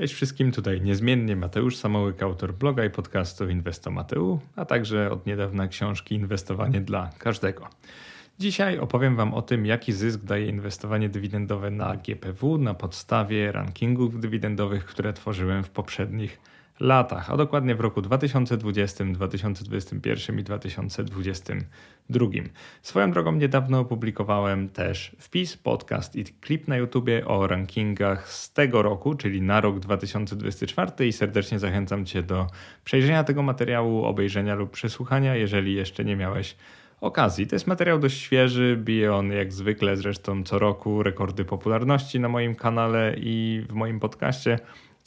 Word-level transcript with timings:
Cześć 0.00 0.14
wszystkim, 0.14 0.52
tutaj 0.52 0.80
niezmiennie 0.80 1.36
Mateusz 1.36 1.76
Samołyk, 1.76 2.22
autor 2.22 2.54
bloga 2.54 2.84
i 2.84 2.90
podcastu 2.90 3.48
Inwestomateu, 3.48 4.40
a 4.56 4.64
także 4.64 5.10
od 5.10 5.26
niedawna 5.26 5.68
książki 5.68 6.14
Inwestowanie 6.14 6.80
dla 6.80 7.10
każdego. 7.18 7.68
Dzisiaj 8.38 8.78
opowiem 8.78 9.16
Wam 9.16 9.34
o 9.34 9.42
tym, 9.42 9.66
jaki 9.66 9.92
zysk 9.92 10.20
daje 10.20 10.46
inwestowanie 10.46 11.08
dywidendowe 11.08 11.70
na 11.70 11.96
GPW 11.96 12.58
na 12.58 12.74
podstawie 12.74 13.52
rankingów 13.52 14.20
dywidendowych, 14.20 14.84
które 14.84 15.12
tworzyłem 15.12 15.64
w 15.64 15.70
poprzednich 15.70 16.40
latach, 16.80 17.30
a 17.30 17.36
dokładnie 17.36 17.74
w 17.74 17.80
roku 17.80 18.02
2020, 18.02 19.04
2021 19.04 20.38
i 20.38 20.42
2022. 20.42 22.26
Swoją 22.82 23.10
drogą 23.10 23.32
niedawno 23.32 23.80
opublikowałem 23.80 24.68
też 24.68 25.16
wpis, 25.18 25.56
podcast 25.56 26.16
i 26.16 26.24
klip 26.24 26.68
na 26.68 26.76
YouTubie 26.76 27.26
o 27.26 27.46
rankingach 27.46 28.32
z 28.32 28.52
tego 28.52 28.82
roku, 28.82 29.14
czyli 29.14 29.42
na 29.42 29.60
rok 29.60 29.78
2024 29.78 31.06
i 31.06 31.12
serdecznie 31.12 31.58
zachęcam 31.58 32.04
Cię 32.04 32.22
do 32.22 32.46
przejrzenia 32.84 33.24
tego 33.24 33.42
materiału, 33.42 34.04
obejrzenia 34.04 34.54
lub 34.54 34.70
przesłuchania, 34.70 35.36
jeżeli 35.36 35.74
jeszcze 35.74 36.04
nie 36.04 36.16
miałeś 36.16 36.56
okazji. 37.00 37.46
To 37.46 37.56
jest 37.56 37.66
materiał 37.66 37.98
dość 37.98 38.20
świeży, 38.20 38.80
bije 38.84 39.14
on 39.14 39.32
jak 39.32 39.52
zwykle 39.52 39.96
zresztą 39.96 40.42
co 40.42 40.58
roku 40.58 41.02
rekordy 41.02 41.44
popularności 41.44 42.20
na 42.20 42.28
moim 42.28 42.54
kanale 42.54 43.14
i 43.16 43.64
w 43.68 43.72
moim 43.72 44.00
podcaście. 44.00 44.58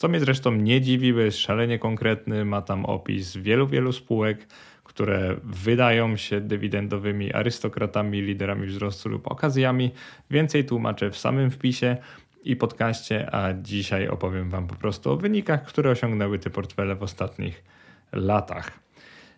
Co 0.02 0.08
mnie 0.08 0.20
zresztą 0.20 0.52
nie 0.52 0.80
dziwi, 0.80 1.12
bo 1.12 1.20
jest 1.20 1.38
szalenie 1.38 1.78
konkretny, 1.78 2.44
ma 2.44 2.62
tam 2.62 2.84
opis 2.84 3.36
wielu, 3.36 3.66
wielu 3.66 3.92
spółek, 3.92 4.46
które 4.84 5.36
wydają 5.44 6.16
się 6.16 6.40
dywidendowymi 6.40 7.32
arystokratami, 7.32 8.20
liderami 8.20 8.66
wzrostu 8.66 9.08
lub 9.08 9.26
okazjami. 9.30 9.90
Więcej 10.30 10.64
tłumaczę 10.64 11.10
w 11.10 11.18
samym 11.18 11.50
wpisie 11.50 11.96
i 12.44 12.56
podcaście, 12.56 13.34
a 13.34 13.54
dzisiaj 13.54 14.08
opowiem 14.08 14.50
Wam 14.50 14.66
po 14.66 14.74
prostu 14.74 15.10
o 15.10 15.16
wynikach, 15.16 15.64
które 15.64 15.90
osiągnęły 15.90 16.38
te 16.38 16.50
portfele 16.50 16.94
w 16.94 17.02
ostatnich 17.02 17.64
latach. 18.12 18.70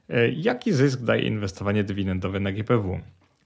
E, 0.09 0.29
jaki 0.29 0.73
zysk 0.73 1.01
daje 1.01 1.23
inwestowanie 1.23 1.85
dywidendowe 1.85 2.41
na 2.41 2.53
GPW? 2.53 3.01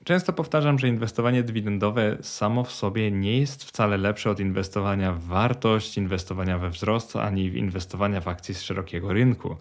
Często 0.09 0.33
powtarzam, 0.33 0.79
że 0.79 0.89
inwestowanie 0.89 1.43
dywidendowe 1.43 2.17
samo 2.21 2.65
w 2.65 2.73
sobie 2.73 3.11
nie 3.11 3.39
jest 3.39 3.65
wcale 3.65 3.97
lepsze 3.97 4.31
od 4.31 4.41
inwestowania 4.41 5.13
w 5.13 5.23
wartość, 5.23 5.97
inwestowania 5.97 6.59
we 6.59 6.71
wzrost, 6.71 7.17
ani 7.17 7.45
inwestowania 7.45 8.21
w 8.21 8.29
akcje 8.29 8.55
z 8.55 8.63
szerokiego 8.63 9.13
rynku. 9.13 9.57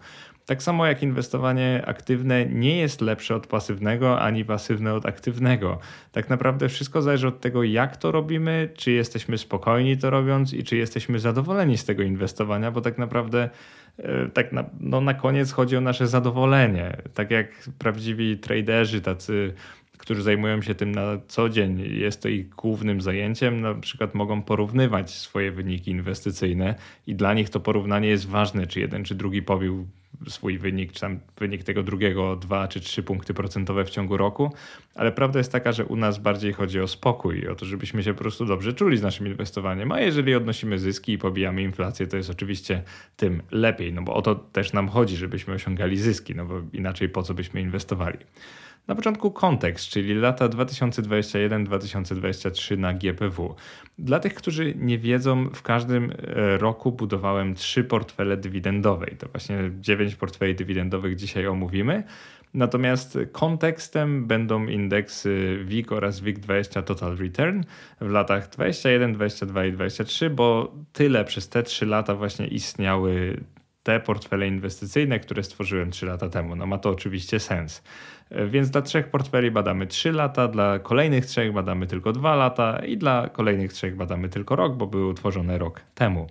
Tak 0.46 0.62
samo 0.62 0.86
jak 0.86 1.02
inwestowanie 1.02 1.82
aktywne 1.86 2.46
nie 2.46 2.76
jest 2.76 3.00
lepsze 3.00 3.34
od 3.34 3.46
pasywnego, 3.46 4.20
ani 4.20 4.44
pasywne 4.44 4.94
od 4.94 5.06
aktywnego. 5.06 5.78
Tak 6.12 6.30
naprawdę 6.30 6.68
wszystko 6.68 7.02
zależy 7.02 7.28
od 7.28 7.40
tego, 7.40 7.62
jak 7.62 7.96
to 7.96 8.12
robimy, 8.12 8.68
czy 8.76 8.92
jesteśmy 8.92 9.38
spokojni 9.38 9.96
to 9.96 10.10
robiąc 10.10 10.52
i 10.52 10.64
czy 10.64 10.76
jesteśmy 10.76 11.18
zadowoleni 11.18 11.78
z 11.78 11.84
tego 11.84 12.02
inwestowania, 12.02 12.70
bo 12.70 12.80
tak 12.80 12.98
naprawdę 12.98 13.48
e, 13.98 14.28
tak 14.28 14.52
na, 14.52 14.64
no 14.80 15.00
na 15.00 15.14
koniec 15.14 15.52
chodzi 15.52 15.76
o 15.76 15.80
nasze 15.80 16.06
zadowolenie. 16.06 16.96
Tak 17.14 17.30
jak 17.30 17.68
prawdziwi 17.78 18.38
traderzy, 18.38 19.00
tacy 19.00 19.54
którzy 19.98 20.22
zajmują 20.22 20.62
się 20.62 20.74
tym 20.74 20.92
na 20.92 21.02
co 21.28 21.48
dzień, 21.48 21.80
jest 21.80 22.22
to 22.22 22.28
ich 22.28 22.48
głównym 22.48 23.00
zajęciem, 23.00 23.60
na 23.60 23.74
przykład 23.74 24.14
mogą 24.14 24.42
porównywać 24.42 25.10
swoje 25.10 25.52
wyniki 25.52 25.90
inwestycyjne 25.90 26.74
i 27.06 27.14
dla 27.14 27.34
nich 27.34 27.50
to 27.50 27.60
porównanie 27.60 28.08
jest 28.08 28.28
ważne, 28.28 28.66
czy 28.66 28.80
jeden 28.80 29.04
czy 29.04 29.14
drugi 29.14 29.42
pobił 29.42 29.86
swój 30.28 30.58
wynik, 30.58 30.92
czy 30.92 31.00
tam 31.00 31.20
wynik 31.38 31.64
tego 31.64 31.82
drugiego 31.82 32.30
o 32.30 32.36
2 32.36 32.68
czy 32.68 32.80
3 32.80 33.02
punkty 33.02 33.34
procentowe 33.34 33.84
w 33.84 33.90
ciągu 33.90 34.16
roku, 34.16 34.52
ale 34.94 35.12
prawda 35.12 35.38
jest 35.38 35.52
taka, 35.52 35.72
że 35.72 35.84
u 35.84 35.96
nas 35.96 36.18
bardziej 36.18 36.52
chodzi 36.52 36.80
o 36.80 36.88
spokój, 36.88 37.48
o 37.48 37.54
to, 37.54 37.66
żebyśmy 37.66 38.02
się 38.02 38.14
po 38.14 38.18
prostu 38.18 38.44
dobrze 38.46 38.72
czuli 38.72 38.98
z 38.98 39.02
naszym 39.02 39.26
inwestowaniem, 39.26 39.92
a 39.92 40.00
jeżeli 40.00 40.34
odnosimy 40.34 40.78
zyski 40.78 41.12
i 41.12 41.18
pobijamy 41.18 41.62
inflację, 41.62 42.06
to 42.06 42.16
jest 42.16 42.30
oczywiście 42.30 42.82
tym 43.16 43.42
lepiej, 43.50 43.92
no 43.92 44.02
bo 44.02 44.14
o 44.14 44.22
to 44.22 44.34
też 44.34 44.72
nam 44.72 44.88
chodzi, 44.88 45.16
żebyśmy 45.16 45.54
osiągali 45.54 45.96
zyski, 45.96 46.34
no 46.34 46.44
bo 46.44 46.62
inaczej 46.72 47.08
po 47.08 47.22
co 47.22 47.34
byśmy 47.34 47.60
inwestowali. 47.60 48.18
Na 48.86 48.94
początku 48.94 49.30
kontekst, 49.30 49.88
czyli 49.88 50.14
lata 50.14 50.48
2021-2023 50.48 52.78
na 52.78 52.94
GPW. 52.94 53.54
Dla 53.98 54.20
tych, 54.20 54.34
którzy 54.34 54.74
nie 54.76 54.98
wiedzą, 54.98 55.48
w 55.54 55.62
każdym 55.62 56.12
e, 56.12 56.14
roku 56.58 56.92
budowałem 56.92 57.54
trzy 57.54 57.84
portfele 57.84 58.36
dywidendowe. 58.36 59.06
I 59.06 59.16
to 59.16 59.28
właśnie 59.28 59.58
dziewięć 59.80 60.16
portfeli 60.16 60.54
dywidendowych 60.54 61.16
dzisiaj 61.16 61.46
omówimy. 61.46 62.04
Natomiast 62.54 63.18
kontekstem 63.32 64.26
będą 64.26 64.66
indeksy 64.66 65.58
WIG 65.64 65.92
oraz 65.92 66.22
WIG20 66.22 66.82
Total 66.82 67.16
Return 67.16 67.62
w 68.00 68.10
latach 68.10 68.48
21, 68.48 69.12
22 69.12 69.66
i 69.66 69.72
23, 69.72 70.30
bo 70.30 70.74
tyle 70.92 71.24
przez 71.24 71.48
te 71.48 71.62
trzy 71.62 71.86
lata 71.86 72.14
właśnie 72.14 72.46
istniały 72.46 73.40
te 73.82 74.00
portfele 74.00 74.48
inwestycyjne, 74.48 75.20
które 75.20 75.42
stworzyłem 75.42 75.90
3 75.90 76.06
lata 76.06 76.28
temu. 76.28 76.56
No 76.56 76.66
ma 76.66 76.78
to 76.78 76.90
oczywiście 76.90 77.40
sens. 77.40 77.82
Więc 78.48 78.70
dla 78.70 78.82
trzech 78.82 79.10
portfeli 79.10 79.50
badamy 79.50 79.86
3 79.86 80.12
lata, 80.12 80.48
dla 80.48 80.78
kolejnych 80.78 81.26
trzech 81.26 81.52
badamy 81.52 81.86
tylko 81.86 82.12
2 82.12 82.36
lata 82.36 82.78
i 82.86 82.96
dla 82.96 83.28
kolejnych 83.28 83.72
trzech 83.72 83.96
badamy 83.96 84.28
tylko 84.28 84.56
rok, 84.56 84.76
bo 84.76 84.86
były 84.86 85.06
utworzone 85.06 85.58
rok 85.58 85.80
temu. 85.94 86.26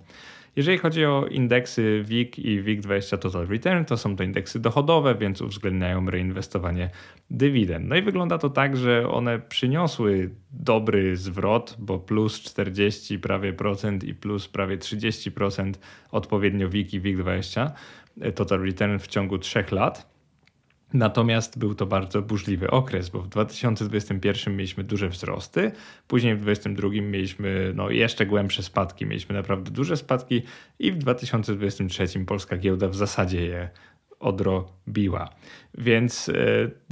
Jeżeli 0.56 0.78
chodzi 0.78 1.04
o 1.04 1.26
indeksy 1.30 2.02
WIG 2.06 2.38
i 2.38 2.62
WIG20 2.62 3.18
Total 3.18 3.46
Return, 3.46 3.84
to 3.84 3.96
są 3.96 4.16
to 4.16 4.24
indeksy 4.24 4.60
dochodowe, 4.60 5.14
więc 5.14 5.42
uwzględniają 5.42 6.10
reinwestowanie 6.10 6.90
dywidend. 7.30 7.88
No 7.88 7.96
i 7.96 8.02
wygląda 8.02 8.38
to 8.38 8.50
tak, 8.50 8.76
że 8.76 9.10
one 9.10 9.38
przyniosły 9.38 10.30
dobry 10.50 11.16
zwrot, 11.16 11.76
bo 11.78 11.98
plus 11.98 12.40
40 12.40 13.18
prawie 13.18 13.52
procent 13.52 14.04
i 14.04 14.14
plus 14.14 14.48
prawie 14.48 14.78
30% 14.78 15.72
odpowiednio 16.10 16.68
WIG 16.68 16.94
i 16.94 17.00
WIG20 17.00 17.70
Total 18.34 18.60
Return 18.60 18.98
w 18.98 19.06
ciągu 19.06 19.38
3 19.38 19.64
lat. 19.70 20.17
Natomiast 20.92 21.58
był 21.58 21.74
to 21.74 21.86
bardzo 21.86 22.22
burzliwy 22.22 22.70
okres, 22.70 23.08
bo 23.08 23.22
w 23.22 23.28
2021 23.28 24.56
mieliśmy 24.56 24.84
duże 24.84 25.08
wzrosty, 25.08 25.72
później 26.08 26.36
w 26.36 26.40
2022 26.40 27.10
mieliśmy 27.10 27.72
no, 27.74 27.90
jeszcze 27.90 28.26
głębsze 28.26 28.62
spadki, 28.62 29.06
mieliśmy 29.06 29.34
naprawdę 29.34 29.70
duże 29.70 29.96
spadki 29.96 30.42
i 30.78 30.92
w 30.92 30.98
2023 30.98 32.24
polska 32.24 32.56
giełda 32.56 32.88
w 32.88 32.96
zasadzie 32.96 33.46
je 33.46 33.68
odrobiła. 34.20 35.28
Więc 35.78 36.28
e, 36.28 36.32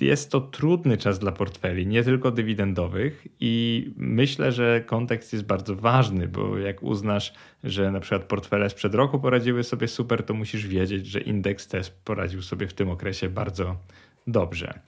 jest 0.04 0.30
to 0.30 0.40
trudny 0.40 0.96
czas 0.96 1.18
dla 1.18 1.32
portfeli, 1.32 1.86
nie 1.86 2.04
tylko 2.04 2.30
dywidendowych, 2.30 3.26
i 3.40 3.86
myślę, 3.96 4.52
że 4.52 4.80
kontekst 4.86 5.32
jest 5.32 5.44
bardzo 5.44 5.76
ważny, 5.76 6.28
bo 6.28 6.58
jak 6.58 6.82
uznasz, 6.82 7.34
że 7.64 7.90
na 7.90 8.00
przykład 8.00 8.24
portfele 8.24 8.70
sprzed 8.70 8.94
roku 8.94 9.18
poradziły 9.18 9.64
sobie 9.64 9.88
super, 9.88 10.22
to 10.22 10.34
musisz 10.34 10.66
wiedzieć, 10.66 11.06
że 11.06 11.20
indeks 11.20 11.68
też 11.68 11.90
poradził 12.04 12.42
sobie 12.42 12.66
w 12.66 12.74
tym 12.74 12.90
okresie 12.90 13.28
bardzo 13.28 13.76
dobrze. 14.26 14.80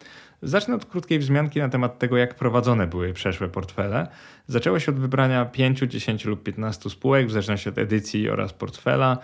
Zacznę 0.43 0.75
od 0.75 0.85
krótkiej 0.87 1.19
wzmianki 1.19 1.59
na 1.59 1.69
temat 1.69 1.99
tego, 1.99 2.17
jak 2.17 2.35
prowadzone 2.35 2.87
były 2.87 3.13
przeszłe 3.13 3.49
portfele. 3.49 4.07
Zaczęło 4.47 4.79
się 4.79 4.93
od 4.93 4.99
wybrania 4.99 5.45
5, 5.45 5.79
10 5.79 6.25
lub 6.25 6.43
15 6.43 6.91
spółek, 6.91 7.27
w 7.27 7.31
zależności 7.31 7.69
od 7.69 7.79
edycji 7.79 8.31
oraz 8.31 8.53
portfela. 8.53 9.19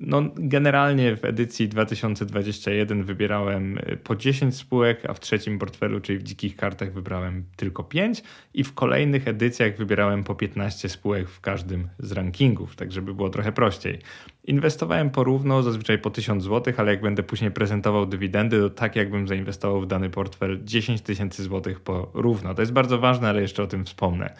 No, 0.00 0.22
generalnie 0.36 1.16
w 1.16 1.24
edycji 1.24 1.68
2021 1.68 3.04
wybierałem 3.04 3.78
y, 3.78 3.96
po 4.04 4.16
10 4.16 4.56
spółek, 4.56 5.06
a 5.08 5.14
w 5.14 5.20
trzecim 5.20 5.58
portfelu, 5.58 6.00
czyli 6.00 6.18
w 6.18 6.22
dzikich 6.22 6.56
kartach, 6.56 6.92
wybrałem 6.92 7.44
tylko 7.56 7.84
5 7.84 8.22
i 8.54 8.64
w 8.64 8.74
kolejnych 8.74 9.28
edycjach 9.28 9.76
wybierałem 9.76 10.24
po 10.24 10.34
15 10.34 10.88
spółek 10.88 11.28
w 11.28 11.40
każdym 11.40 11.88
z 11.98 12.12
rankingów, 12.12 12.76
tak 12.76 12.92
żeby 12.92 13.14
było 13.14 13.30
trochę 13.30 13.52
prościej. 13.52 13.98
Inwestowałem 14.44 15.10
porówno, 15.10 15.62
zazwyczaj 15.62 15.98
po 15.98 16.10
1000 16.10 16.44
zł, 16.44 16.74
ale 16.76 16.90
jak 16.90 17.00
będę 17.00 17.22
później 17.22 17.50
prezentował 17.50 18.06
dywidendy, 18.06 18.60
to 18.60 18.70
tak 18.70 18.96
jakbym 18.96 19.28
zainwestował 19.28 19.80
w 19.80 19.86
dany 19.86 20.10
portfel 20.10 20.60
10 20.64 21.00
tysięcy 21.00 21.42
złotych 21.42 21.80
porówno. 21.80 22.54
To 22.54 22.62
jest 22.62 22.72
bardzo 22.72 22.98
ważne, 22.98 23.28
ale 23.28 23.42
jeszcze 23.42 23.62
o 23.62 23.66
tym 23.66 23.84
wspomnę. 23.84 24.34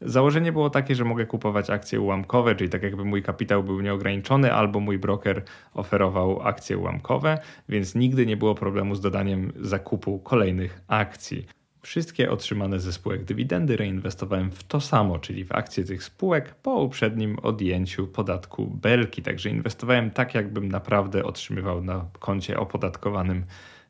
Założenie 0.00 0.52
było 0.52 0.70
takie, 0.70 0.94
że 0.94 1.04
mogę 1.04 1.26
kupować 1.26 1.70
akcje 1.70 2.00
ułamkowe, 2.00 2.54
czyli 2.54 2.70
tak 2.70 2.82
jakby 2.82 3.04
mój 3.04 3.22
kapitał 3.22 3.64
był 3.64 3.80
nieograniczony, 3.80 4.52
albo 4.52 4.80
mój 4.80 4.98
broker 4.98 5.42
oferował 5.74 6.42
akcje 6.42 6.78
ułamkowe, 6.78 7.38
więc 7.68 7.94
nigdy 7.94 8.26
nie 8.26 8.36
było 8.36 8.54
problemu 8.54 8.94
z 8.94 9.00
dodaniem 9.00 9.52
zakupu 9.60 10.18
kolejnych 10.18 10.80
akcji. 10.88 11.46
Wszystkie 11.82 12.30
otrzymane 12.30 12.80
ze 12.80 12.92
spółek 12.92 13.24
dywidendy 13.24 13.76
reinwestowałem 13.76 14.50
w 14.50 14.64
to 14.64 14.80
samo, 14.80 15.18
czyli 15.18 15.44
w 15.44 15.52
akcje 15.52 15.84
tych 15.84 16.04
spółek 16.04 16.54
po 16.54 16.74
uprzednim 16.74 17.38
odjęciu 17.38 18.06
podatku 18.06 18.66
belki. 18.66 19.22
Także 19.22 19.50
inwestowałem 19.50 20.10
tak, 20.10 20.34
jakbym 20.34 20.68
naprawdę 20.68 21.24
otrzymywał 21.24 21.82
na 21.82 22.06
koncie 22.18 22.58
opodatkowanym 22.58 23.44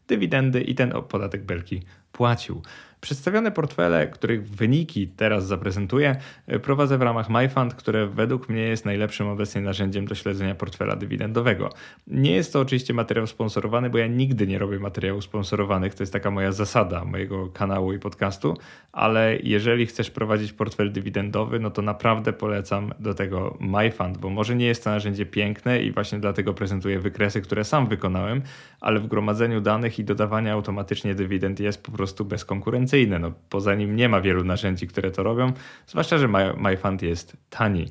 dywidendy 0.08 0.60
i 0.60 0.74
ten 0.74 0.92
podatek 1.08 1.44
belki 1.44 1.82
płacił. 2.12 2.62
Przedstawione 3.04 3.52
portfele, 3.52 4.06
których 4.06 4.48
wyniki 4.48 5.08
teraz 5.08 5.46
zaprezentuję, 5.46 6.16
e, 6.46 6.58
prowadzę 6.58 6.98
w 6.98 7.02
ramach 7.02 7.30
MyFund, 7.30 7.74
które 7.74 8.06
według 8.06 8.48
mnie 8.48 8.62
jest 8.62 8.84
najlepszym 8.84 9.28
obecnie 9.28 9.60
narzędziem 9.60 10.06
do 10.06 10.14
śledzenia 10.14 10.54
portfela 10.54 10.96
dywidendowego. 10.96 11.70
Nie 12.06 12.30
jest 12.30 12.52
to 12.52 12.60
oczywiście 12.60 12.94
materiał 12.94 13.26
sponsorowany, 13.26 13.90
bo 13.90 13.98
ja 13.98 14.06
nigdy 14.06 14.46
nie 14.46 14.58
robię 14.58 14.78
materiałów 14.78 15.24
sponsorowanych. 15.24 15.94
To 15.94 16.02
jest 16.02 16.12
taka 16.12 16.30
moja 16.30 16.52
zasada 16.52 17.04
mojego 17.04 17.48
kanału 17.48 17.92
i 17.92 17.98
podcastu, 17.98 18.56
ale 18.92 19.38
jeżeli 19.42 19.86
chcesz 19.86 20.10
prowadzić 20.10 20.52
portfel 20.52 20.92
dywidendowy, 20.92 21.60
no 21.60 21.70
to 21.70 21.82
naprawdę 21.82 22.32
polecam 22.32 22.92
do 23.00 23.14
tego 23.14 23.56
MyFund, 23.60 24.18
bo 24.18 24.30
może 24.30 24.56
nie 24.56 24.66
jest 24.66 24.84
to 24.84 24.90
narzędzie 24.90 25.26
piękne 25.26 25.82
i 25.82 25.92
właśnie 25.92 26.18
dlatego 26.18 26.54
prezentuję 26.54 27.00
wykresy, 27.00 27.40
które 27.40 27.64
sam 27.64 27.86
wykonałem, 27.86 28.42
ale 28.80 29.00
w 29.00 29.06
gromadzeniu 29.06 29.60
danych 29.60 29.98
i 29.98 30.04
dodawania 30.04 30.52
automatycznie 30.52 31.14
dywidend 31.14 31.60
jest 31.60 31.82
po 31.82 31.92
prostu 31.92 32.24
bezkonkurencyjne. 32.24 32.93
No, 33.20 33.32
poza 33.48 33.74
nim 33.74 33.96
nie 33.96 34.08
ma 34.08 34.20
wielu 34.20 34.44
narzędzi, 34.44 34.86
które 34.86 35.10
to 35.10 35.22
robią, 35.22 35.52
zwłaszcza, 35.86 36.18
że 36.18 36.28
MyFund 36.56 37.02
jest 37.02 37.36
tani. 37.50 37.88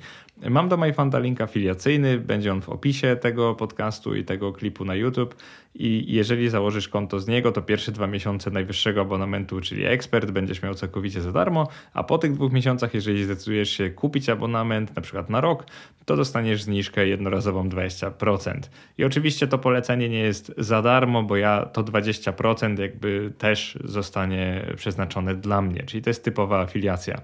Mam 0.50 0.70
do 0.70 0.78
MyFunda 0.78 1.20
link 1.20 1.42
afiliacyjny, 1.42 2.20
będzie 2.20 2.52
on 2.52 2.62
w 2.62 2.70
opisie 2.70 3.16
tego 3.16 3.56
podcastu 3.56 4.16
i 4.16 4.24
tego 4.24 4.54
klipu 4.54 4.86
na 4.86 4.96
YouTube. 4.96 5.36
I 5.76 6.06
jeżeli 6.08 6.50
założysz 6.50 6.88
konto 6.88 7.20
z 7.20 7.28
niego, 7.28 7.52
to 7.52 7.62
pierwsze 7.62 7.92
dwa 7.92 8.08
miesiące 8.08 8.52
najwyższego 8.52 9.02
abonamentu, 9.02 9.62
czyli 9.62 9.86
ekspert, 9.86 10.32
będziesz 10.32 10.62
miał 10.62 10.74
całkowicie 10.74 11.22
za 11.22 11.32
darmo, 11.32 11.68
a 11.94 12.04
po 12.04 12.18
tych 12.18 12.34
dwóch 12.34 12.52
miesiącach, 12.52 12.94
jeżeli 12.94 13.24
zdecydujesz 13.24 13.70
się 13.70 13.90
kupić 13.90 14.30
abonament, 14.30 14.96
na 14.96 15.02
przykład 15.02 15.30
na 15.30 15.42
rok, 15.42 15.66
to 16.06 16.16
dostaniesz 16.16 16.64
zniżkę 16.64 17.08
jednorazową 17.08 17.70
20%. 17.70 18.60
I 18.98 19.04
oczywiście 19.04 19.48
to 19.48 19.58
polecenie 19.58 20.10
nie 20.10 20.20
jest 20.20 20.54
za 20.58 20.82
darmo, 20.82 21.24
bo 21.24 21.38
ja 21.38 21.66
to 21.66 21.84
20% 21.84 22.80
jakby 22.80 23.34
też 23.38 23.78
zostanie 23.84 24.66
przeznaczone 24.78 25.36
dla 25.36 25.62
mnie, 25.62 25.84
czyli 25.84 26.04
to 26.04 26.10
jest 26.10 26.24
typowa 26.24 26.62
afiliacja. 26.62 27.22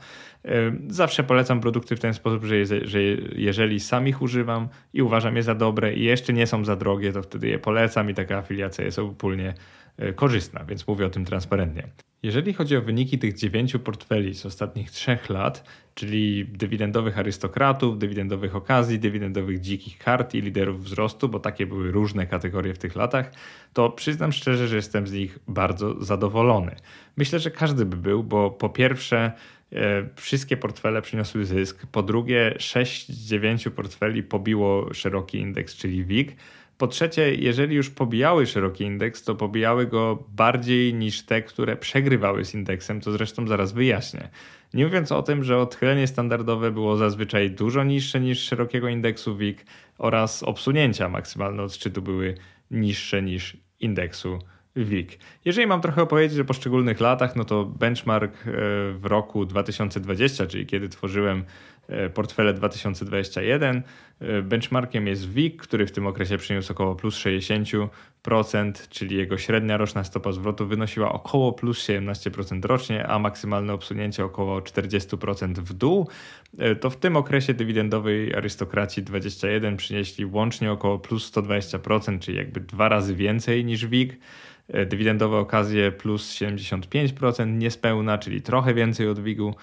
Zawsze 0.87 1.23
polecam 1.23 1.61
produkty 1.61 1.95
w 1.95 1.99
ten 1.99 2.13
sposób, 2.13 2.43
że, 2.45 2.65
że 2.65 2.99
jeżeli 3.35 3.79
sam 3.79 4.07
ich 4.07 4.21
używam 4.21 4.67
i 4.93 5.01
uważam 5.01 5.35
je 5.35 5.43
za 5.43 5.55
dobre 5.55 5.93
i 5.93 6.03
jeszcze 6.03 6.33
nie 6.33 6.47
są 6.47 6.65
za 6.65 6.75
drogie, 6.75 7.13
to 7.13 7.23
wtedy 7.23 7.47
je 7.47 7.59
polecam 7.59 8.09
i 8.09 8.13
taka 8.13 8.37
afiliacja 8.37 8.85
jest 8.85 8.99
ogólnie 8.99 9.53
e, 9.97 10.13
korzystna, 10.13 10.65
więc 10.65 10.87
mówię 10.87 11.05
o 11.05 11.09
tym 11.09 11.25
transparentnie. 11.25 11.87
Jeżeli 12.23 12.53
chodzi 12.53 12.77
o 12.77 12.81
wyniki 12.81 13.19
tych 13.19 13.33
dziewięciu 13.33 13.79
portfeli 13.79 14.35
z 14.35 14.45
ostatnich 14.45 14.91
trzech 14.91 15.29
lat, 15.29 15.63
czyli 15.95 16.45
dywidendowych 16.45 17.19
arystokratów, 17.19 17.99
dywidendowych 17.99 18.55
okazji, 18.55 18.99
dywidendowych 18.99 19.59
dzikich 19.59 19.97
kart 19.97 20.35
i 20.35 20.41
liderów 20.41 20.83
wzrostu, 20.83 21.29
bo 21.29 21.39
takie 21.39 21.65
były 21.65 21.91
różne 21.91 22.27
kategorie 22.27 22.73
w 22.73 22.77
tych 22.77 22.95
latach, 22.95 23.31
to 23.73 23.89
przyznam 23.89 24.31
szczerze, 24.31 24.67
że 24.67 24.75
jestem 24.75 25.07
z 25.07 25.11
nich 25.11 25.39
bardzo 25.47 26.03
zadowolony. 26.03 26.75
Myślę, 27.17 27.39
że 27.39 27.51
każdy 27.51 27.85
by 27.85 27.97
był, 27.97 28.23
bo 28.23 28.51
po 28.51 28.69
pierwsze, 28.69 29.31
wszystkie 30.15 30.57
portfele 30.57 31.01
przyniosły 31.01 31.45
zysk. 31.45 31.85
Po 31.91 32.03
drugie, 32.03 32.55
6 32.59 33.09
z 33.09 33.29
9 33.29 33.67
portfeli 33.75 34.23
pobiło 34.23 34.93
szeroki 34.93 35.37
indeks, 35.37 35.75
czyli 35.75 36.05
WIG. 36.05 36.35
Po 36.77 36.87
trzecie, 36.87 37.35
jeżeli 37.35 37.75
już 37.75 37.89
pobijały 37.89 38.45
szeroki 38.45 38.83
indeks, 38.83 39.23
to 39.23 39.35
pobijały 39.35 39.87
go 39.87 40.23
bardziej 40.29 40.93
niż 40.93 41.21
te, 41.25 41.41
które 41.41 41.77
przegrywały 41.77 42.45
z 42.45 42.53
indeksem, 42.53 43.01
co 43.01 43.11
zresztą 43.11 43.47
zaraz 43.47 43.71
wyjaśnię. 43.71 44.29
Nie 44.73 44.85
mówiąc 44.85 45.11
o 45.11 45.23
tym, 45.23 45.43
że 45.43 45.57
odchylenie 45.57 46.07
standardowe 46.07 46.71
było 46.71 46.97
zazwyczaj 46.97 47.51
dużo 47.51 47.83
niższe 47.83 48.19
niż 48.19 48.39
szerokiego 48.39 48.87
indeksu 48.87 49.37
WIG 49.37 49.65
oraz 49.97 50.43
obsunięcia 50.43 51.09
maksymalne 51.09 51.63
od 51.63 51.87
były 51.87 52.35
niższe 52.71 53.21
niż 53.21 53.57
indeksu 53.79 54.39
WIG. 54.75 55.19
Jeżeli 55.45 55.67
mam 55.67 55.81
trochę 55.81 56.01
opowiedzieć 56.01 56.39
o 56.39 56.45
poszczególnych 56.45 56.99
latach, 56.99 57.35
no 57.35 57.45
to 57.45 57.65
benchmark 57.65 58.33
e, 58.33 58.51
w 58.93 59.01
roku 59.03 59.45
2020, 59.45 60.47
czyli 60.47 60.65
kiedy 60.65 60.89
tworzyłem 60.89 61.45
portfele 62.13 62.53
2021, 62.53 63.83
e, 64.19 64.41
benchmarkiem 64.41 65.07
jest 65.07 65.29
WIG, 65.29 65.61
który 65.61 65.87
w 65.87 65.91
tym 65.91 66.07
okresie 66.07 66.37
przyniósł 66.37 66.71
około 66.71 66.95
plus 66.95 67.15
60%, 67.15 67.89
czyli 68.89 69.17
jego 69.17 69.37
średnia 69.37 69.77
roczna 69.77 70.03
stopa 70.03 70.31
zwrotu 70.31 70.67
wynosiła 70.67 71.11
około 71.11 71.53
plus 71.53 71.79
17% 71.89 72.65
rocznie, 72.65 73.07
a 73.07 73.19
maksymalne 73.19 73.73
obsunięcie 73.73 74.25
około 74.25 74.59
40% 74.59 75.53
w 75.53 75.73
dół. 75.73 76.07
To 76.79 76.89
w 76.89 76.97
tym 76.97 77.15
okresie 77.17 77.53
dywidendowej 77.53 78.35
arystokraci 78.35 79.03
21 79.03 79.77
przynieśli 79.77 80.25
łącznie 80.25 80.71
około 80.71 80.99
plus 80.99 81.31
120%, 81.31 82.19
czyli 82.19 82.37
jakby 82.37 82.59
dwa 82.59 82.89
razy 82.89 83.15
więcej 83.15 83.65
niż 83.65 83.85
WIG. 83.85 84.17
E, 84.73 84.85
dywidendowe 84.85 85.37
okazje 85.37 85.91
plus 85.91 86.33
75% 86.33 87.57
niespełna, 87.57 88.17
czyli 88.17 88.41
trochę 88.41 88.73
więcej 88.73 89.07
od 89.07 89.19
WIG-u. 89.19 89.55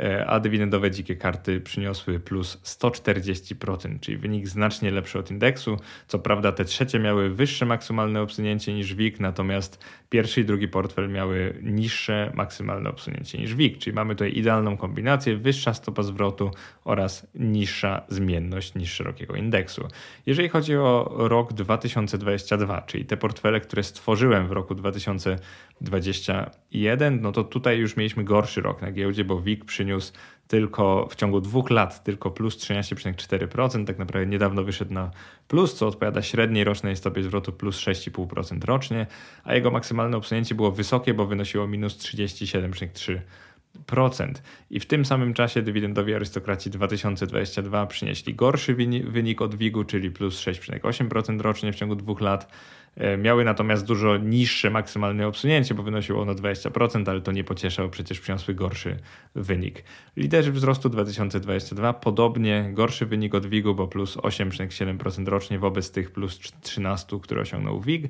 E, 0.00 0.26
a 0.26 0.40
dywidendowe 0.40 0.90
dzikie 0.90 1.16
karty 1.16 1.60
przyniosły 1.60 2.20
plus 2.20 2.60
140%, 2.64 4.00
czyli 4.00 4.16
wynik 4.16 4.48
znacznie 4.48 4.90
lepszy 4.90 5.18
od 5.18 5.30
indeksu. 5.30 5.76
Co 6.08 6.18
prawda 6.18 6.52
te 6.52 6.64
trzecie 6.64 6.98
miały 6.98 7.30
wyższe 7.30 7.66
maksymalne 7.66 8.22
obsunięcie 8.22 8.74
niż 8.74 8.94
WIG, 8.94 9.20
natomiast 9.20 9.84
pierwszy 10.12 10.40
i 10.40 10.44
drugi 10.44 10.68
portfel 10.68 11.10
miały 11.10 11.58
niższe 11.62 12.32
maksymalne 12.34 12.90
obsunięcie 12.90 13.38
niż 13.38 13.54
WIG, 13.54 13.78
czyli 13.78 13.94
mamy 13.94 14.14
tutaj 14.14 14.38
idealną 14.38 14.76
kombinację, 14.76 15.36
wyższa 15.36 15.74
stopa 15.74 16.02
zwrotu 16.02 16.50
oraz 16.84 17.26
niższa 17.34 18.02
zmienność 18.08 18.74
niż 18.74 18.92
szerokiego 18.92 19.36
indeksu. 19.36 19.88
Jeżeli 20.26 20.48
chodzi 20.48 20.76
o 20.76 21.14
rok 21.18 21.52
2022, 21.52 22.82
czyli 22.82 23.04
te 23.04 23.16
portfele, 23.16 23.60
które 23.60 23.82
stworzyłem 23.82 24.48
w 24.48 24.52
roku 24.52 24.74
2021, 24.74 27.20
no 27.20 27.32
to 27.32 27.44
tutaj 27.44 27.78
już 27.78 27.96
mieliśmy 27.96 28.24
gorszy 28.24 28.60
rok 28.60 28.82
na 28.82 28.92
giełdzie, 28.92 29.24
bo 29.24 29.40
WIG 29.40 29.64
przy 29.64 29.82
przyniósł 29.82 30.12
tylko 30.52 31.08
w 31.10 31.16
ciągu 31.16 31.40
dwóch 31.40 31.70
lat 31.70 32.04
tylko 32.04 32.30
plus 32.30 32.56
13,4%, 32.56 33.86
tak 33.86 33.98
naprawdę 33.98 34.26
niedawno 34.26 34.64
wyszedł 34.64 34.94
na 34.94 35.10
plus, 35.48 35.74
co 35.74 35.86
odpowiada 35.86 36.22
średniej 36.22 36.64
rocznej 36.64 36.96
stopie 36.96 37.22
zwrotu 37.22 37.52
plus 37.52 37.76
6,5% 37.76 38.64
rocznie, 38.64 39.06
a 39.44 39.54
jego 39.54 39.70
maksymalne 39.70 40.16
obsunięcie 40.16 40.54
było 40.54 40.72
wysokie, 40.72 41.14
bo 41.14 41.26
wynosiło 41.26 41.66
minus 41.66 41.96
37,3%. 41.96 44.32
I 44.70 44.80
w 44.80 44.86
tym 44.86 45.04
samym 45.04 45.34
czasie 45.34 45.62
dywidendowi 45.62 46.14
arystokraci 46.14 46.70
2022 46.70 47.86
przynieśli 47.86 48.34
gorszy 48.34 48.74
wynik 49.04 49.42
od 49.42 49.54
WIG-u, 49.54 49.84
czyli 49.84 50.10
plus 50.10 50.40
6,8% 50.40 51.40
rocznie 51.40 51.72
w 51.72 51.76
ciągu 51.76 51.96
dwóch 51.96 52.20
lat. 52.20 52.52
E, 52.96 53.16
miały 53.16 53.44
natomiast 53.44 53.86
dużo 53.86 54.16
niższe 54.16 54.70
maksymalne 54.70 55.26
obsunięcie, 55.26 55.74
bo 55.74 55.82
wynosiło 55.82 56.22
ono 56.22 56.34
20%, 56.34 57.10
ale 57.10 57.20
to 57.20 57.32
nie 57.32 57.44
pocieszał, 57.44 57.90
przecież 57.90 58.20
przyniosły 58.20 58.54
gorszy 58.54 58.96
wynik. 59.34 59.84
Liderzy 60.16 60.52
wzrostu 60.52 60.88
2022 60.88 61.92
podobnie 61.92 62.70
gorszy 62.72 63.06
wynik 63.06 63.34
od 63.34 63.46
WIG-u, 63.46 63.74
bo 63.74 63.88
plus 63.88 64.16
8,7% 64.16 65.28
rocznie 65.28 65.58
wobec 65.58 65.90
tych 65.90 66.10
plus 66.10 66.40
13, 66.60 67.20
które 67.22 67.40
osiągnął 67.40 67.80
WIG, 67.80 68.08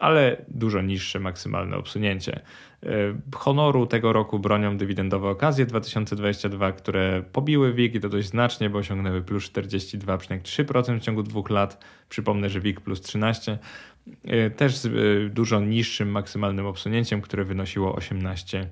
ale 0.00 0.44
dużo 0.48 0.82
niższe 0.82 1.20
maksymalne 1.20 1.76
obsunięcie. 1.76 2.40
E, 2.82 2.88
honoru 3.34 3.86
tego 3.86 4.12
roku 4.12 4.38
bronią 4.38 4.76
dywidendowe 4.76 5.28
okazje 5.28 5.66
2022, 5.66 6.72
które 6.72 7.22
pobiły 7.32 7.72
WIG 7.72 7.94
i 7.94 8.00
to 8.00 8.08
dość 8.08 8.28
znacznie, 8.28 8.70
bo 8.70 8.78
osiągnęły 8.78 9.22
plus 9.22 9.50
42,3% 9.50 10.98
w 10.98 11.02
ciągu 11.02 11.22
dwóch 11.22 11.50
lat. 11.50 11.84
Przypomnę, 12.08 12.50
że 12.50 12.60
WIG 12.60 12.80
plus 12.80 13.00
13 13.00 13.52
E, 13.52 13.58
też 14.56 14.76
z 14.76 14.86
e, 14.86 14.90
dużo 15.30 15.60
niższym 15.60 16.08
maksymalnym 16.08 16.66
obsunięciem, 16.66 17.20
które 17.22 17.44
wynosiło 17.44 17.96
18%. 17.96 18.66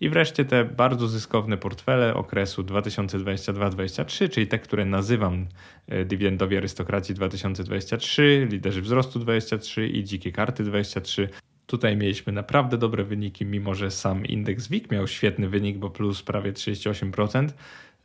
I 0.00 0.08
wreszcie 0.08 0.44
te 0.44 0.64
bardzo 0.64 1.08
zyskowne 1.08 1.56
portfele 1.56 2.14
okresu 2.14 2.62
2022-2023, 2.62 4.28
czyli 4.30 4.46
te, 4.46 4.58
które 4.58 4.84
nazywam 4.84 5.46
e, 5.86 6.04
dywidendowi 6.04 6.56
arystokracji 6.56 7.14
2023, 7.14 8.46
liderzy 8.50 8.82
wzrostu 8.82 9.18
23 9.18 9.88
i 9.88 10.04
dzikie 10.04 10.32
karty 10.32 10.64
23. 10.64 11.28
Tutaj 11.66 11.96
mieliśmy 11.96 12.32
naprawdę 12.32 12.78
dobre 12.78 13.04
wyniki, 13.04 13.46
mimo 13.46 13.74
że 13.74 13.90
sam 13.90 14.26
indeks 14.26 14.68
WIG 14.68 14.90
miał 14.90 15.06
świetny 15.06 15.48
wynik, 15.48 15.78
bo 15.78 15.90
plus 15.90 16.22
prawie 16.22 16.52
38% 16.52 17.48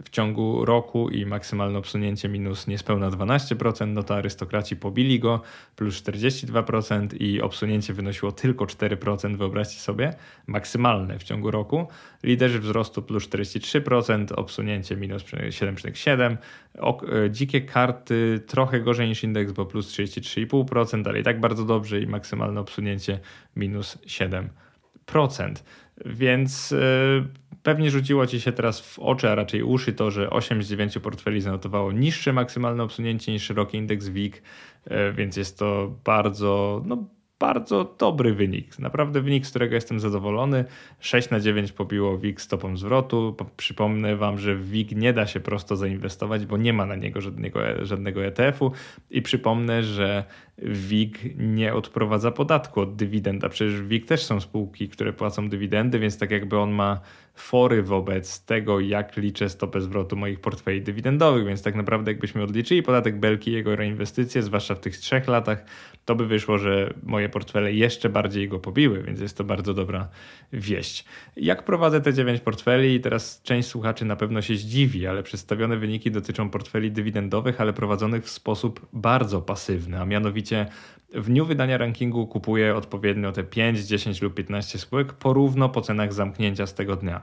w 0.03 0.09
ciągu 0.09 0.65
roku 0.65 1.09
i 1.09 1.25
maksymalne 1.25 1.79
obsunięcie 1.79 2.29
minus 2.29 2.67
niespełna 2.67 3.09
12%, 3.09 3.87
no 3.87 4.03
to 4.03 4.15
arystokraci 4.15 4.75
pobili 4.75 5.19
go 5.19 5.41
plus 5.75 6.03
42% 6.03 7.07
i 7.21 7.41
obsunięcie 7.41 7.93
wynosiło 7.93 8.31
tylko 8.31 8.65
4%, 8.65 9.37
wyobraźcie 9.37 9.79
sobie, 9.79 10.13
maksymalne 10.47 11.19
w 11.19 11.23
ciągu 11.23 11.51
roku. 11.51 11.87
Liderzy 12.23 12.59
wzrostu 12.59 13.01
plus 13.01 13.29
43%, 13.29 14.33
obsunięcie 14.35 14.95
minus 14.95 15.23
7,7%, 15.23 16.37
e, 17.25 17.31
dzikie 17.31 17.61
karty 17.61 18.41
trochę 18.47 18.79
gorzej 18.79 19.07
niż 19.07 19.23
indeks, 19.23 19.51
bo 19.51 19.65
plus 19.65 19.87
33,5%, 19.87 21.07
ale 21.07 21.19
i 21.19 21.23
tak 21.23 21.39
bardzo 21.39 21.65
dobrze 21.65 22.01
i 22.01 22.07
maksymalne 22.07 22.61
obsunięcie 22.61 23.19
minus 23.55 23.97
7%. 23.97 25.63
Więc 26.05 26.71
yy, 26.71 26.77
Pewnie 27.63 27.91
rzuciło 27.91 28.27
ci 28.27 28.41
się 28.41 28.51
teraz 28.51 28.81
w 28.81 28.99
oczy, 28.99 29.29
a 29.29 29.35
raczej 29.35 29.63
uszy 29.63 29.93
to, 29.93 30.11
że 30.11 30.29
8 30.29 30.63
z 30.63 30.69
9 30.69 30.99
portfeli 30.99 31.41
zanotowało 31.41 31.91
niższe 31.91 32.33
maksymalne 32.33 32.83
obsunięcie 32.83 33.31
niż 33.31 33.43
szeroki 33.43 33.77
indeks 33.77 34.07
WIG, 34.07 34.41
e, 34.85 35.13
więc 35.13 35.37
jest 35.37 35.59
to 35.59 35.95
bardzo, 36.03 36.81
no, 36.85 36.97
bardzo 37.39 37.95
dobry 37.99 38.33
wynik. 38.33 38.79
Naprawdę 38.79 39.21
wynik, 39.21 39.45
z 39.45 39.49
którego 39.49 39.75
jestem 39.75 39.99
zadowolony. 39.99 40.65
6 40.99 41.29
na 41.29 41.39
9 41.39 41.71
pobiło 41.71 42.17
WIG 42.17 42.41
stopą 42.41 42.77
zwrotu. 42.77 43.35
Przypomnę 43.57 44.15
Wam, 44.15 44.37
że 44.37 44.55
w 44.55 44.69
WIG 44.69 44.91
nie 44.91 45.13
da 45.13 45.27
się 45.27 45.39
prosto 45.39 45.75
zainwestować, 45.75 46.45
bo 46.45 46.57
nie 46.57 46.73
ma 46.73 46.85
na 46.85 46.95
niego 46.95 47.21
żadnego, 47.21 47.59
żadnego 47.81 48.25
ETF-u. 48.25 48.71
I 49.11 49.21
przypomnę, 49.21 49.83
że 49.83 50.23
WIG 50.57 51.19
nie 51.37 51.73
odprowadza 51.73 52.31
podatku 52.31 52.81
od 52.81 52.95
dywidend, 52.95 53.43
a 53.43 53.49
przecież 53.49 53.81
WIG 53.81 54.05
też 54.05 54.23
są 54.23 54.41
spółki, 54.41 54.89
które 54.89 55.13
płacą 55.13 55.49
dywidendy, 55.49 55.99
więc 55.99 56.17
tak 56.17 56.31
jakby 56.31 56.57
on 56.57 56.71
ma 56.71 56.99
fory 57.35 57.83
wobec 57.83 58.45
tego, 58.45 58.79
jak 58.79 59.17
liczę 59.17 59.49
stopę 59.49 59.81
zwrotu 59.81 60.15
moich 60.15 60.39
portfeli 60.39 60.81
dywidendowych, 60.81 61.45
więc 61.45 61.61
tak 61.61 61.75
naprawdę 61.75 62.11
jakbyśmy 62.11 62.43
odliczyli 62.43 62.83
podatek 62.83 63.19
Belki 63.19 63.51
i 63.51 63.53
jego 63.53 63.75
reinwestycje, 63.75 64.41
zwłaszcza 64.41 64.75
w 64.75 64.79
tych 64.79 64.97
trzech 64.97 65.27
latach, 65.27 65.65
to 66.05 66.15
by 66.15 66.27
wyszło, 66.27 66.57
że 66.57 66.93
moje 67.03 67.29
portfele 67.29 67.73
jeszcze 67.73 68.09
bardziej 68.09 68.49
go 68.49 68.59
pobiły, 68.59 69.03
więc 69.03 69.19
jest 69.19 69.37
to 69.37 69.43
bardzo 69.43 69.73
dobra 69.73 70.07
wieść. 70.53 71.05
Jak 71.35 71.65
prowadzę 71.65 72.01
te 72.01 72.13
dziewięć 72.13 72.41
portfeli? 72.41 72.99
Teraz 72.99 73.41
część 73.43 73.67
słuchaczy 73.67 74.05
na 74.05 74.15
pewno 74.15 74.41
się 74.41 74.55
zdziwi, 74.55 75.07
ale 75.07 75.23
przedstawione 75.23 75.77
wyniki 75.77 76.11
dotyczą 76.11 76.49
portfeli 76.49 76.91
dywidendowych, 76.91 77.61
ale 77.61 77.73
prowadzonych 77.73 78.23
w 78.23 78.29
sposób 78.29 78.87
bardzo 78.93 79.41
pasywny, 79.41 80.01
a 80.01 80.05
mianowicie 80.05 80.65
w 81.13 81.25
dniu 81.25 81.45
wydania 81.45 81.77
rankingu 81.77 82.27
kupuję 82.27 82.75
odpowiednio 82.75 83.31
te 83.31 83.43
5, 83.43 83.79
10 83.79 84.21
lub 84.21 84.33
15 84.33 84.79
spółek 84.79 85.13
porówno 85.13 85.69
po 85.69 85.81
cenach 85.81 86.13
zamknięcia 86.13 86.67
z 86.67 86.73
tego 86.73 86.95
dnia. 86.95 87.21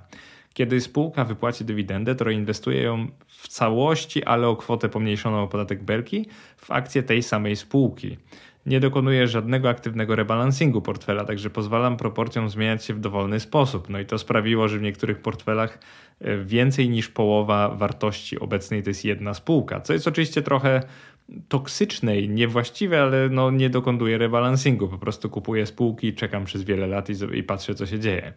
Kiedy 0.55 0.81
spółka 0.81 1.25
wypłaci 1.25 1.65
dywidendę, 1.65 2.15
to 2.15 2.25
reinwestuje 2.25 2.83
ją 2.83 3.07
w 3.27 3.49
całości, 3.49 4.25
ale 4.25 4.49
o 4.49 4.57
kwotę 4.57 4.89
pomniejszoną 4.89 5.43
o 5.43 5.49
podatek 5.49 5.83
Belki 5.83 6.27
w 6.57 6.71
akcje 6.71 7.03
tej 7.03 7.23
samej 7.23 7.57
spółki. 7.57 8.17
Nie 8.67 8.81
dokonuję 8.81 9.29
żadnego 9.29 9.69
aktywnego 9.69 10.17
rebalansingu 10.17 10.83
portfela, 10.83 11.25
także 11.25 11.51
pozwalam 11.51 11.97
proporcjom 11.97 12.51
zmieniać 12.51 12.85
się 12.85 12.95
w 12.95 13.01
dowolny 13.01 13.41
sposób. 13.41 13.89
No 13.89 14.01
i 14.01 14.07
to 14.07 14.19
sprawiło, 14.19 14.69
że 14.69 14.79
w 14.79 14.83
niektórych 14.83 15.19
portfelach 15.19 15.79
e, 16.21 16.37
więcej 16.37 16.91
niż 16.91 17.09
połowa 17.09 17.69
wartości 17.69 18.41
obecnej 18.41 18.83
to 18.83 18.91
jest 18.91 19.05
jedna 19.05 19.35
spółka, 19.35 19.81
co 19.81 19.93
jest 19.93 20.09
oczywiście 20.09 20.43
trochę 20.43 20.83
toksyczne 21.49 22.21
i 22.21 22.29
niewłaściwe, 22.29 23.03
ale 23.03 23.29
no 23.29 23.51
nie 23.51 23.71
dokonuję 23.71 24.19
rebalansingu. 24.19 24.89
Po 24.89 24.99
prostu 24.99 25.31
kupuję 25.31 25.67
spółki, 25.67 26.15
czekam 26.15 26.45
przez 26.45 26.63
wiele 26.63 26.87
lat 26.87 27.09
i, 27.11 27.39
i 27.39 27.43
patrzę, 27.43 27.75
co 27.75 27.87
się 27.87 27.99
dzieje. 27.99 28.33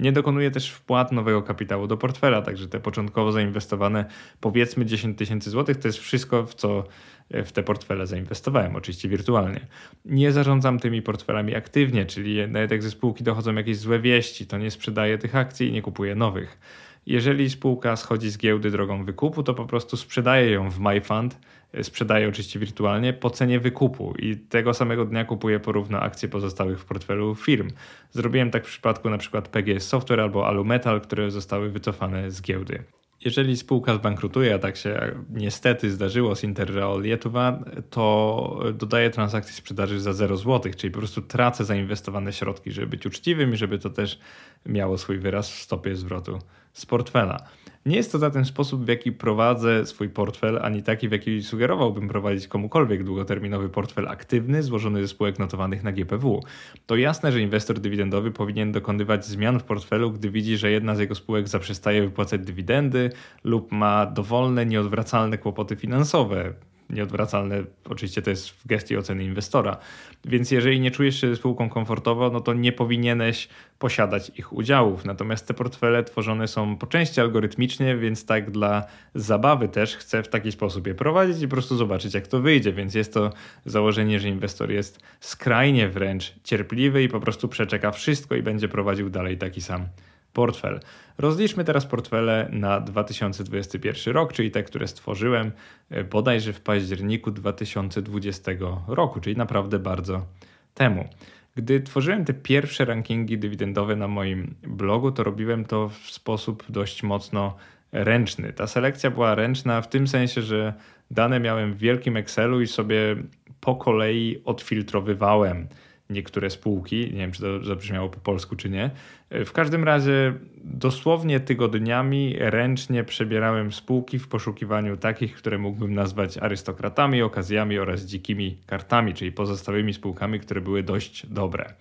Nie 0.00 0.12
dokonuję 0.12 0.50
też 0.50 0.70
wpłat 0.70 1.12
nowego 1.12 1.42
kapitału 1.42 1.86
do 1.86 1.96
portfela, 1.96 2.42
także 2.42 2.68
te 2.68 2.80
początkowo 2.80 3.32
zainwestowane 3.32 4.04
powiedzmy 4.40 4.86
10 4.86 5.18
tysięcy 5.18 5.50
złotych 5.50 5.76
to 5.76 5.88
jest 5.88 5.98
wszystko, 5.98 6.46
w 6.46 6.54
co 6.54 6.84
e, 7.30 7.44
w 7.44 7.52
te 7.52 7.62
portfele 7.62 8.06
zainwestowałem, 8.06 8.76
oczywiście 8.76 9.08
wirtualnie. 9.08 9.66
Nie 10.04 10.32
zarządzam 10.32 10.78
tymi 10.78 11.02
portfelami 11.02 11.56
aktywnie, 11.56 12.06
czyli 12.06 12.48
nawet 12.48 12.70
jak 12.70 12.82
ze 12.82 12.90
spółki 12.90 13.24
dochodzą 13.24 13.54
jakieś 13.54 13.76
złe 13.76 13.98
wieści, 13.98 14.46
to 14.46 14.58
nie 14.58 14.70
sprzedaję 14.70 15.18
tych 15.18 15.36
akcji 15.36 15.68
i 15.68 15.72
nie 15.72 15.82
kupuję 15.82 16.14
nowych. 16.14 16.58
Jeżeli 17.06 17.50
spółka 17.50 17.96
schodzi 17.96 18.30
z 18.30 18.38
giełdy 18.38 18.70
drogą 18.70 19.04
wykupu, 19.04 19.42
to 19.42 19.54
po 19.54 19.64
prostu 19.64 19.96
sprzedaję 19.96 20.50
ją 20.50 20.70
w 20.70 20.80
MyFund, 20.80 21.38
e, 21.72 21.84
sprzedaję 21.84 22.28
oczywiście 22.28 22.58
wirtualnie 22.58 23.12
po 23.12 23.30
cenie 23.30 23.60
wykupu 23.60 24.14
i 24.18 24.36
tego 24.36 24.74
samego 24.74 25.04
dnia 25.04 25.24
kupuję 25.24 25.60
porówno 25.60 26.00
akcje 26.00 26.28
pozostałych 26.28 26.80
w 26.80 26.84
portfelu 26.84 27.34
firm. 27.34 27.70
Zrobiłem 28.10 28.50
tak 28.50 28.64
w 28.66 28.68
przypadku 28.68 29.08
np. 29.08 29.42
PGS 29.42 29.88
Software 29.88 30.20
albo 30.20 30.46
Alumetal, 30.46 31.00
które 31.00 31.30
zostały 31.30 31.70
wycofane 31.70 32.30
z 32.30 32.42
giełdy. 32.42 32.84
Jeżeli 33.24 33.56
spółka 33.56 33.94
zbankrutuje, 33.94 34.54
a 34.54 34.58
tak 34.58 34.76
się 34.76 35.14
niestety 35.30 35.90
zdarzyło 35.90 36.36
z 36.36 36.44
Interreal 36.44 37.02
Lietuva, 37.02 37.58
to 37.90 38.64
dodaję 38.74 39.10
transakcji 39.10 39.54
sprzedaży 39.54 40.00
za 40.00 40.12
0 40.12 40.36
zł, 40.36 40.72
czyli 40.76 40.90
po 40.90 40.98
prostu 40.98 41.22
tracę 41.22 41.64
zainwestowane 41.64 42.32
środki, 42.32 42.72
żeby 42.72 42.86
być 42.86 43.06
uczciwym 43.06 43.54
i 43.54 43.56
żeby 43.56 43.78
to 43.78 43.90
też 43.90 44.18
miało 44.66 44.98
swój 44.98 45.18
wyraz 45.18 45.50
w 45.50 45.62
stopie 45.62 45.96
zwrotu 45.96 46.38
z 46.72 46.86
portfela. 46.86 47.46
Nie 47.86 47.96
jest 47.96 48.12
to 48.12 48.18
zatem 48.18 48.44
sposób, 48.44 48.84
w 48.84 48.88
jaki 48.88 49.12
prowadzę 49.12 49.86
swój 49.86 50.08
portfel, 50.08 50.58
ani 50.62 50.82
taki, 50.82 51.08
w 51.08 51.12
jaki 51.12 51.42
sugerowałbym 51.42 52.08
prowadzić 52.08 52.48
komukolwiek 52.48 53.04
długoterminowy 53.04 53.68
portfel 53.68 54.08
aktywny 54.08 54.62
złożony 54.62 55.02
ze 55.02 55.08
spółek 55.08 55.38
notowanych 55.38 55.82
na 55.82 55.92
GPW. 55.92 56.42
To 56.86 56.96
jasne, 56.96 57.32
że 57.32 57.40
inwestor 57.40 57.78
dywidendowy 57.78 58.30
powinien 58.30 58.72
dokonywać 58.72 59.26
zmian 59.26 59.60
w 59.60 59.64
portfelu, 59.64 60.12
gdy 60.12 60.30
widzi, 60.30 60.56
że 60.56 60.70
jedna 60.70 60.94
z 60.94 60.98
jego 60.98 61.14
spółek 61.14 61.48
zaprzestaje 61.48 62.02
wypłacać 62.02 62.40
dywidendy 62.40 63.10
lub 63.44 63.72
ma 63.72 64.06
dowolne, 64.06 64.66
nieodwracalne 64.66 65.38
kłopoty 65.38 65.76
finansowe, 65.76 66.54
nieodwracalne 66.90 67.62
oczywiście 67.84 68.22
to 68.22 68.30
jest 68.30 68.50
w 68.50 68.66
gestii 68.66 68.96
oceny 68.96 69.24
inwestora. 69.24 69.76
Więc 70.24 70.50
jeżeli 70.50 70.80
nie 70.80 70.90
czujesz 70.90 71.20
się 71.20 71.36
spółką 71.36 71.68
komfortowo, 71.68 72.30
no 72.30 72.40
to 72.40 72.54
nie 72.54 72.72
powinieneś 72.72 73.48
posiadać 73.78 74.32
ich 74.38 74.52
udziałów. 74.52 75.04
Natomiast 75.04 75.46
te 75.46 75.54
portfele 75.54 76.04
tworzone 76.04 76.48
są 76.48 76.76
po 76.76 76.86
części 76.86 77.20
algorytmicznie, 77.20 77.96
więc 77.96 78.26
tak 78.26 78.50
dla 78.50 78.84
zabawy 79.14 79.68
też 79.68 79.96
chcę 79.96 80.22
w 80.22 80.28
taki 80.28 80.52
sposób 80.52 80.86
je 80.86 80.94
prowadzić 80.94 81.42
i 81.42 81.48
po 81.48 81.56
prostu 81.56 81.76
zobaczyć, 81.76 82.14
jak 82.14 82.26
to 82.26 82.40
wyjdzie. 82.40 82.72
Więc 82.72 82.94
jest 82.94 83.14
to 83.14 83.32
założenie, 83.64 84.20
że 84.20 84.28
inwestor 84.28 84.70
jest 84.70 85.00
skrajnie 85.20 85.88
wręcz 85.88 86.34
cierpliwy 86.44 87.02
i 87.02 87.08
po 87.08 87.20
prostu 87.20 87.48
przeczeka 87.48 87.90
wszystko 87.90 88.34
i 88.34 88.42
będzie 88.42 88.68
prowadził 88.68 89.10
dalej 89.10 89.38
taki 89.38 89.60
sam 89.60 89.86
portfel. 90.32 90.80
Rozliczmy 91.18 91.64
teraz 91.64 91.86
portfele 91.86 92.48
na 92.52 92.80
2021 92.80 94.14
rok, 94.14 94.32
czyli 94.32 94.50
te, 94.50 94.62
które 94.62 94.88
stworzyłem 94.88 95.52
e, 95.90 96.04
bodajże 96.04 96.52
w 96.52 96.60
październiku 96.60 97.30
2020 97.30 98.52
roku, 98.88 99.20
czyli 99.20 99.36
naprawdę 99.36 99.78
bardzo 99.78 100.26
temu. 100.74 101.08
Gdy 101.56 101.80
tworzyłem 101.80 102.24
te 102.24 102.34
pierwsze 102.34 102.84
rankingi 102.84 103.38
dywidendowe 103.38 103.96
na 103.96 104.08
moim 104.08 104.54
blogu, 104.62 105.12
to 105.12 105.24
robiłem 105.24 105.64
to 105.64 105.88
w 105.88 106.10
sposób 106.10 106.64
dość 106.68 107.02
mocno 107.02 107.56
ręczny. 107.92 108.52
Ta 108.52 108.66
selekcja 108.66 109.10
była 109.10 109.34
ręczna 109.34 109.82
w 109.82 109.88
tym 109.88 110.08
sensie, 110.08 110.42
że 110.42 110.74
dane 111.10 111.40
miałem 111.40 111.72
w 111.72 111.78
wielkim 111.78 112.16
Excelu 112.16 112.60
i 112.60 112.66
sobie 112.66 113.16
po 113.60 113.76
kolei 113.76 114.42
odfiltrowywałem 114.44 115.68
niektóre 116.10 116.50
spółki. 116.50 116.96
Nie 116.96 117.18
wiem, 117.18 117.32
czy 117.32 117.40
to 117.40 117.64
zabrzmiało 117.64 118.08
po 118.08 118.20
polsku, 118.20 118.56
czy 118.56 118.70
nie. 118.70 118.90
W 119.30 119.52
każdym 119.52 119.84
razie 119.84 120.34
dosłownie 120.64 121.40
tygodniami 121.40 122.36
ręcznie 122.38 123.04
przebierałem 123.04 123.72
spółki 123.72 124.18
w 124.18 124.28
poszukiwaniu 124.28 124.96
takich, 124.96 125.34
które 125.34 125.58
mógłbym 125.58 125.94
nazwać 125.94 126.38
arystokratami, 126.38 127.22
okazjami 127.22 127.78
oraz 127.78 128.04
dzikimi 128.04 128.58
kartami, 128.66 129.14
czyli 129.14 129.32
pozostałymi 129.32 129.94
spółkami, 129.94 130.40
które 130.40 130.60
były 130.60 130.82
dość 130.82 131.26
dobre. 131.26 131.74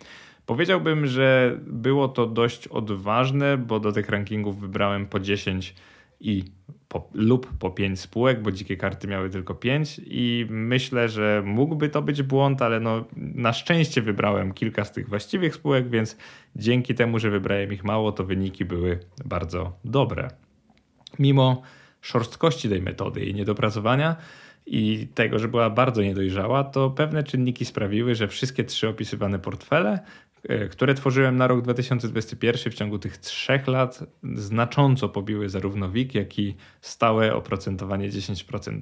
Powiedziałbym, 0.46 1.08
że 1.08 1.58
było 1.68 2.08
to 2.08 2.28
dość 2.28 2.68
odważne, 2.68 3.58
bo 3.58 3.80
do 3.80 3.92
tych 3.92 4.10
rankingów 4.10 4.60
wybrałem 4.60 5.06
po 5.06 5.20
10 5.20 5.76
i 6.20 6.44
po, 6.88 7.10
lub 7.14 7.58
po 7.58 7.72
5 7.72 8.00
spółek, 8.00 8.42
bo 8.42 8.52
dzikie 8.52 8.78
karty 8.78 9.08
miały 9.08 9.30
tylko 9.30 9.56
5 9.56 10.02
i 10.06 10.46
myślę, 10.50 11.10
że 11.10 11.44
mógłby 11.46 11.90
to 11.90 12.02
być 12.02 12.24
błąd, 12.24 12.62
ale 12.62 12.80
no, 12.80 13.06
na 13.16 13.54
szczęście 13.54 14.02
wybrałem 14.02 14.54
kilka 14.54 14.86
z 14.86 14.92
tych 14.92 15.10
właściwych 15.10 15.56
spółek, 15.56 15.90
więc 15.90 16.18
dzięki 16.56 16.96
temu, 16.96 17.20
że 17.20 17.30
wybrałem 17.30 17.74
ich 17.74 17.84
mało, 17.84 18.12
to 18.12 18.24
wyniki 18.24 18.66
były 18.66 19.00
bardzo 19.26 19.78
dobre. 19.86 20.28
Mimo 21.20 21.62
szorstkości 22.02 22.70
tej 22.70 22.82
metody 22.82 23.26
i 23.26 23.34
niedopracowania 23.34 24.16
i 24.66 25.08
tego, 25.16 25.40
że 25.40 25.48
była 25.48 25.70
bardzo 25.70 26.02
niedojrzała, 26.02 26.64
to 26.64 26.90
pewne 26.90 27.24
czynniki 27.24 27.66
sprawiły, 27.66 28.16
że 28.16 28.28
wszystkie 28.28 28.64
trzy 28.64 28.88
opisywane 28.88 29.40
portfele 29.40 30.00
które 30.72 30.94
tworzyłem 30.94 31.38
na 31.38 31.48
rok 31.48 31.62
2021 31.62 32.72
w 32.72 32.76
ciągu 32.76 33.00
tych 33.00 33.18
trzech 33.18 33.68
lat 33.68 34.04
znacząco 34.36 35.10
pobiły 35.10 35.50
zarówno 35.50 35.90
WIG, 35.90 36.16
jak 36.16 36.40
i 36.40 36.56
stałe 36.82 37.36
oprocentowanie 37.36 38.10
10% 38.10 38.80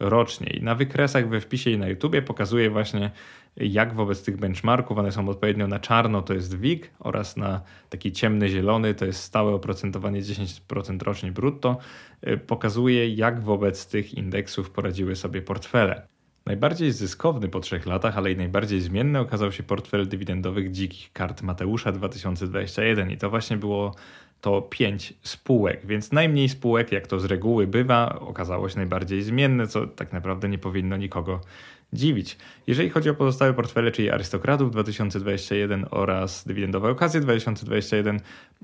rocznie. 0.00 0.50
I 0.50 0.62
na 0.62 0.74
wykresach 0.74 1.28
we 1.28 1.40
wpisie 1.40 1.70
i 1.70 1.78
na 1.78 1.88
YouTubie 1.88 2.22
pokazuję 2.22 2.70
właśnie 2.70 3.10
jak 3.56 3.94
wobec 3.94 4.22
tych 4.22 4.36
benchmarków, 4.36 4.98
one 4.98 5.12
są 5.12 5.28
odpowiednio 5.28 5.66
na 5.66 5.78
czarno 5.78 6.22
to 6.22 6.34
jest 6.34 6.58
WIG 6.58 6.90
oraz 6.98 7.36
na 7.36 7.60
taki 7.88 8.12
ciemny 8.12 8.48
zielony 8.48 8.94
to 8.94 9.04
jest 9.04 9.22
stałe 9.22 9.52
oprocentowanie 9.54 10.22
10% 10.22 11.02
rocznie 11.02 11.32
brutto, 11.32 11.78
e, 12.22 12.36
pokazuje 12.36 13.14
jak 13.14 13.40
wobec 13.40 13.86
tych 13.86 14.14
indeksów 14.14 14.70
poradziły 14.70 15.16
sobie 15.16 15.42
portfele. 15.42 16.06
Najbardziej 16.46 16.92
zyskowny 16.92 17.48
po 17.48 17.60
trzech 17.60 17.86
latach, 17.86 18.18
ale 18.18 18.32
i 18.32 18.36
najbardziej 18.36 18.80
zmienny 18.80 19.18
okazał 19.18 19.52
się 19.52 19.62
portfel 19.62 20.08
dywidendowych 20.08 20.70
dzikich 20.70 21.12
kart 21.12 21.42
Mateusza 21.42 21.92
2021 21.92 23.10
i 23.10 23.16
to 23.16 23.30
właśnie 23.30 23.56
było 23.56 23.94
to 24.40 24.62
pięć 24.62 25.14
spółek, 25.22 25.86
więc 25.86 26.12
najmniej 26.12 26.48
spółek, 26.48 26.92
jak 26.92 27.06
to 27.06 27.20
z 27.20 27.24
reguły 27.24 27.66
bywa, 27.66 28.18
okazało 28.18 28.68
się 28.68 28.76
najbardziej 28.76 29.22
zmienne, 29.22 29.66
co 29.66 29.86
tak 29.86 30.12
naprawdę 30.12 30.48
nie 30.48 30.58
powinno 30.58 30.96
nikogo 30.96 31.40
dziwić. 31.92 32.38
Jeżeli 32.66 32.90
chodzi 32.90 33.10
o 33.10 33.14
pozostałe 33.14 33.54
portfele, 33.54 33.90
czyli 33.90 34.10
Arystokratów 34.10 34.70
2021 34.70 35.86
oraz 35.90 36.44
Dywidendowe 36.46 36.90
Okazje 36.90 37.20
2021, 37.20 38.20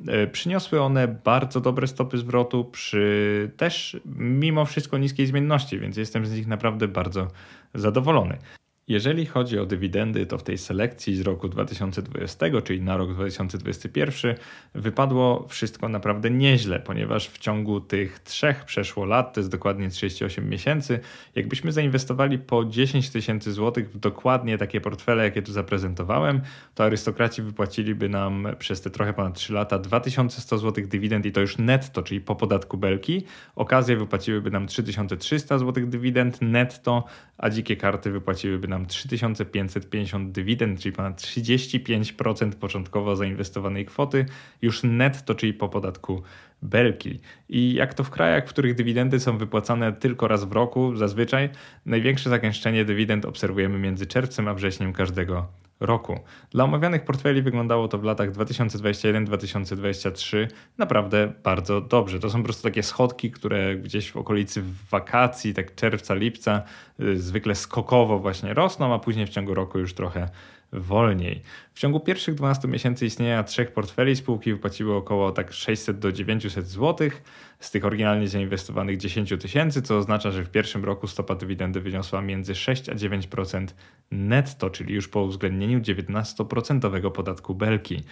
e, 0.06 0.26
przyniosły 0.26 0.80
one 0.80 1.08
bardzo 1.08 1.60
dobre 1.60 1.86
stopy 1.86 2.18
zwrotu 2.18 2.64
przy 2.64 3.50
też 3.56 3.96
mimo 4.16 4.64
wszystko 4.64 4.98
niskiej 4.98 5.26
zmienności, 5.26 5.78
więc 5.78 5.96
jestem 5.96 6.26
z 6.26 6.32
nich 6.32 6.46
naprawdę 6.46 6.88
bardzo 6.88 7.28
zadowolony. 7.74 8.38
Jeżeli 8.88 9.26
chodzi 9.26 9.58
o 9.58 9.66
dywidendy, 9.66 10.26
to 10.26 10.38
w 10.38 10.42
tej 10.42 10.58
selekcji 10.58 11.16
z 11.16 11.20
roku 11.20 11.48
2020, 11.48 12.46
czyli 12.64 12.82
na 12.82 12.96
rok 12.96 13.14
2021, 13.14 14.36
wypadło 14.74 15.46
wszystko 15.48 15.88
naprawdę 15.88 16.30
nieźle, 16.30 16.80
ponieważ 16.80 17.28
w 17.28 17.38
ciągu 17.38 17.80
tych 17.80 18.18
trzech 18.18 18.64
przeszło 18.64 19.04
lat, 19.04 19.34
to 19.34 19.40
jest 19.40 19.50
dokładnie 19.50 19.90
38 19.90 20.48
miesięcy, 20.48 21.00
jakbyśmy 21.34 21.72
zainwestowali 21.72 22.38
po 22.38 22.64
10 22.64 23.10
tysięcy 23.10 23.52
złotych 23.52 23.90
w 23.90 23.98
dokładnie 23.98 24.58
takie 24.58 24.80
portfele, 24.80 25.24
jakie 25.24 25.42
tu 25.42 25.52
zaprezentowałem, 25.52 26.40
to 26.74 26.84
arystokraci 26.84 27.42
wypłaciliby 27.42 28.08
nam 28.08 28.48
przez 28.58 28.80
te 28.80 28.90
trochę 28.90 29.12
ponad 29.12 29.34
3 29.34 29.52
lata 29.52 29.78
2100 29.78 30.58
złotych 30.58 30.88
dywidend 30.88 31.26
i 31.26 31.32
to 31.32 31.40
już 31.40 31.58
netto, 31.58 32.02
czyli 32.02 32.20
po 32.20 32.36
podatku 32.36 32.76
belki. 32.76 33.24
Okazje 33.56 33.96
wypłaciłyby 33.96 34.50
nam 34.50 34.66
3300 34.66 35.58
złotych 35.58 35.88
dywidend 35.88 36.42
netto, 36.42 37.04
a 37.38 37.50
dzikie 37.50 37.76
karty 37.76 38.10
wypłaciłyby 38.10 38.68
nam 38.68 38.76
nam 38.76 38.86
3550 38.86 40.32
dywidend, 40.32 40.80
czyli 40.80 40.92
ponad 40.92 41.20
35% 41.22 42.52
początkowo 42.52 43.16
zainwestowanej 43.16 43.86
kwoty, 43.86 44.26
już 44.62 44.82
netto, 44.82 45.34
czyli 45.34 45.54
po 45.54 45.68
podatku 45.68 46.22
belki. 46.62 47.20
I 47.48 47.74
jak 47.74 47.94
to 47.94 48.04
w 48.04 48.10
krajach, 48.10 48.46
w 48.46 48.48
których 48.48 48.74
dywidendy 48.74 49.20
są 49.20 49.38
wypłacane 49.38 49.92
tylko 49.92 50.28
raz 50.28 50.44
w 50.44 50.52
roku, 50.52 50.96
zazwyczaj 50.96 51.50
największe 51.86 52.30
zagęszczenie 52.30 52.84
dywidend 52.84 53.24
obserwujemy 53.24 53.78
między 53.78 54.06
czerwcem 54.06 54.48
a 54.48 54.54
wrześniem 54.54 54.92
każdego 54.92 55.65
roku. 55.80 56.20
Dla 56.50 56.64
omawianych 56.64 57.04
portfeli 57.04 57.42
wyglądało 57.42 57.88
to 57.88 57.98
w 57.98 58.04
latach 58.04 58.32
2021-2023 58.32 60.46
naprawdę 60.78 61.32
bardzo 61.42 61.80
dobrze. 61.80 62.20
To 62.20 62.30
są 62.30 62.38
po 62.38 62.44
prostu 62.44 62.62
takie 62.62 62.82
schodki, 62.82 63.30
które 63.30 63.76
gdzieś 63.76 64.12
w 64.12 64.16
okolicy 64.16 64.62
wakacji, 64.90 65.54
tak 65.54 65.74
czerwca, 65.74 66.14
lipca, 66.14 66.62
y, 67.00 67.18
zwykle 67.18 67.54
skokowo 67.54 68.18
właśnie 68.18 68.54
rosną, 68.54 68.94
a 68.94 68.98
później 68.98 69.26
w 69.26 69.30
ciągu 69.30 69.54
roku 69.54 69.78
już 69.78 69.94
trochę 69.94 70.28
wolniej. 70.72 71.42
W 71.74 71.78
ciągu 71.78 72.00
pierwszych 72.00 72.34
12 72.34 72.68
miesięcy 72.68 73.06
istnienia 73.06 73.44
trzech 73.44 73.72
portfeli 73.72 74.16
spółki 74.16 74.52
wypłaciły 74.52 74.94
około 74.94 75.32
tak 75.32 75.52
600 75.52 75.98
do 75.98 76.12
900 76.12 76.68
zł 76.68 77.10
z 77.60 77.70
tych 77.70 77.84
oryginalnie 77.84 78.28
zainwestowanych 78.28 78.96
10 78.96 79.34
tysięcy, 79.40 79.82
co 79.82 79.96
oznacza, 79.96 80.30
że 80.30 80.44
w 80.44 80.50
pierwszym 80.50 80.84
roku 80.84 81.06
stopa 81.06 81.34
dywidendy 81.34 81.80
wyniosła 81.80 82.22
między 82.22 82.54
6 82.54 82.88
a 82.88 82.94
9% 82.94 83.66
netto, 84.10 84.70
czyli 84.70 84.94
już 84.94 85.08
po 85.08 85.22
uwzględnieniu 85.22 85.80
19% 85.80 87.10
podatku 87.10 87.54
belki. 87.54 88.02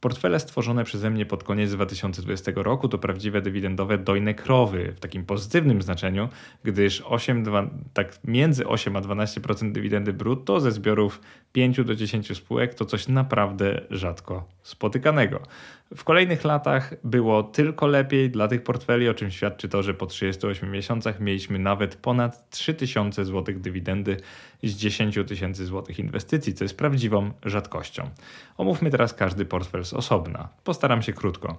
Portfele 0.00 0.40
stworzone 0.40 0.84
przeze 0.84 1.10
mnie 1.10 1.26
pod 1.26 1.44
koniec 1.44 1.70
2020 1.70 2.52
roku 2.54 2.88
to 2.88 2.98
prawdziwe 2.98 3.42
dywidendowe 3.42 3.98
dojne 3.98 4.34
krowy 4.34 4.92
w 4.96 5.00
takim 5.00 5.24
pozytywnym 5.24 5.82
znaczeniu, 5.82 6.28
gdyż 6.64 7.02
8, 7.06 7.42
2, 7.42 7.70
tak 7.92 8.18
między 8.24 8.66
8 8.66 8.96
a 8.96 9.00
12% 9.00 9.72
dywidendy 9.72 10.12
brutto 10.12 10.60
ze 10.60 10.72
zbiorów 10.72 11.20
5 11.52 11.84
do 11.84 11.94
10 11.94 12.36
spółek 12.36 12.74
to 12.74 12.84
coś 12.84 13.08
naprawdę 13.08 13.80
rzadko 13.90 14.48
spotykanego. 14.62 15.40
W 15.96 16.04
kolejnych 16.04 16.44
latach 16.44 16.94
było 17.04 17.42
tylko 17.42 17.86
lepiej 17.86 18.30
dla 18.30 18.48
tych 18.48 18.62
portfeli, 18.62 19.08
o 19.08 19.14
czym 19.14 19.30
świadczy 19.30 19.68
to, 19.68 19.82
że 19.82 19.94
po 19.94 20.06
38 20.06 20.70
miesiącach 20.70 21.20
mieliśmy 21.20 21.58
nawet 21.58 21.96
ponad 21.96 22.50
3000 22.50 23.24
zł 23.24 23.54
dywidendy 23.58 24.16
z 24.62 24.76
10 24.76 25.18
tysięcy 25.26 25.66
złotych 25.66 25.98
inwestycji, 25.98 26.54
co 26.54 26.64
jest 26.64 26.76
prawdziwą 26.76 27.30
rzadkością. 27.44 28.10
Omówmy 28.56 28.90
teraz 28.90 29.14
każdy 29.14 29.44
portfel 29.44 29.84
z 29.84 29.92
osobna. 29.92 30.48
Postaram 30.64 31.02
się 31.02 31.12
krótko. 31.12 31.58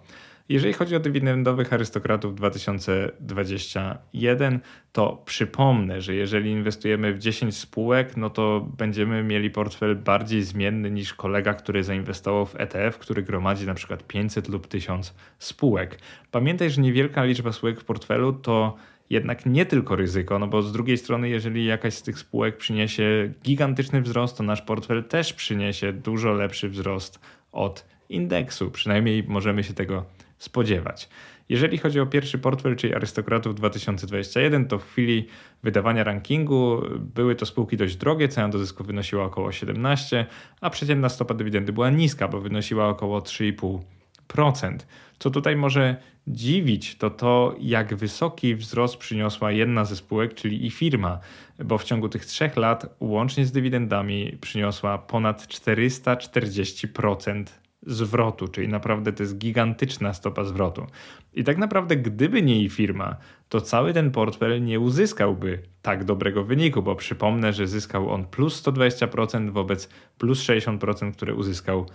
Jeżeli 0.50 0.74
chodzi 0.74 0.96
o 0.96 1.00
dywidendowych 1.00 1.74
arystokratów 1.74 2.36
2021, 2.36 4.60
to 4.92 5.22
przypomnę, 5.26 6.02
że 6.02 6.16
jeżeli 6.16 6.52
inwestujemy 6.52 7.14
w 7.14 7.20
10 7.20 7.58
spółek, 7.58 8.18
no 8.18 8.30
to 8.30 8.68
będziemy 8.78 9.24
mieli 9.24 9.50
portfel 9.50 9.96
bardziej 9.96 10.44
zmienny 10.44 10.92
niż 10.92 11.14
kolega, 11.14 11.54
który 11.54 11.84
zainwestował 11.84 12.46
w 12.46 12.56
ETF, 12.56 12.98
który 12.98 13.24
gromadzi 13.24 13.66
na 13.66 13.74
przykład 13.74 14.08
500 14.08 14.50
lub 14.50 14.68
1000 14.68 15.16
spółek. 15.40 16.00
Pamiętaj, 16.32 16.70
że 16.70 16.82
niewielka 16.82 17.24
liczba 17.24 17.52
spółek 17.52 17.82
w 17.82 17.86
portfelu 17.86 18.34
to 18.34 18.76
jednak 19.10 19.46
nie 19.46 19.66
tylko 19.66 19.96
ryzyko, 19.96 20.40
no 20.40 20.48
bo 20.48 20.62
z 20.62 20.72
drugiej 20.72 20.98
strony, 20.98 21.30
jeżeli 21.30 21.66
jakaś 21.66 21.94
z 21.94 22.04
tych 22.04 22.20
spółek 22.20 22.58
przyniesie 22.58 23.34
gigantyczny 23.44 24.02
wzrost, 24.02 24.38
to 24.38 24.44
nasz 24.44 24.62
portfel 24.62 25.04
też 25.04 25.34
przyniesie 25.34 25.94
dużo 25.94 26.34
lepszy 26.34 26.70
wzrost 26.70 27.20
od 27.52 27.86
indeksu. 28.10 28.72
Przynajmniej 28.72 29.24
możemy 29.28 29.64
się 29.64 29.74
tego 29.74 30.06
spodziewać. 30.44 31.10
Jeżeli 31.50 31.78
chodzi 31.78 32.00
o 32.00 32.06
pierwszy 32.06 32.40
portfel, 32.40 32.76
czyli 32.76 32.96
Arystokratów 32.96 33.56
2021, 33.56 34.68
to 34.68 34.80
w 34.80 34.86
chwili 34.86 35.28
wydawania 35.64 36.04
rankingu 36.04 36.82
były 37.00 37.36
to 37.36 37.46
spółki 37.46 37.78
dość 37.78 37.96
drogie, 37.96 38.28
cena 38.28 38.50
do 38.50 38.60
zysku 38.60 38.84
wynosiła 38.84 39.24
około 39.24 39.52
17, 39.52 40.26
a 40.62 40.70
przeciętna 40.70 41.10
stopa 41.10 41.34
dywidendy 41.34 41.74
była 41.74 41.90
niska, 41.90 42.28
bo 42.28 42.42
wynosiła 42.42 42.88
około 42.88 43.20
3,5%. 43.20 44.78
Co 45.20 45.30
tutaj 45.30 45.56
może 45.56 45.96
dziwić, 46.28 46.98
to 46.98 47.10
to, 47.10 47.56
jak 47.60 47.96
wysoki 47.96 48.56
wzrost 48.56 48.98
przyniosła 48.98 49.52
jedna 49.52 49.86
ze 49.86 49.96
spółek, 49.96 50.34
czyli 50.34 50.66
i 50.66 50.72
firma, 50.72 51.20
bo 51.66 51.78
w 51.78 51.84
ciągu 51.84 52.10
tych 52.10 52.26
trzech 52.26 52.58
lat 52.58 52.96
łącznie 53.00 53.46
z 53.46 53.52
dywidendami 53.52 54.38
przyniosła 54.42 54.98
ponad 54.98 55.48
440% 55.48 57.63
zwrotu, 57.86 58.48
czyli 58.48 58.68
naprawdę 58.68 59.14
to 59.14 59.24
jest 59.24 59.38
gigantyczna 59.38 60.14
stopa 60.14 60.44
zwrotu. 60.44 60.88
I 61.34 61.44
tak 61.44 61.58
naprawdę, 61.58 61.96
gdyby 61.98 62.42
nie 62.42 62.56
jej 62.56 62.70
firma, 62.70 63.16
to 63.50 63.62
cały 63.62 63.94
ten 63.94 64.12
portfel 64.12 64.64
nie 64.64 64.80
uzyskałby 64.80 65.64
tak 65.82 66.04
dobrego 66.04 66.44
wyniku, 66.44 66.82
bo 66.82 66.96
przypomnę, 66.96 67.54
że 67.54 67.68
zyskał 67.68 68.10
on 68.10 68.26
plus 68.26 68.64
120% 68.64 69.50
wobec 69.50 69.90
plus 70.18 70.44
60%, 70.44 71.12
które 71.12 71.36
uzyskał 71.36 71.86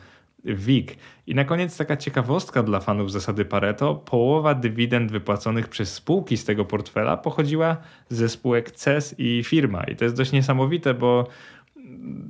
WIG. 0.45 0.97
I 1.27 1.35
na 1.35 1.45
koniec 1.45 1.77
taka 1.77 1.97
ciekawostka 1.97 2.63
dla 2.63 2.81
fanów 2.81 3.13
zasady 3.13 3.45
Pareto. 3.45 3.95
Połowa 3.95 4.55
dywidend 4.55 5.13
wypłaconych 5.13 5.69
przez 5.69 5.95
spółki 5.95 6.37
z 6.37 6.45
tego 6.45 6.65
portfela 6.65 7.17
pochodziła 7.17 7.77
ze 8.09 8.29
spółek 8.29 8.71
CES 8.71 9.15
i 9.19 9.45
firma. 9.45 9.85
I 9.85 9.97
to 9.97 10.05
jest 10.05 10.17
dość 10.17 10.33
niesamowite, 10.33 10.95
bo 10.95 11.27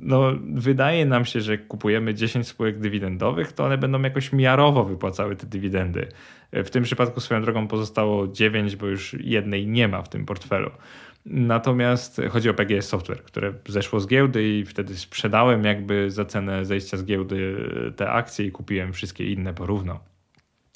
no, 0.00 0.32
wydaje 0.54 1.06
nam 1.06 1.24
się, 1.24 1.40
że 1.40 1.58
kupujemy 1.58 2.14
10 2.14 2.48
spółek 2.48 2.78
dywidendowych, 2.78 3.52
to 3.52 3.64
one 3.64 3.78
będą 3.78 4.02
jakoś 4.02 4.32
miarowo 4.32 4.84
wypłacały 4.84 5.36
te 5.36 5.46
dywidendy. 5.46 6.08
W 6.52 6.70
tym 6.70 6.84
przypadku 6.84 7.20
swoją 7.20 7.42
drogą 7.42 7.68
pozostało 7.68 8.28
9, 8.28 8.76
bo 8.76 8.86
już 8.86 9.16
jednej 9.20 9.66
nie 9.66 9.88
ma 9.88 10.02
w 10.02 10.08
tym 10.08 10.26
portfelu. 10.26 10.70
Natomiast 11.26 12.20
chodzi 12.30 12.48
o 12.48 12.54
PGS 12.54 12.88
Software, 12.88 13.22
które 13.22 13.52
zeszło 13.68 14.00
z 14.00 14.06
giełdy 14.06 14.48
i 14.48 14.64
wtedy 14.64 14.96
sprzedałem 14.96 15.64
jakby 15.64 16.10
za 16.10 16.24
cenę 16.24 16.64
zejścia 16.64 16.96
z 16.96 17.04
giełdy 17.04 17.56
te 17.96 18.10
akcje 18.10 18.46
i 18.46 18.52
kupiłem 18.52 18.92
wszystkie 18.92 19.32
inne 19.32 19.54
porówno. 19.54 20.00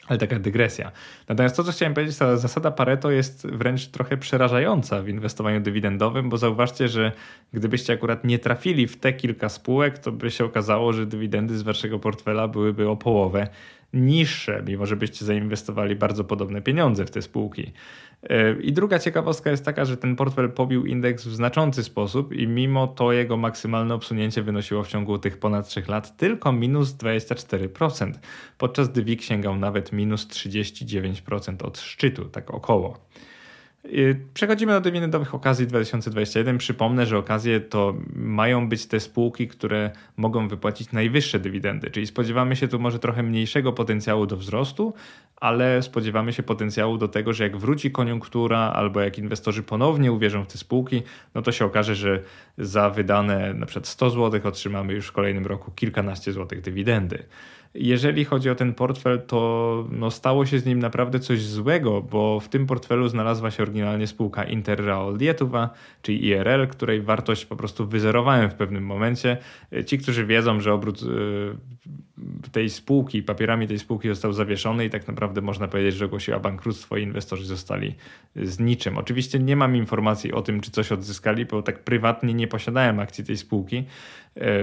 Ale 0.06 0.18
taka 0.18 0.38
dygresja. 0.38 0.92
Natomiast 1.28 1.56
to, 1.56 1.64
co 1.64 1.72
chciałem 1.72 1.94
powiedzieć, 1.94 2.16
ta 2.16 2.36
zasada 2.36 2.70
Pareto 2.70 3.10
jest 3.10 3.46
wręcz 3.46 3.86
trochę 3.86 4.16
przerażająca 4.16 5.02
w 5.02 5.08
inwestowaniu 5.08 5.60
dywidendowym, 5.60 6.28
bo 6.28 6.38
zauważcie, 6.38 6.88
że 6.88 7.12
gdybyście 7.52 7.92
akurat 7.92 8.24
nie 8.24 8.38
trafili 8.38 8.86
w 8.86 8.96
te 8.96 9.12
kilka 9.12 9.48
spółek, 9.48 9.98
to 9.98 10.12
by 10.12 10.30
się 10.30 10.44
okazało, 10.44 10.92
że 10.92 11.06
dywidendy 11.06 11.58
z 11.58 11.62
waszego 11.62 11.98
portfela 11.98 12.48
byłyby 12.48 12.88
o 12.88 12.96
połowę 12.96 13.48
niższe, 13.92 14.62
mimo 14.66 14.86
że 14.86 14.96
byście 14.96 15.24
zainwestowali 15.24 15.96
bardzo 15.96 16.24
podobne 16.24 16.62
pieniądze 16.62 17.04
w 17.04 17.10
te 17.10 17.22
spółki. 17.22 17.72
E, 18.22 18.52
I 18.60 18.72
druga 18.72 18.98
ciekawostka 18.98 19.50
jest 19.50 19.64
taka, 19.64 19.84
że 19.84 19.96
ten 19.96 20.16
portfel 20.16 20.50
pobił 20.50 20.86
indeks 20.86 21.26
w 21.26 21.34
znaczący 21.34 21.84
sposób 21.84 22.32
i 22.32 22.48
mimo 22.48 22.86
to 22.86 23.12
jego 23.12 23.36
maksymalne 23.36 23.94
obsunięcie 23.94 24.42
wynosiło 24.42 24.82
w 24.82 24.88
ciągu 24.88 25.18
tych 25.18 25.38
ponad 25.38 25.68
3 25.68 25.82
lat 25.88 26.16
tylko 26.16 26.52
minus 26.52 26.94
24%, 26.94 28.12
podczas 28.58 28.88
gdy 28.88 29.04
WIG 29.04 29.22
sięgał 29.22 29.56
nawet 29.56 29.92
minus 29.92 30.26
39% 30.26 31.66
od 31.66 31.80
szczytu, 31.80 32.24
tak 32.24 32.50
około. 32.50 33.11
Y, 33.84 34.20
przechodzimy 34.34 34.72
do 34.72 34.80
dywidendowych 34.80 35.34
okazji 35.34 35.66
2021. 35.66 36.58
Przypomnę, 36.58 37.06
że 37.06 37.18
okazje 37.18 37.60
to 37.60 37.94
mają 38.14 38.68
być 38.68 38.86
te 38.86 39.00
spółki, 39.00 39.48
które 39.48 39.90
mogą 40.16 40.48
wypłacić 40.48 40.92
najwyższe 40.92 41.38
dywidendy, 41.38 41.90
czyli 41.90 42.06
spodziewamy 42.06 42.56
się 42.56 42.68
tu 42.68 42.78
może 42.78 42.98
trochę 42.98 43.22
mniejszego 43.22 43.72
potencjału 43.72 44.26
do 44.26 44.36
wzrostu, 44.36 44.94
ale 45.36 45.82
spodziewamy 45.82 46.32
się 46.32 46.42
potencjału 46.42 46.98
do 46.98 47.08
tego, 47.08 47.32
że 47.32 47.44
jak 47.44 47.56
wróci 47.56 47.90
koniunktura 47.90 48.58
albo 48.58 49.00
jak 49.00 49.18
inwestorzy 49.18 49.62
ponownie 49.62 50.12
uwierzą 50.12 50.44
w 50.44 50.46
te 50.46 50.58
spółki, 50.58 51.02
no 51.34 51.42
to 51.42 51.52
się 51.52 51.64
okaże, 51.64 51.94
że 51.94 52.22
za 52.58 52.90
wydane 52.90 53.54
na 53.54 53.66
przykład 53.66 53.86
100 53.86 54.10
zł 54.10 54.40
otrzymamy 54.44 54.92
już 54.92 55.06
w 55.06 55.12
kolejnym 55.12 55.46
roku 55.46 55.70
kilkanaście 55.70 56.32
złotych 56.32 56.60
dywidendy. 56.60 57.24
Jeżeli 57.74 58.24
chodzi 58.24 58.50
o 58.50 58.54
ten 58.54 58.74
portfel, 58.74 59.22
to 59.26 59.84
no, 59.90 60.10
stało 60.10 60.46
się 60.46 60.58
z 60.58 60.66
nim 60.66 60.78
naprawdę 60.78 61.20
coś 61.20 61.42
złego, 61.42 62.02
bo 62.02 62.40
w 62.40 62.48
tym 62.48 62.66
portfelu 62.66 63.08
znalazła 63.08 63.50
się 63.50 63.62
oryginalnie 63.62 64.06
spółka 64.06 64.44
Interrail 64.44 65.16
Lietuva, 65.16 65.70
czyli 66.02 66.26
IRL, 66.26 66.68
której 66.68 67.02
wartość 67.02 67.46
po 67.46 67.56
prostu 67.56 67.86
wyzerowałem 67.86 68.50
w 68.50 68.54
pewnym 68.54 68.84
momencie. 68.84 69.36
Ci, 69.86 69.98
którzy 69.98 70.26
wiedzą, 70.26 70.60
że 70.60 70.72
obrót 70.72 71.02
y, 71.02 71.06
tej 72.52 72.70
spółki, 72.70 73.22
papierami 73.22 73.68
tej 73.68 73.78
spółki 73.78 74.08
został 74.08 74.32
zawieszony 74.32 74.84
i 74.84 74.90
tak 74.90 75.08
naprawdę 75.08 75.40
można 75.40 75.68
powiedzieć, 75.68 75.94
że 75.94 76.04
ogłosiła 76.04 76.40
bankructwo 76.40 76.96
i 76.96 77.02
inwestorzy 77.02 77.46
zostali 77.46 77.94
z 78.36 78.58
niczym. 78.58 78.98
Oczywiście 78.98 79.38
nie 79.38 79.56
mam 79.56 79.76
informacji 79.76 80.32
o 80.32 80.42
tym, 80.42 80.60
czy 80.60 80.70
coś 80.70 80.92
odzyskali, 80.92 81.46
bo 81.46 81.62
tak 81.62 81.84
prywatnie 81.84 82.34
nie 82.34 82.48
posiadałem 82.48 83.00
akcji 83.00 83.24
tej 83.24 83.36
spółki, 83.36 83.84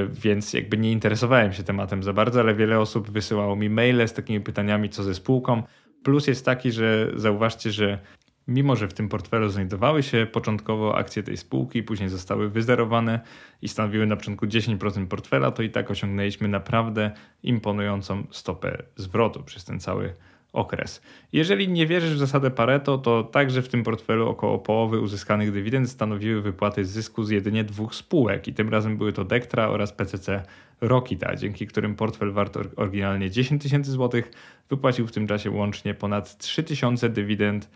więc 0.10 0.54
jakby 0.54 0.78
nie 0.78 0.92
interesowałem 0.92 1.54
się 1.54 1.64
tematem 1.64 2.04
za 2.04 2.14
bardzo, 2.14 2.40
ale 2.40 2.56
wiele 2.56 2.80
osób 2.80 3.12
wysyłało 3.12 3.56
mi 3.56 3.70
maile 3.70 4.08
z 4.08 4.14
takimi 4.14 4.42
pytaniami, 4.42 4.90
co 4.90 5.04
ze 5.04 5.16
spółką. 5.16 5.64
Plus 6.04 6.28
jest 6.28 6.46
taki, 6.46 6.72
że 6.72 7.12
zauważcie, 7.16 7.72
że 7.72 8.00
mimo 8.48 8.76
że 8.76 8.88
w 8.88 8.94
tym 8.94 9.10
portfelu 9.10 9.50
znajdowały 9.50 10.04
się 10.04 10.28
początkowo 10.32 10.98
akcje 10.98 11.24
tej 11.24 11.38
spółki, 11.38 11.84
później 11.84 12.10
zostały 12.10 12.50
wyzerowane 12.50 13.20
i 13.62 13.68
stanowiły 13.68 14.06
na 14.06 14.16
początku 14.16 14.46
10% 14.46 15.08
portfela, 15.08 15.52
to 15.52 15.64
i 15.64 15.70
tak 15.70 15.92
osiągnęliśmy 15.92 16.48
naprawdę 16.48 17.12
imponującą 17.44 18.24
stopę 18.32 18.84
zwrotu 18.96 19.44
przez 19.44 19.66
ten 19.66 19.80
cały 19.80 20.14
okres. 20.54 21.02
Jeżeli 21.34 21.68
nie 21.68 21.88
wierzysz 21.88 22.14
w 22.14 22.18
zasadę 22.18 22.52
Pareto, 22.52 22.98
to 22.98 23.24
także 23.24 23.62
w 23.62 23.68
tym 23.68 23.84
portfelu 23.84 24.30
około 24.30 24.60
połowy 24.60 25.00
uzyskanych 25.00 25.52
dywidend 25.52 25.90
stanowiły 25.90 26.42
wypłaty 26.42 26.86
z 26.86 26.90
zysku 26.90 27.24
z 27.24 27.30
jedynie 27.30 27.64
dwóch 27.64 27.96
spółek 27.96 28.48
i 28.48 28.54
tym 28.54 28.70
razem 28.70 28.98
były 28.98 29.14
to 29.14 29.24
Dektra 29.24 29.68
oraz 29.68 29.94
PCC 29.94 30.44
Rokita, 30.82 31.36
dzięki 31.36 31.68
którym 31.68 31.96
portfel 31.96 32.32
wart 32.32 32.58
oryginalnie 32.76 33.32
10 33.32 33.62
tysięcy 33.62 33.92
złotych 33.92 34.32
wypłacił 34.70 35.08
w 35.08 35.12
tym 35.12 35.28
czasie 35.28 35.52
łącznie 35.52 35.94
ponad 35.94 36.38
3000 36.38 37.10
dywidend 37.10 37.70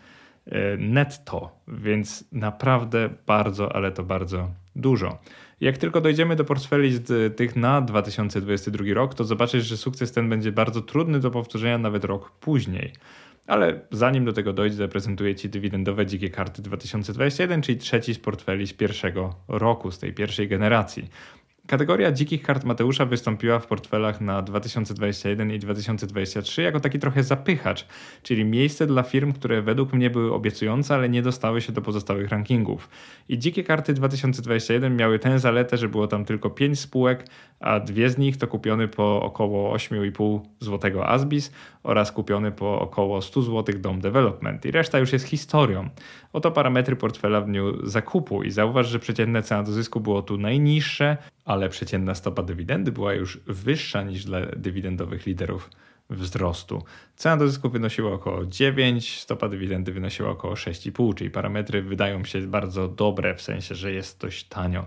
e, 0.46 0.76
netto, 0.76 1.58
więc 1.68 2.24
naprawdę 2.32 3.10
bardzo, 3.26 3.76
ale 3.76 3.92
to 3.92 4.04
bardzo 4.04 4.50
dużo. 4.76 5.18
Jak 5.60 5.78
tylko 5.78 6.00
dojdziemy 6.00 6.36
do 6.36 6.44
portfeli 6.44 6.92
z 6.92 7.36
tych 7.36 7.56
na 7.56 7.80
2022 7.80 8.84
rok, 8.94 9.14
to 9.14 9.24
zobaczysz, 9.24 9.66
że 9.66 9.76
sukces 9.76 10.12
ten 10.12 10.28
będzie 10.28 10.52
bardzo 10.52 10.80
trudny 10.80 11.20
do 11.20 11.30
powtórzenia 11.30 11.78
nawet 11.78 12.04
rok 12.04 12.30
później. 12.30 12.92
Ale 13.46 13.80
zanim 13.90 14.24
do 14.24 14.32
tego 14.32 14.52
dojdzie, 14.52 14.76
zaprezentuję 14.76 15.34
Ci 15.34 15.48
dywidendowe 15.48 16.06
dzikie 16.06 16.30
karty 16.30 16.62
2021, 16.62 17.62
czyli 17.62 17.78
trzeci 17.78 18.14
z 18.14 18.18
portfeli 18.18 18.66
z 18.66 18.72
pierwszego 18.72 19.34
roku, 19.48 19.90
z 19.90 19.98
tej 19.98 20.12
pierwszej 20.12 20.48
generacji. 20.48 21.08
Kategoria 21.66 22.12
dzikich 22.12 22.42
kart 22.42 22.64
Mateusza 22.64 23.06
wystąpiła 23.06 23.58
w 23.58 23.66
portfelach 23.66 24.20
na 24.20 24.42
2021 24.42 25.50
i 25.50 25.58
2023 25.58 26.62
jako 26.62 26.80
taki 26.80 26.98
trochę 26.98 27.22
zapychacz, 27.22 27.86
czyli 28.22 28.44
miejsce 28.44 28.86
dla 28.86 29.02
firm, 29.02 29.32
które 29.32 29.62
według 29.62 29.92
mnie 29.92 30.10
były 30.10 30.32
obiecujące, 30.32 30.94
ale 30.94 31.08
nie 31.08 31.22
dostały 31.22 31.60
się 31.60 31.72
do 31.72 31.82
pozostałych 31.82 32.28
rankingów. 32.28 32.88
I 33.28 33.38
dzikie 33.38 33.64
karty 33.64 33.94
2021 33.94 34.96
miały 34.96 35.18
tę 35.18 35.38
zaletę, 35.38 35.76
że 35.76 35.88
było 35.88 36.06
tam 36.06 36.24
tylko 36.24 36.50
5 36.50 36.80
spółek, 36.80 37.24
a 37.64 37.80
dwie 37.80 38.10
z 38.10 38.18
nich 38.18 38.36
to 38.36 38.46
kupiony 38.46 38.88
po 38.88 39.22
około 39.22 39.76
8,5 39.76 40.40
zł 40.60 41.02
Asbis 41.02 41.52
oraz 41.82 42.12
kupiony 42.12 42.52
po 42.52 42.80
około 42.80 43.22
100 43.22 43.42
zł 43.42 43.74
Dom 43.78 44.00
Development. 44.00 44.64
I 44.64 44.70
reszta 44.70 44.98
już 44.98 45.12
jest 45.12 45.26
historią. 45.26 45.88
Oto 46.32 46.50
parametry 46.50 46.96
portfela 46.96 47.40
w 47.40 47.46
dniu 47.46 47.86
zakupu 47.86 48.42
i 48.42 48.50
zauważ, 48.50 48.88
że 48.88 48.98
przeciętne 48.98 49.42
cena 49.42 49.62
do 49.62 49.72
zysku 49.72 50.00
było 50.00 50.22
tu 50.22 50.38
najniższe, 50.38 51.16
ale 51.44 51.68
przeciętna 51.68 52.14
stopa 52.14 52.42
dywidendy 52.42 52.92
była 52.92 53.14
już 53.14 53.40
wyższa 53.46 54.02
niż 54.02 54.24
dla 54.24 54.40
dywidendowych 54.56 55.26
liderów 55.26 55.70
wzrostu. 56.10 56.82
Cena 57.16 57.36
do 57.36 57.48
zysku 57.48 57.70
wynosiła 57.70 58.12
około 58.12 58.46
9, 58.46 59.20
stopa 59.20 59.48
dywidendy 59.48 59.92
wynosiła 59.92 60.30
około 60.30 60.54
6,5, 60.54 61.14
czyli 61.14 61.30
parametry 61.30 61.82
wydają 61.82 62.24
się 62.24 62.40
bardzo 62.40 62.88
dobre, 62.88 63.34
w 63.34 63.42
sensie, 63.42 63.74
że 63.74 63.92
jest 63.92 64.20
dość 64.20 64.44
tanio. 64.44 64.86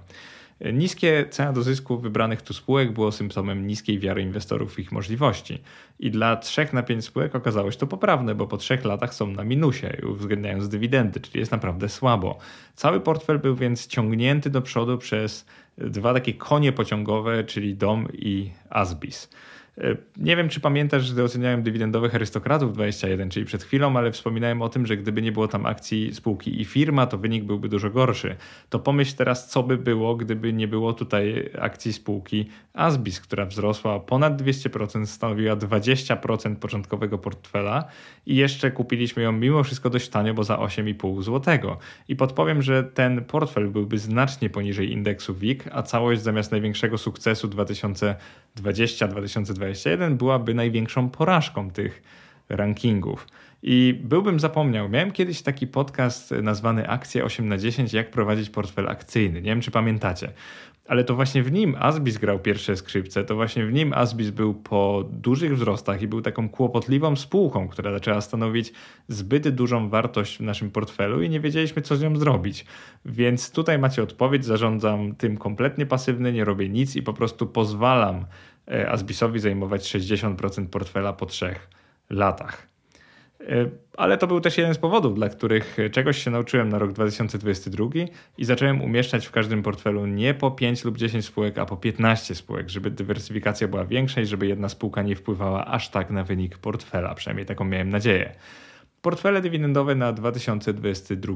Niskie 0.61 1.25
cena 1.29 1.53
do 1.53 1.63
zysku 1.63 1.97
wybranych 1.97 2.41
tu 2.41 2.53
spółek 2.53 2.91
było 2.91 3.11
symptomem 3.11 3.67
niskiej 3.67 3.99
wiary 3.99 4.21
inwestorów 4.21 4.75
w 4.75 4.79
ich 4.79 4.91
możliwości. 4.91 5.61
I 5.99 6.11
dla 6.11 6.35
3 6.35 6.67
na 6.73 6.83
5 6.83 7.05
spółek 7.05 7.35
okazało 7.35 7.71
się 7.71 7.77
to 7.77 7.87
poprawne, 7.87 8.35
bo 8.35 8.47
po 8.47 8.57
3 8.57 8.79
latach 8.83 9.13
są 9.13 9.27
na 9.27 9.43
minusie, 9.43 9.87
uwzględniając 10.09 10.69
dywidendy, 10.69 11.19
czyli 11.19 11.39
jest 11.39 11.51
naprawdę 11.51 11.89
słabo. 11.89 12.37
Cały 12.75 12.99
portfel 12.99 13.39
był 13.39 13.55
więc 13.55 13.87
ciągnięty 13.87 14.49
do 14.49 14.61
przodu 14.61 14.97
przez 14.97 15.45
dwa 15.77 16.13
takie 16.13 16.33
konie 16.33 16.71
pociągowe, 16.73 17.43
czyli 17.43 17.75
DOM 17.75 18.07
i 18.13 18.51
Asbis. 18.69 19.29
E, 19.77 19.97
nie 20.17 20.35
wiem, 20.35 20.49
czy 20.49 20.59
pamiętasz, 20.59 21.03
że 21.03 21.23
oceniałem 21.23 21.63
dywidendowych 21.63 22.15
arystokratów 22.15 22.73
21, 22.73 23.29
czyli 23.29 23.45
przed 23.45 23.63
chwilą, 23.63 23.97
ale 23.97 24.11
wspominałem 24.11 24.61
o 24.61 24.69
tym, 24.69 24.85
że 24.85 24.97
gdyby 24.97 25.21
nie 25.21 25.31
było 25.31 25.47
tam 25.47 25.65
akcji 25.65 26.15
spółki 26.15 26.61
i 26.61 26.65
firma, 26.65 27.07
to 27.07 27.17
wynik 27.17 27.43
byłby 27.43 27.69
dużo 27.69 27.89
gorszy. 27.89 28.35
To 28.69 28.79
pomyśl 28.79 29.15
teraz, 29.15 29.49
co 29.49 29.63
by 29.63 29.77
było, 29.77 30.15
gdyby 30.15 30.53
nie 30.53 30.67
było 30.67 30.93
tutaj 30.93 31.49
akcji 31.59 31.93
spółki 31.93 32.49
Asbis, 32.73 33.19
która 33.19 33.45
wzrosła 33.45 33.99
ponad 33.99 34.41
200%, 34.41 35.05
stanowiła 35.05 35.55
20% 35.55 36.55
początkowego 36.55 37.17
portfela 37.17 37.85
i 38.25 38.35
jeszcze 38.35 38.71
kupiliśmy 38.71 39.23
ją 39.23 39.31
mimo 39.31 39.63
wszystko 39.63 39.89
dość 39.89 40.09
tanio, 40.09 40.33
bo 40.33 40.43
za 40.43 40.55
8,5 40.57 41.23
zł. 41.23 41.77
I 42.07 42.15
podpowiem, 42.15 42.61
że 42.61 42.83
ten 42.83 43.25
portfel 43.25 43.67
byłby 43.69 43.97
znacznie 43.97 44.49
poniżej 44.49 44.91
indeksu 44.91 45.35
WIG, 45.35 45.63
a 45.71 45.83
całość 45.83 46.21
zamiast 46.21 46.51
największego 46.51 46.97
sukcesu 46.97 47.47
2020-2021 48.61 50.15
byłaby 50.15 50.53
największą 50.53 51.09
porażką 51.09 51.71
tych 51.71 52.01
rankingów. 52.49 53.27
I 53.63 53.99
byłbym 54.03 54.39
zapomniał, 54.39 54.89
miałem 54.89 55.11
kiedyś 55.11 55.41
taki 55.41 55.67
podcast 55.67 56.31
nazwany 56.31 56.89
Akcje 56.89 57.25
8 57.25 57.47
na 57.47 57.57
10 57.57 57.93
jak 57.93 58.11
prowadzić 58.11 58.49
portfel 58.49 58.89
akcyjny. 58.89 59.41
Nie 59.41 59.49
wiem, 59.49 59.61
czy 59.61 59.71
pamiętacie. 59.71 60.31
Ale 60.87 61.03
to 61.03 61.15
właśnie 61.15 61.43
w 61.43 61.51
nim 61.51 61.75
Asbis 61.79 62.17
grał 62.17 62.39
pierwsze 62.39 62.75
skrzypce, 62.75 63.23
to 63.23 63.35
właśnie 63.35 63.65
w 63.65 63.73
nim 63.73 63.93
Asbis 63.93 64.29
był 64.29 64.53
po 64.53 65.03
dużych 65.11 65.55
wzrostach 65.55 66.01
i 66.01 66.07
był 66.07 66.21
taką 66.21 66.49
kłopotliwą 66.49 67.15
spółką, 67.15 67.67
która 67.67 67.91
zaczęła 67.91 68.21
stanowić 68.21 68.73
zbyt 69.07 69.49
dużą 69.49 69.89
wartość 69.89 70.37
w 70.37 70.41
naszym 70.41 70.71
portfelu 70.71 71.21
i 71.21 71.29
nie 71.29 71.39
wiedzieliśmy, 71.39 71.81
co 71.81 71.95
z 71.95 72.01
nią 72.01 72.15
zrobić. 72.15 72.65
Więc 73.05 73.51
tutaj 73.51 73.79
macie 73.79 74.03
odpowiedź, 74.03 74.45
zarządzam 74.45 75.15
tym 75.15 75.37
kompletnie 75.37 75.85
pasywny, 75.85 76.33
nie 76.33 76.45
robię 76.45 76.69
nic 76.69 76.95
i 76.95 77.01
po 77.01 77.13
prostu 77.13 77.47
pozwalam 77.47 78.25
e, 78.71 78.91
Asbisowi 78.91 79.39
zajmować 79.39 79.95
60% 79.95 80.67
portfela 80.67 81.13
po 81.13 81.25
trzech 81.25 81.69
latach. 82.09 82.76
E, 83.41 83.69
ale 83.97 84.17
to 84.17 84.27
był 84.27 84.41
też 84.41 84.57
jeden 84.57 84.73
z 84.73 84.77
powodów, 84.77 85.15
dla 85.15 85.29
których 85.29 85.77
czegoś 85.91 86.23
się 86.23 86.31
nauczyłem 86.31 86.69
na 86.69 86.79
rok 86.79 86.91
2022 86.91 87.85
i 88.37 88.45
zacząłem 88.45 88.81
umieszczać 88.81 89.27
w 89.27 89.31
każdym 89.31 89.63
portfelu 89.63 90.05
nie 90.05 90.33
po 90.33 90.51
5 90.51 90.85
lub 90.85 90.97
10 90.97 91.25
spółek, 91.25 91.57
a 91.57 91.65
po 91.65 91.77
15 91.77 92.35
spółek, 92.35 92.69
żeby 92.69 92.91
dywersyfikacja 92.91 93.67
była 93.67 93.85
większa 93.85 94.21
i 94.21 94.25
żeby 94.25 94.47
jedna 94.47 94.69
spółka 94.69 95.01
nie 95.01 95.15
wpływała 95.15 95.65
aż 95.65 95.89
tak 95.89 96.09
na 96.09 96.23
wynik 96.23 96.57
portfela. 96.57 97.15
Przynajmniej 97.15 97.45
taką 97.45 97.65
miałem 97.65 97.89
nadzieję. 97.89 98.35
Portfele 99.01 99.41
dywidendowe 99.41 99.95
na 99.95 100.13
2022 100.13 101.35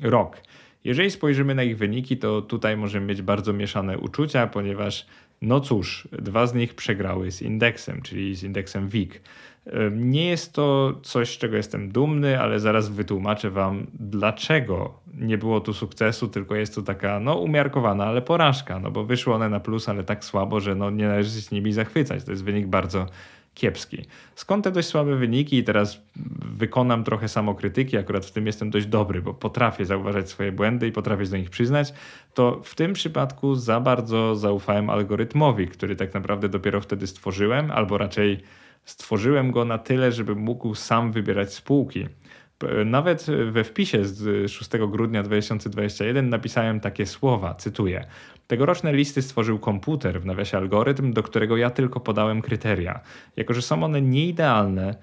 rok. 0.00 0.40
Jeżeli 0.84 1.10
spojrzymy 1.10 1.54
na 1.54 1.62
ich 1.62 1.78
wyniki, 1.78 2.16
to 2.16 2.42
tutaj 2.42 2.76
możemy 2.76 3.06
mieć 3.06 3.22
bardzo 3.22 3.52
mieszane 3.52 3.98
uczucia, 3.98 4.46
ponieważ 4.46 5.06
no 5.42 5.60
cóż, 5.60 6.08
dwa 6.12 6.46
z 6.46 6.54
nich 6.54 6.74
przegrały 6.74 7.30
z 7.30 7.42
indeksem, 7.42 8.02
czyli 8.02 8.34
z 8.34 8.42
indeksem 8.42 8.88
WIG. 8.88 9.20
Nie 9.92 10.26
jest 10.26 10.52
to 10.52 10.92
coś, 11.02 11.34
z 11.34 11.38
czego 11.38 11.56
jestem 11.56 11.92
dumny, 11.92 12.40
ale 12.40 12.60
zaraz 12.60 12.88
wytłumaczę 12.88 13.50
Wam, 13.50 13.86
dlaczego 13.94 14.94
nie 15.20 15.38
było 15.38 15.60
tu 15.60 15.72
sukcesu, 15.72 16.28
tylko 16.28 16.54
jest 16.54 16.74
to 16.74 16.82
taka 16.82 17.20
no, 17.20 17.34
umiarkowana, 17.34 18.04
ale 18.04 18.22
porażka, 18.22 18.80
no 18.80 18.90
bo 18.90 19.04
wyszły 19.04 19.34
one 19.34 19.48
na 19.48 19.60
plus, 19.60 19.88
ale 19.88 20.04
tak 20.04 20.24
słabo, 20.24 20.60
że 20.60 20.74
no, 20.74 20.90
nie 20.90 21.08
należy 21.08 21.42
się 21.42 21.56
nimi 21.56 21.72
zachwycać. 21.72 22.24
To 22.24 22.30
jest 22.30 22.44
wynik 22.44 22.66
bardzo 22.66 23.06
kiepski. 23.54 24.04
Skąd 24.34 24.64
te 24.64 24.72
dość 24.72 24.88
słabe 24.88 25.16
wyniki? 25.16 25.58
I 25.58 25.64
teraz 25.64 26.02
wykonam 26.52 27.04
trochę 27.04 27.28
samokrytyki, 27.28 27.96
akurat 27.96 28.26
w 28.26 28.32
tym 28.32 28.46
jestem 28.46 28.70
dość 28.70 28.86
dobry, 28.86 29.22
bo 29.22 29.34
potrafię 29.34 29.84
zauważać 29.84 30.30
swoje 30.30 30.52
błędy 30.52 30.88
i 30.88 30.92
potrafię 30.92 31.24
do 31.24 31.36
nich 31.36 31.50
przyznać. 31.50 31.92
To 32.34 32.60
w 32.64 32.74
tym 32.74 32.92
przypadku 32.92 33.54
za 33.54 33.80
bardzo 33.80 34.36
zaufałem 34.36 34.90
algorytmowi, 34.90 35.68
który 35.68 35.96
tak 35.96 36.14
naprawdę 36.14 36.48
dopiero 36.48 36.80
wtedy 36.80 37.06
stworzyłem, 37.06 37.70
albo 37.70 37.98
raczej 37.98 38.40
Stworzyłem 38.84 39.50
go 39.50 39.64
na 39.64 39.78
tyle, 39.78 40.12
żeby 40.12 40.34
mógł 40.34 40.74
sam 40.74 41.12
wybierać 41.12 41.54
spółki. 41.54 42.06
Nawet 42.86 43.26
we 43.50 43.64
wpisie 43.64 44.04
z 44.04 44.50
6 44.50 44.70
grudnia 44.88 45.22
2021 45.22 46.28
napisałem 46.28 46.80
takie 46.80 47.06
słowa, 47.06 47.54
cytuję. 47.54 48.06
Tegoroczne 48.46 48.92
listy 48.92 49.22
stworzył 49.22 49.58
komputer, 49.58 50.20
w 50.20 50.26
nawiasie 50.26 50.56
algorytm, 50.56 51.12
do 51.12 51.22
którego 51.22 51.56
ja 51.56 51.70
tylko 51.70 52.00
podałem 52.00 52.42
kryteria. 52.42 53.00
Jako, 53.36 53.54
że 53.54 53.62
są 53.62 53.84
one 53.84 54.02
nieidealne, 54.02 54.94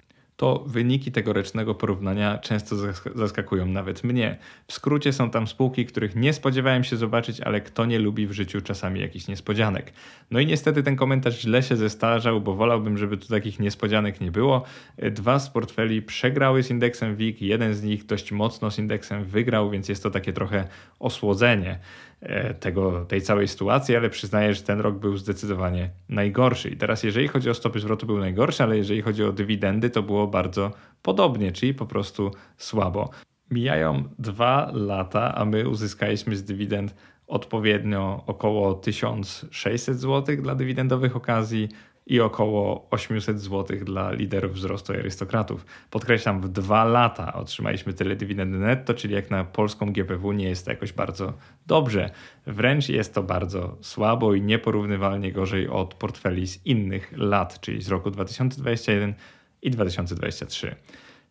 to 0.41 0.63
wyniki 0.67 1.11
tegorocznego 1.11 1.75
porównania 1.75 2.37
często 2.37 2.75
zaskakują 3.15 3.65
nawet 3.65 4.03
mnie. 4.03 4.37
W 4.67 4.73
skrócie 4.73 5.13
są 5.13 5.29
tam 5.29 5.47
spółki, 5.47 5.85
których 5.85 6.15
nie 6.15 6.33
spodziewałem 6.33 6.83
się 6.83 6.97
zobaczyć, 6.97 7.41
ale 7.41 7.61
kto 7.61 7.85
nie 7.85 7.99
lubi 7.99 8.27
w 8.27 8.31
życiu 8.31 8.61
czasami 8.61 8.99
jakichś 8.99 9.27
niespodzianek. 9.27 9.93
No 10.31 10.39
i 10.39 10.45
niestety 10.45 10.83
ten 10.83 10.95
komentarz 10.95 11.41
źle 11.41 11.63
się 11.63 11.75
zestarzał, 11.75 12.41
bo 12.41 12.55
wolałbym, 12.55 12.97
żeby 12.97 13.17
tu 13.17 13.27
takich 13.27 13.59
niespodzianek 13.59 14.21
nie 14.21 14.31
było. 14.31 14.63
Dwa 15.11 15.39
z 15.39 15.49
portfeli 15.49 16.01
przegrały 16.01 16.63
z 16.63 16.69
indeksem 16.69 17.15
WIG, 17.15 17.41
jeden 17.41 17.73
z 17.73 17.83
nich 17.83 18.05
dość 18.05 18.31
mocno 18.31 18.71
z 18.71 18.79
indeksem 18.79 19.25
wygrał, 19.25 19.69
więc 19.69 19.89
jest 19.89 20.03
to 20.03 20.11
takie 20.11 20.33
trochę 20.33 20.67
osłodzenie. 20.99 21.79
E, 22.21 22.53
tego, 22.53 23.05
tej 23.05 23.21
całej 23.21 23.47
sytuacji, 23.47 23.95
ale 23.95 24.09
przyznaję, 24.09 24.53
że 24.53 24.61
ten 24.61 24.79
rok 24.79 24.95
był 24.95 25.17
zdecydowanie 25.17 25.89
najgorszy. 26.09 26.69
I 26.69 26.77
teraz, 26.77 27.03
jeżeli 27.03 27.27
chodzi 27.27 27.49
o 27.49 27.53
stopy 27.53 27.79
zwrotu, 27.79 28.05
był 28.05 28.17
najgorszy, 28.17 28.63
ale 28.63 28.77
jeżeli 28.77 29.01
chodzi 29.01 29.23
o 29.23 29.31
dywidendy, 29.31 29.89
to 29.89 30.03
było 30.03 30.27
bardzo 30.27 30.71
podobnie, 31.01 31.51
czyli 31.51 31.73
po 31.73 31.85
prostu 31.85 32.31
słabo. 32.57 33.09
Mijają 33.51 34.03
dwa 34.19 34.71
lata, 34.73 35.35
a 35.35 35.45
my 35.45 35.69
uzyskaliśmy 35.69 36.35
z 36.35 36.43
dywidend 36.43 36.95
odpowiednio 37.27 38.23
około 38.27 38.73
1600 38.73 39.99
zł 39.99 40.37
dla 40.37 40.55
dywidendowych 40.55 41.15
okazji, 41.15 41.69
i 42.05 42.19
około 42.19 42.87
800 42.91 43.41
zł 43.41 43.77
dla 43.81 44.11
liderów 44.11 44.53
wzrostu 44.53 44.93
i 44.93 44.97
arystokratów. 44.97 45.65
Podkreślam, 45.89 46.41
w 46.41 46.49
dwa 46.49 46.85
lata 46.85 47.33
otrzymaliśmy 47.33 47.93
tyle 47.93 48.15
dywidendy 48.15 48.57
netto, 48.57 48.93
czyli 48.93 49.13
jak 49.13 49.29
na 49.29 49.43
polską 49.43 49.93
GPW 49.93 50.31
nie 50.31 50.49
jest 50.49 50.65
to 50.65 50.71
jakoś 50.71 50.93
bardzo 50.93 51.33
dobrze. 51.67 52.09
Wręcz 52.47 52.89
jest 52.89 53.13
to 53.13 53.23
bardzo 53.23 53.77
słabo 53.81 54.33
i 54.33 54.41
nieporównywalnie 54.41 55.31
gorzej 55.31 55.67
od 55.67 55.93
portfeli 55.93 56.47
z 56.47 56.65
innych 56.65 57.13
lat, 57.17 57.59
czyli 57.59 57.81
z 57.81 57.87
roku 57.87 58.11
2021 58.11 59.13
i 59.61 59.71
2023. 59.71 60.75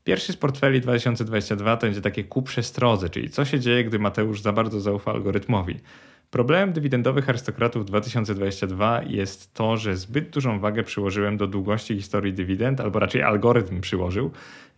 Pierwszy 0.05 0.33
z 0.33 0.37
portfeli 0.37 0.81
2022 0.81 1.77
to 1.77 1.87
będzie 1.87 2.01
takie 2.01 2.25
ku 2.25 2.43
przestrodze, 2.43 3.11
czyli 3.11 3.31
co 3.31 3.45
się 3.45 3.61
dzieje, 3.61 3.85
gdy 3.85 3.99
Mateusz 3.99 4.41
za 4.41 4.53
bardzo 4.53 4.81
zaufa 4.81 5.11
algorytmowi. 5.11 5.77
Problemem 6.31 6.73
dywidendowych 6.73 7.29
arystokratów 7.29 7.85
2022 7.85 9.03
jest 9.03 9.55
to, 9.55 9.77
że 9.77 9.97
zbyt 9.97 10.31
dużą 10.31 10.61
wagę 10.61 10.83
przyłożyłem 10.83 11.37
do 11.37 11.47
długości 11.47 11.97
historii 11.97 12.33
dywidend, 12.33 12.81
albo 12.81 12.99
raczej 12.99 13.23
algorytm 13.23 13.81
przyłożył, 13.81 14.31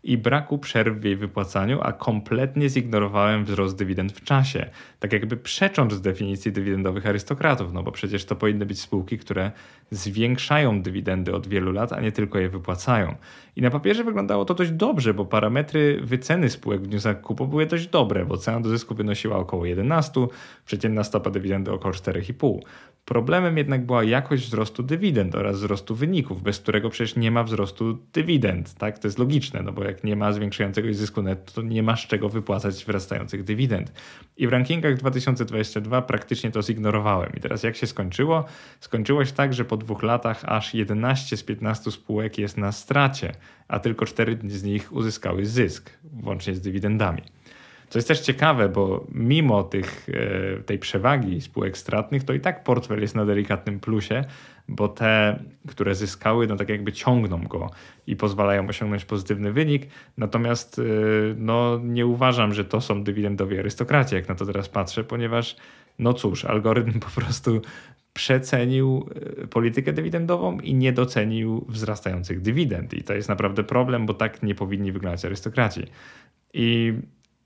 i 0.04 0.18
braku 0.18 0.58
przerw 0.58 0.96
w 0.96 1.04
jej 1.04 1.16
wypłacaniu, 1.16 1.78
a 1.82 1.92
kompletnie 1.92 2.68
zignorowałem 2.68 3.44
wzrost 3.44 3.76
dywidend 3.76 4.12
w 4.12 4.24
czasie. 4.24 4.70
Tak 5.00 5.12
jakby 5.12 5.36
przecząc 5.36 5.92
z 5.92 6.00
definicji 6.00 6.52
dywidendowych 6.52 7.06
arystokratów, 7.06 7.72
no 7.72 7.82
bo 7.82 7.92
przecież 7.92 8.24
to 8.24 8.36
powinny 8.36 8.66
być 8.66 8.80
spółki, 8.80 9.18
które 9.18 9.52
zwiększają 9.90 10.82
dywidendy 10.82 11.34
od 11.34 11.46
wielu 11.46 11.72
lat, 11.72 11.92
a 11.92 12.00
nie 12.00 12.12
tylko 12.12 12.38
je 12.38 12.48
wypłacają. 12.48 13.14
I 13.56 13.62
na 13.62 13.70
papierze 13.70 14.04
wyglądało 14.04 14.44
to 14.44 14.54
dość 14.54 14.70
dobrze, 14.70 15.14
bo 15.14 15.24
parametry 15.24 16.00
wyceny 16.02 16.50
spółek 16.50 16.80
w 16.80 16.86
dniu 16.86 16.98
zakupu 16.98 17.46
były 17.46 17.66
dość 17.66 17.86
dobre, 17.86 18.26
bo 18.26 18.36
cena 18.36 18.60
do 18.60 18.68
zysku 18.68 18.94
wynosiła 18.94 19.36
około 19.36 19.66
11, 19.66 20.26
przeciętna 20.66 21.04
stopa 21.04 21.30
dywidendy 21.30 21.72
około 21.72 21.94
4,5. 21.94 22.58
Problemem 23.04 23.56
jednak 23.56 23.86
była 23.86 24.04
jakość 24.04 24.46
wzrostu 24.46 24.82
dywidend 24.82 25.34
oraz 25.34 25.56
wzrostu 25.56 25.94
wyników, 25.94 26.42
bez 26.42 26.58
którego 26.58 26.90
przecież 26.90 27.16
nie 27.16 27.30
ma 27.30 27.44
wzrostu 27.44 27.98
dywidend. 28.12 28.74
Tak? 28.74 28.98
To 28.98 29.08
jest 29.08 29.18
logiczne, 29.18 29.62
no 29.62 29.72
bo 29.72 29.84
jak 29.84 30.04
nie 30.04 30.16
ma 30.16 30.32
zwiększającego 30.32 30.88
się 30.88 30.94
zysku 30.94 31.22
netto, 31.22 31.52
to 31.52 31.62
nie 31.62 31.82
masz 31.82 32.06
czego 32.06 32.28
wypłacać 32.28 32.74
wzrastających 32.74 33.44
dywidend. 33.44 33.92
I 34.36 34.46
w 34.46 34.50
rankingach 34.50 34.96
2022 34.96 36.02
praktycznie 36.02 36.50
to 36.50 36.62
zignorowałem. 36.62 37.32
I 37.36 37.40
teraz 37.40 37.62
jak 37.62 37.76
się 37.76 37.86
skończyło? 37.86 38.44
Skończyło 38.80 39.24
się 39.24 39.32
tak, 39.32 39.54
że 39.54 39.64
po 39.64 39.76
dwóch 39.76 40.02
latach 40.02 40.44
aż 40.44 40.74
11 40.74 41.36
z 41.36 41.42
15 41.42 41.90
spółek 41.90 42.38
jest 42.38 42.56
na 42.56 42.72
stracie, 42.72 43.32
a 43.68 43.78
tylko 43.78 44.06
4 44.06 44.38
z 44.46 44.62
nich 44.62 44.92
uzyskały 44.92 45.46
zysk, 45.46 45.90
włącznie 46.04 46.54
z 46.54 46.60
dywidendami. 46.60 47.22
Co 47.92 47.98
jest 47.98 48.08
też 48.08 48.20
ciekawe, 48.20 48.68
bo 48.68 49.06
mimo 49.14 49.62
tych, 49.62 50.06
e, 50.08 50.62
tej 50.62 50.78
przewagi 50.78 51.40
spółek 51.40 51.78
stratnych, 51.78 52.24
to 52.24 52.32
i 52.32 52.40
tak 52.40 52.64
portfel 52.64 53.00
jest 53.00 53.14
na 53.14 53.24
delikatnym 53.24 53.80
plusie, 53.80 54.24
bo 54.68 54.88
te, 54.88 55.42
które 55.68 55.94
zyskały, 55.94 56.46
no 56.46 56.56
tak 56.56 56.68
jakby 56.68 56.92
ciągną 56.92 57.42
go 57.42 57.70
i 58.06 58.16
pozwalają 58.16 58.68
osiągnąć 58.68 59.04
pozytywny 59.04 59.52
wynik. 59.52 59.86
Natomiast 60.18 60.78
e, 60.78 60.82
no, 61.36 61.80
nie 61.84 62.06
uważam, 62.06 62.54
że 62.54 62.64
to 62.64 62.80
są 62.80 63.04
dywidendowi 63.04 63.58
arystokraci, 63.58 64.14
jak 64.14 64.28
na 64.28 64.34
to 64.34 64.46
teraz 64.46 64.68
patrzę, 64.68 65.04
ponieważ 65.04 65.56
no 65.98 66.12
cóż, 66.12 66.44
algorytm 66.44 67.00
po 67.00 67.20
prostu 67.20 67.62
przecenił 68.12 69.08
e, 69.42 69.46
politykę 69.46 69.92
dywidendową 69.92 70.60
i 70.60 70.74
nie 70.74 70.92
docenił 70.92 71.64
wzrastających 71.68 72.40
dywidend. 72.40 72.94
I 72.94 73.02
to 73.02 73.14
jest 73.14 73.28
naprawdę 73.28 73.64
problem, 73.64 74.06
bo 74.06 74.14
tak 74.14 74.42
nie 74.42 74.54
powinni 74.54 74.92
wyglądać 74.92 75.24
arystokraci. 75.24 75.82
I 76.54 76.94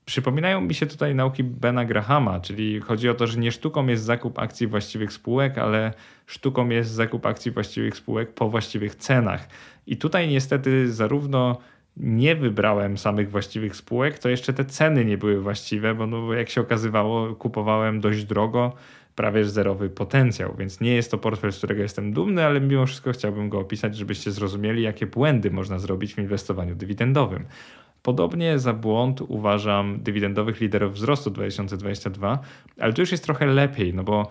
Przypominają 0.07 0.61
mi 0.61 0.73
się 0.73 0.85
tutaj 0.85 1.15
nauki 1.15 1.43
Bena 1.43 1.85
Grahama, 1.85 2.39
czyli 2.39 2.81
chodzi 2.81 3.09
o 3.09 3.13
to, 3.13 3.27
że 3.27 3.39
nie 3.39 3.51
sztuką 3.51 3.87
jest 3.87 4.03
zakup 4.03 4.39
akcji 4.39 4.67
właściwych 4.67 5.13
spółek, 5.13 5.57
ale 5.57 5.93
sztuką 6.25 6.69
jest 6.69 6.91
zakup 6.91 7.25
akcji 7.25 7.51
właściwych 7.51 7.95
spółek 7.95 8.33
po 8.33 8.49
właściwych 8.49 8.95
cenach. 8.95 9.47
I 9.87 9.97
tutaj 9.97 10.27
niestety 10.27 10.93
zarówno 10.93 11.57
nie 11.97 12.35
wybrałem 12.35 12.97
samych 12.97 13.31
właściwych 13.31 13.75
spółek, 13.75 14.19
to 14.19 14.29
jeszcze 14.29 14.53
te 14.53 14.65
ceny 14.65 15.05
nie 15.05 15.17
były 15.17 15.41
właściwe, 15.41 15.95
bo 15.95 16.07
no, 16.07 16.33
jak 16.33 16.49
się 16.49 16.61
okazywało, 16.61 17.35
kupowałem 17.35 17.99
dość 17.99 18.23
drogo, 18.23 18.73
prawie 19.15 19.45
zerowy 19.45 19.89
potencjał, 19.89 20.55
więc 20.57 20.81
nie 20.81 20.95
jest 20.95 21.11
to 21.11 21.17
portfel, 21.17 21.51
z 21.51 21.57
którego 21.57 21.81
jestem 21.81 22.13
dumny, 22.13 22.45
ale 22.45 22.61
mimo 22.61 22.85
wszystko 22.85 23.11
chciałbym 23.11 23.49
go 23.49 23.59
opisać, 23.59 23.97
żebyście 23.97 24.31
zrozumieli, 24.31 24.83
jakie 24.83 25.05
błędy 25.07 25.51
można 25.51 25.79
zrobić 25.79 26.13
w 26.13 26.17
inwestowaniu 26.17 26.75
dywidendowym. 26.75 27.45
Podobnie 28.07 28.59
za 28.59 28.73
błąd 28.73 29.21
uważam 29.21 29.99
dywidendowych 30.03 30.61
liderów 30.61 30.93
wzrostu 30.93 31.31
2022, 31.31 32.39
ale 32.79 32.93
tu 32.93 33.01
już 33.01 33.11
jest 33.11 33.23
trochę 33.23 33.45
lepiej, 33.45 33.93
no 33.93 34.03
bo 34.03 34.29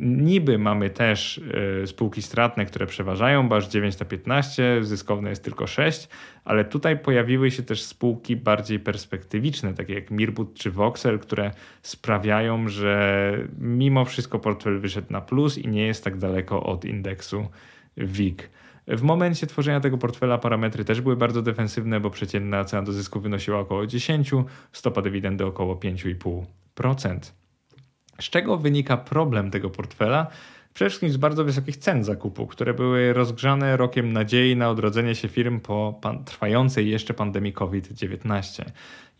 niby 0.00 0.58
mamy 0.58 0.90
też 0.90 1.40
e, 1.82 1.86
spółki 1.86 2.22
stratne, 2.22 2.66
które 2.66 2.86
przeważają, 2.86 3.48
bo 3.48 3.56
aż 3.56 3.68
9 3.68 3.98
na 3.98 4.06
15, 4.06 4.84
zyskowne 4.84 5.30
jest 5.30 5.44
tylko 5.44 5.66
6, 5.66 6.08
ale 6.44 6.64
tutaj 6.64 6.98
pojawiły 6.98 7.50
się 7.50 7.62
też 7.62 7.82
spółki 7.82 8.36
bardziej 8.36 8.80
perspektywiczne, 8.80 9.74
takie 9.74 9.94
jak 9.94 10.10
Mirbut 10.10 10.54
czy 10.54 10.70
Voxel, 10.70 11.18
które 11.18 11.50
sprawiają, 11.82 12.68
że 12.68 13.38
mimo 13.58 14.04
wszystko 14.04 14.38
portfel 14.38 14.80
wyszedł 14.80 15.12
na 15.12 15.20
plus 15.20 15.58
i 15.58 15.68
nie 15.68 15.86
jest 15.86 16.04
tak 16.04 16.18
daleko 16.18 16.62
od 16.62 16.84
indeksu 16.84 17.48
WIG. 17.96 18.50
W 18.88 19.02
momencie 19.02 19.46
tworzenia 19.46 19.80
tego 19.80 19.98
portfela 19.98 20.38
parametry 20.38 20.84
też 20.84 21.00
były 21.00 21.16
bardzo 21.16 21.42
defensywne, 21.42 22.00
bo 22.00 22.10
przeciętna 22.10 22.64
cena 22.64 22.82
do 22.82 22.92
zysku 22.92 23.20
wynosiła 23.20 23.58
około 23.58 23.86
10, 23.86 24.30
stopa 24.72 25.02
dywidendy 25.02 25.46
około 25.46 25.76
5,5%. 25.76 27.18
Z 28.20 28.24
czego 28.24 28.56
wynika 28.56 28.96
problem 28.96 29.50
tego 29.50 29.70
portfela? 29.70 30.26
Przede 30.74 30.88
wszystkim 30.88 31.10
z 31.10 31.16
bardzo 31.16 31.44
wysokich 31.44 31.76
cen 31.76 32.04
zakupu, 32.04 32.46
które 32.46 32.74
były 32.74 33.12
rozgrzane 33.12 33.76
rokiem 33.76 34.12
nadziei 34.12 34.56
na 34.56 34.70
odrodzenie 34.70 35.14
się 35.14 35.28
firm 35.28 35.60
po 35.60 36.00
trwającej 36.24 36.90
jeszcze 36.90 37.14
pandemii 37.14 37.52
COVID-19. 37.52 38.64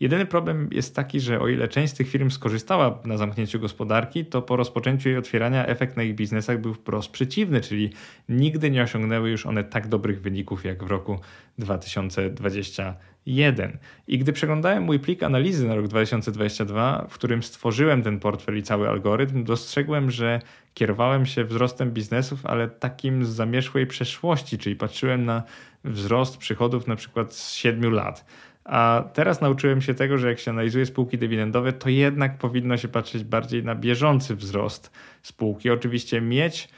Jedyny 0.03 0.25
problem 0.25 0.69
jest 0.71 0.95
taki, 0.95 1.19
że 1.19 1.39
o 1.39 1.47
ile 1.47 1.67
część 1.67 1.93
z 1.93 1.95
tych 1.95 2.09
firm 2.09 2.29
skorzystała 2.29 2.99
na 3.05 3.17
zamknięciu 3.17 3.59
gospodarki, 3.59 4.25
to 4.25 4.41
po 4.41 4.55
rozpoczęciu 4.55 5.09
jej 5.09 5.17
otwierania 5.17 5.65
efekt 5.65 5.97
na 5.97 6.03
ich 6.03 6.15
biznesach 6.15 6.61
był 6.61 6.73
wprost 6.73 7.11
przeciwny, 7.11 7.61
czyli 7.61 7.89
nigdy 8.29 8.71
nie 8.71 8.83
osiągnęły 8.83 9.29
już 9.29 9.45
one 9.45 9.63
tak 9.63 9.87
dobrych 9.87 10.21
wyników 10.21 10.65
jak 10.65 10.83
w 10.83 10.87
roku 10.87 11.19
2021. 11.57 13.77
I 14.07 14.17
gdy 14.17 14.33
przeglądałem 14.33 14.83
mój 14.83 14.99
plik 14.99 15.23
analizy 15.23 15.67
na 15.67 15.75
rok 15.75 15.87
2022, 15.87 17.05
w 17.09 17.13
którym 17.13 17.43
stworzyłem 17.43 18.03
ten 18.03 18.19
portfel 18.19 18.57
i 18.57 18.63
cały 18.63 18.89
algorytm, 18.89 19.43
dostrzegłem, 19.43 20.11
że 20.11 20.41
kierowałem 20.73 21.25
się 21.25 21.43
wzrostem 21.43 21.91
biznesów, 21.91 22.45
ale 22.45 22.67
takim 22.67 23.25
z 23.25 23.29
zamierzchłej 23.29 23.87
przeszłości, 23.87 24.57
czyli 24.57 24.75
patrzyłem 24.75 25.25
na 25.25 25.43
wzrost 25.83 26.37
przychodów 26.37 26.87
na 26.87 26.95
przykład 26.95 27.33
z 27.33 27.53
7 27.53 27.93
lat 27.93 28.25
a 28.65 29.03
teraz 29.13 29.41
nauczyłem 29.41 29.81
się 29.81 29.93
tego, 29.93 30.17
że 30.17 30.29
jak 30.29 30.39
się 30.39 30.51
analizuje 30.51 30.85
spółki 30.85 31.17
dywidendowe, 31.17 31.73
to 31.73 31.89
jednak 31.89 32.37
powinno 32.37 32.77
się 32.77 32.87
patrzeć 32.87 33.23
bardziej 33.23 33.63
na 33.63 33.75
bieżący 33.75 34.35
wzrost 34.35 34.91
spółki. 35.21 35.69
Oczywiście 35.69 36.21
mieć 36.21 36.69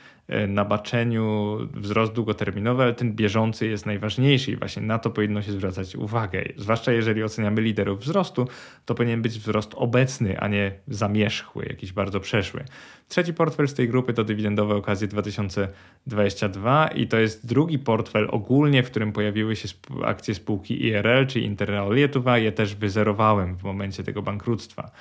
na 0.47 0.65
baczeniu 0.65 1.57
wzrost 1.73 2.13
długoterminowy, 2.13 2.83
ale 2.83 2.93
ten 2.93 3.13
bieżący 3.13 3.67
jest 3.67 3.85
najważniejszy 3.85 4.51
i 4.51 4.55
właśnie 4.55 4.81
na 4.81 4.99
to 4.99 5.09
powinno 5.09 5.41
się 5.41 5.51
zwracać 5.51 5.95
uwagę. 5.95 6.43
Zwłaszcza 6.57 6.91
jeżeli 6.91 7.23
oceniamy 7.23 7.61
liderów 7.61 7.99
wzrostu, 7.99 8.47
to 8.85 8.95
powinien 8.95 9.21
być 9.21 9.39
wzrost 9.39 9.71
obecny, 9.75 10.39
a 10.39 10.47
nie 10.47 10.71
zamierzchły, 10.87 11.65
jakiś 11.65 11.93
bardzo 11.93 12.19
przeszły. 12.19 12.63
Trzeci 13.07 13.33
portfel 13.33 13.67
z 13.67 13.73
tej 13.73 13.89
grupy 13.89 14.13
to 14.13 14.23
dywidendowe 14.23 14.75
okazje 14.75 15.07
2022 15.07 16.87
i 16.87 17.07
to 17.07 17.17
jest 17.17 17.47
drugi 17.47 17.79
portfel 17.79 18.27
ogólnie, 18.31 18.83
w 18.83 18.89
którym 18.89 19.11
pojawiły 19.11 19.55
się 19.55 19.67
akcje 20.05 20.35
spółki 20.35 20.85
IRL, 20.85 21.27
czyli 21.27 21.45
Internal 21.45 21.95
Lietuva. 21.95 22.37
Je 22.37 22.51
też 22.51 22.75
wyzerowałem 22.75 23.55
w 23.55 23.63
momencie 23.63 24.03
tego 24.03 24.21
bankructwa. 24.21 24.91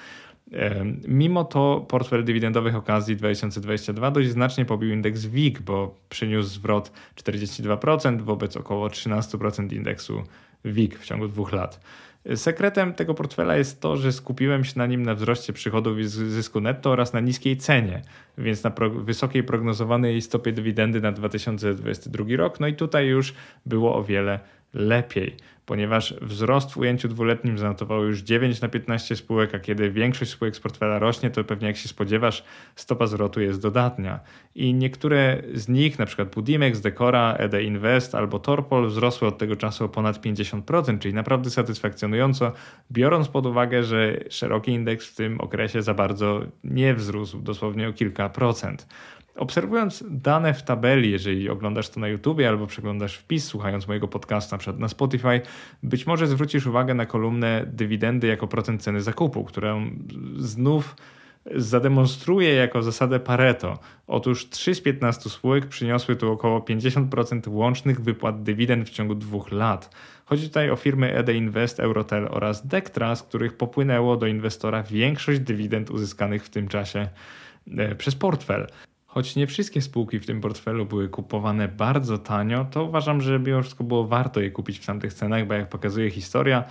Mimo 1.09 1.45
to 1.45 1.87
portfel 1.89 2.25
dywidendowych 2.25 2.77
okazji 2.77 3.17
2022 3.17 4.11
dość 4.11 4.29
znacznie 4.29 4.65
pobił 4.65 4.91
indeks 4.91 5.27
WIG, 5.27 5.61
bo 5.61 5.95
przyniósł 6.09 6.49
zwrot 6.49 6.93
42% 7.17 8.23
wobec 8.23 8.57
około 8.57 8.89
13% 8.89 9.73
indeksu 9.73 10.23
WIG 10.65 10.99
w 10.99 11.07
ciągu 11.07 11.29
dwóch 11.29 11.53
lat. 11.53 11.81
Sekretem 12.35 12.95
tego 12.95 13.15
portfela 13.15 13.57
jest 13.57 13.81
to, 13.81 13.97
że 13.97 14.13
skupiłem 14.13 14.65
się 14.65 14.79
na 14.79 14.87
nim 14.87 15.03
na 15.03 15.15
wzroście 15.15 15.53
przychodów 15.53 15.99
i 15.99 16.05
zysku 16.05 16.61
netto 16.61 16.91
oraz 16.91 17.13
na 17.13 17.21
niskiej 17.21 17.57
cenie, 17.57 18.03
więc 18.39 18.63
na 18.63 18.71
pro 18.71 18.91
wysokiej 18.91 19.45
prognozowanej 19.45 20.23
stopie 20.23 20.53
dywidendy 20.53 21.01
na 21.01 21.13
2022 21.13 22.25
rok. 22.37 22.61
No 22.61 22.67
i 22.67 22.75
tutaj 22.75 23.07
już 23.07 23.35
było 23.67 23.97
o 23.97 24.05
wiele 24.05 24.41
lepiej 24.75 25.37
ponieważ 25.67 26.15
wzrost 26.23 26.73
w 26.73 26.77
ujęciu 26.77 27.09
dwuletnim 27.09 27.59
zanotowało 27.59 28.03
już 28.03 28.21
9 28.21 28.61
na 28.61 28.69
15 28.69 29.17
spółek, 29.17 29.55
a 29.55 29.59
kiedy 29.59 29.91
większość 29.91 30.31
spółek 30.31 30.57
z 30.57 30.61
portfela 30.61 30.99
rośnie, 30.99 31.31
to 31.31 31.45
pewnie 31.45 31.67
jak 31.67 31.77
się 31.77 31.89
spodziewasz, 31.89 32.45
stopa 32.77 33.07
zwrotu 33.07 33.41
jest 33.41 33.61
dodatnia. 33.61 34.21
I 34.55 34.75
niektóre 34.75 35.43
z 35.55 35.69
nich, 35.69 35.99
przykład 36.07 36.35
Budimex, 36.35 36.81
Decora, 36.81 37.35
ED 37.39 37.63
Invest 37.63 38.15
albo 38.15 38.39
Torpol 38.39 38.89
wzrosły 38.89 39.29
od 39.29 39.39
tego 39.39 39.57
czasu 39.57 39.85
o 39.85 39.89
ponad 39.89 40.25
50%, 40.25 40.99
czyli 40.99 41.15
naprawdę 41.15 41.51
satysfakcjonująco, 41.51 42.53
biorąc 42.93 43.29
pod 43.29 43.47
uwagę, 43.47 43.85
że 43.85 44.21
szeroki 44.31 44.73
indeks 44.73 45.07
w 45.07 45.15
tym 45.15 45.41
okresie 45.41 45.83
za 45.83 45.95
bardzo 45.95 46.41
nie 46.65 46.95
wzrósł, 46.95 47.41
dosłownie 47.43 47.89
o 47.89 47.93
kilka 47.93 48.29
procent. 48.29 48.87
Obserwując 49.37 50.05
dane 50.11 50.55
w 50.55 50.63
tabeli, 50.63 51.11
jeżeli 51.11 51.49
oglądasz 51.49 51.89
to 51.89 52.01
na 52.01 52.09
YouTube 52.09 52.41
albo 52.49 52.67
przeglądasz 52.67 53.17
wpis, 53.17 53.45
słuchając 53.45 53.89
mojego 53.89 54.09
podcastu 54.09 54.55
na 54.55 54.59
przykład 54.59 54.79
na 54.79 54.89
Spotify, 54.89 55.41
być 55.83 56.07
może 56.07 56.27
zwrócisz 56.27 56.67
uwagę 56.67 56.95
na 56.95 57.07
kolumnę 57.07 57.65
dywidendy 57.67 58.27
jako 58.27 58.47
procent 58.47 58.83
ceny 58.83 59.03
zakupu, 59.03 59.45
którą 59.45 59.91
znów 60.37 60.97
zademonstruje 61.55 62.55
jako 62.55 62.83
zasadę 62.83 63.21
Pareto. 63.21 63.79
Otóż 64.07 64.49
3 64.49 64.75
z 64.75 64.81
15 64.81 65.31
spółek 65.31 65.67
przyniosły 65.67 66.17
tu 66.17 66.33
około 66.33 66.61
50% 66.61 67.49
łącznych 67.49 68.01
wypłat 68.01 68.43
dywidend 68.43 68.89
w 68.89 68.93
ciągu 68.93 69.15
dwóch 69.15 69.53
lat. 69.53 69.95
Chodzi 70.25 70.49
tutaj 70.49 70.71
o 70.71 70.77
firmy 70.77 71.15
ED 71.15 71.29
Invest, 71.29 71.81
Eurotel 71.81 72.29
oraz 72.31 72.67
Dektra, 72.67 73.17
z 73.17 73.23
których 73.23 73.57
popłynęło 73.57 74.17
do 74.17 74.27
inwestora 74.27 74.83
większość 74.83 75.41
dywidend 75.41 75.91
uzyskanych 75.91 76.45
w 76.45 76.51
tym 76.51 76.69
czasie 76.69 77.09
e, 77.79 77.95
przez 77.95 78.15
portfel. 78.15 78.67
Choć 79.15 79.37
nie 79.37 79.47
wszystkie 79.47 79.81
spółki 79.83 80.21
w 80.21 80.27
tym 80.27 80.41
portfelu 80.41 80.87
były 80.87 81.09
kupowane 81.09 81.69
bardzo 81.69 82.19
tanio, 82.19 82.65
to 82.65 82.85
uważam, 82.85 83.21
że 83.21 83.39
mimo 83.39 83.63
wszystko 83.63 83.85
było 83.85 84.07
warto 84.07 84.41
je 84.41 84.51
kupić 84.51 84.79
w 84.79 84.87
tamtych 84.87 85.15
cenach, 85.15 85.47
bo 85.47 85.55
jak 85.55 85.69
pokazuje 85.69 86.11
historia, 86.11 86.65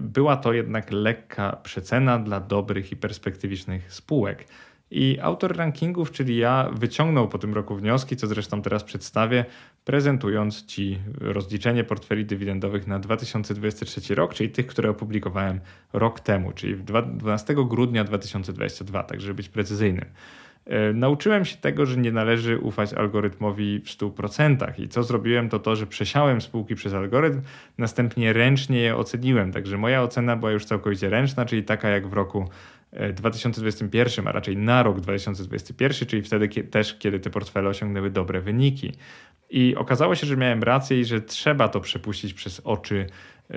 była 0.00 0.36
to 0.36 0.52
jednak 0.52 0.90
lekka 0.90 1.56
przecena 1.62 2.18
dla 2.18 2.40
dobrych 2.40 2.92
i 2.92 2.96
perspektywicznych 2.96 3.92
spółek. 3.92 4.48
I 4.90 5.18
autor 5.22 5.56
rankingów, 5.56 6.10
czyli 6.10 6.36
ja, 6.36 6.70
wyciągnął 6.72 7.28
po 7.28 7.38
tym 7.38 7.54
roku 7.54 7.76
wnioski, 7.76 8.16
co 8.16 8.26
zresztą 8.26 8.62
teraz 8.62 8.84
przedstawię, 8.84 9.44
prezentując 9.84 10.66
Ci 10.66 10.98
rozliczenie 11.20 11.84
portfeli 11.84 12.24
dywidendowych 12.24 12.86
na 12.86 12.98
2023 12.98 14.14
rok, 14.14 14.34
czyli 14.34 14.50
tych, 14.50 14.66
które 14.66 14.90
opublikowałem 14.90 15.60
rok 15.92 16.20
temu, 16.20 16.52
czyli 16.52 16.76
12 16.76 17.54
grudnia 17.54 18.04
2022, 18.04 19.02
tak 19.02 19.20
żeby 19.20 19.34
być 19.34 19.48
precyzyjnym. 19.48 20.04
E, 20.66 20.92
nauczyłem 20.92 21.44
się 21.44 21.56
tego, 21.56 21.86
że 21.86 21.96
nie 21.96 22.12
należy 22.12 22.58
ufać 22.58 22.94
algorytmowi 22.94 23.80
w 23.80 23.88
100%. 23.88 24.80
I 24.80 24.88
co 24.88 25.02
zrobiłem, 25.02 25.48
to 25.48 25.58
to, 25.58 25.76
że 25.76 25.86
przesiałem 25.86 26.40
spółki 26.40 26.74
przez 26.74 26.94
algorytm, 26.94 27.40
następnie 27.78 28.32
ręcznie 28.32 28.80
je 28.80 28.96
oceniłem. 28.96 29.52
Także 29.52 29.78
moja 29.78 30.02
ocena 30.02 30.36
była 30.36 30.52
już 30.52 30.64
całkowicie 30.64 31.10
ręczna, 31.10 31.44
czyli 31.44 31.62
taka 31.62 31.88
jak 31.88 32.08
w 32.08 32.12
roku 32.12 32.48
2021, 33.14 34.26
e, 34.26 34.28
a 34.28 34.32
raczej 34.32 34.56
na 34.56 34.82
rok 34.82 35.00
2021, 35.00 36.08
czyli 36.08 36.22
wtedy 36.22 36.48
też, 36.48 36.98
kiedy 36.98 37.20
te 37.20 37.30
portfele 37.30 37.68
osiągnęły 37.68 38.10
dobre 38.10 38.40
wyniki. 38.40 38.92
I 39.50 39.76
okazało 39.76 40.14
się, 40.14 40.26
że 40.26 40.36
miałem 40.36 40.62
rację 40.62 41.00
i 41.00 41.04
że 41.04 41.20
trzeba 41.20 41.68
to 41.68 41.80
przepuścić 41.80 42.34
przez 42.34 42.60
oczy 42.64 43.06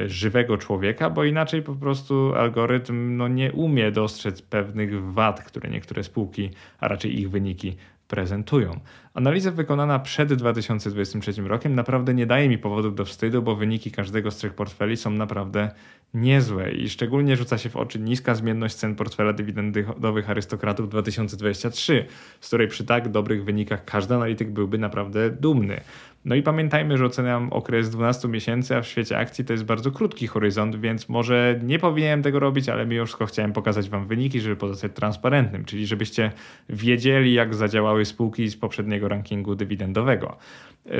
żywego 0.06 0.58
człowieka, 0.58 1.10
bo 1.10 1.24
inaczej 1.24 1.62
po 1.62 1.76
prostu 1.76 2.34
algorytm 2.36 3.18
no, 3.18 3.28
nie 3.28 3.52
umie 3.52 3.92
dostrzec 3.92 4.42
pewnych 4.42 5.04
wad, 5.04 5.44
które 5.44 5.70
niektóre 5.70 6.04
spółki, 6.04 6.50
a 6.80 6.88
raczej 6.88 7.20
ich 7.20 7.30
wyniki 7.30 7.76
prezentują. 8.08 8.80
Analiza 9.14 9.52
wykonana 9.52 10.00
przed 10.00 10.34
2023 10.34 11.42
rokiem 11.42 11.76
naprawdę 11.76 12.14
nie 12.14 12.26
daje 12.26 12.50
mi 12.50 12.58
powodów 12.58 12.96
do 12.96 13.06
wstydu, 13.06 13.42
bo 13.42 13.56
wyniki 13.56 13.92
każdego 13.92 14.32
z 14.32 14.38
trzech 14.38 14.54
portfeli 14.54 14.98
są 14.98 15.12
naprawdę 15.12 15.72
niezłe 16.14 16.72
i 16.72 16.90
szczególnie 16.90 17.36
rzuca 17.36 17.58
się 17.58 17.70
w 17.70 17.76
oczy 17.76 18.00
niska 18.00 18.36
zmienność 18.36 18.76
cen 18.76 18.96
portfela 18.96 19.34
dywidendowych 19.34 20.30
arystokratów 20.30 20.90
2023, 20.90 22.06
z 22.42 22.48
której 22.48 22.68
przy 22.68 22.84
tak 22.86 23.10
dobrych 23.10 23.44
wynikach 23.44 23.86
każdy 23.86 24.16
analityk 24.16 24.52
byłby 24.52 24.78
naprawdę 24.78 25.30
dumny. 25.30 25.82
No 26.26 26.36
i 26.36 26.44
pamiętajmy, 26.44 26.98
że 26.98 27.06
oceniam 27.06 27.54
okres 27.54 27.90
12 27.90 28.28
miesięcy, 28.28 28.76
a 28.76 28.82
w 28.82 28.88
świecie 28.88 29.18
akcji 29.18 29.46
to 29.46 29.54
jest 29.54 29.66
bardzo 29.66 29.92
krótki 29.92 30.28
horyzont, 30.28 30.76
więc 30.76 31.10
może 31.10 31.60
nie 31.64 31.80
powinienem 31.80 32.24
tego 32.24 32.40
robić, 32.40 32.70
ale 32.70 32.86
mimo 32.86 33.06
wszystko 33.06 33.26
chciałem 33.26 33.54
pokazać 33.54 33.90
Wam 33.90 34.08
wyniki, 34.08 34.42
żeby 34.42 34.56
pozostać 34.56 34.92
transparentnym, 34.96 35.66
czyli 35.66 35.88
żebyście 35.88 36.32
wiedzieli, 36.70 37.34
jak 37.34 37.56
zadziałały 37.56 38.06
spółki 38.06 38.50
z 38.50 38.58
poprzedniego 38.58 39.08
rankingu 39.08 39.56
dywidendowego. 39.56 40.38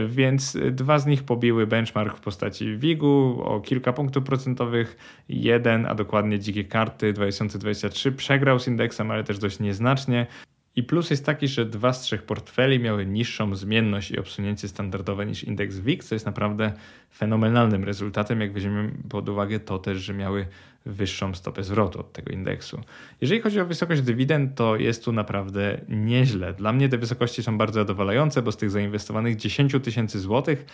Więc 0.08 0.58
dwa 0.72 1.00
z 1.00 1.06
nich 1.06 1.24
pobiły 1.24 1.68
benchmark 1.68 2.18
w 2.18 2.22
postaci 2.22 2.78
WIG-u 2.78 3.42
o 3.42 3.62
kilka 3.62 3.94
punktów 3.94 4.24
procentowych. 4.24 4.98
Jeden, 5.30 5.86
a 5.86 5.96
dokładnie 5.96 6.40
dzikie 6.40 6.64
karty 6.64 7.14
2023 7.14 8.12
przegrał 8.12 8.60
z 8.60 8.68
indeksem, 8.68 9.12
ale 9.12 9.24
też 9.24 9.40
dość 9.40 9.60
nieznacznie. 9.60 10.28
I 10.76 10.84
plus 10.84 11.10
jest 11.10 11.26
taki, 11.26 11.48
że 11.48 11.66
dwa 11.66 11.94
z 11.94 12.02
trzech 12.02 12.24
portfeli 12.24 12.80
miały 12.80 13.06
niższą 13.06 13.56
zmienność 13.56 14.12
i 14.12 14.20
obsunięcie 14.20 14.68
standardowe 14.68 15.26
niż 15.26 15.44
indeks 15.44 15.80
WIG, 15.80 16.04
co 16.04 16.16
jest 16.16 16.26
naprawdę 16.26 16.74
fenomenalnym 17.16 17.84
rezultatem, 17.84 18.42
jak 18.42 18.54
weźmiemy 18.54 18.92
pod 19.10 19.30
uwagę 19.30 19.60
to 19.60 19.80
też, 19.80 19.98
że 19.98 20.14
miały 20.14 20.48
wyższą 20.86 21.34
stopę 21.34 21.64
zwrotu 21.64 22.00
od 22.00 22.14
tego 22.14 22.32
indeksu. 22.32 22.82
Jeżeli 23.22 23.42
chodzi 23.42 23.60
o 23.60 23.66
wysokość 23.66 24.02
dywidend, 24.02 24.56
to 24.56 24.76
jest 24.76 25.06
tu 25.06 25.12
naprawdę 25.12 25.82
nieźle. 25.90 26.54
Dla 26.54 26.74
mnie 26.74 26.90
te 26.90 26.98
wysokości 26.98 27.44
są 27.44 27.58
bardzo 27.58 27.80
zadowalające, 27.80 28.42
bo 28.42 28.52
z 28.52 28.58
tych 28.58 28.72
zainwestowanych 28.72 29.36
10 29.36 29.76
tysięcy 29.84 30.20
złotych 30.20 30.66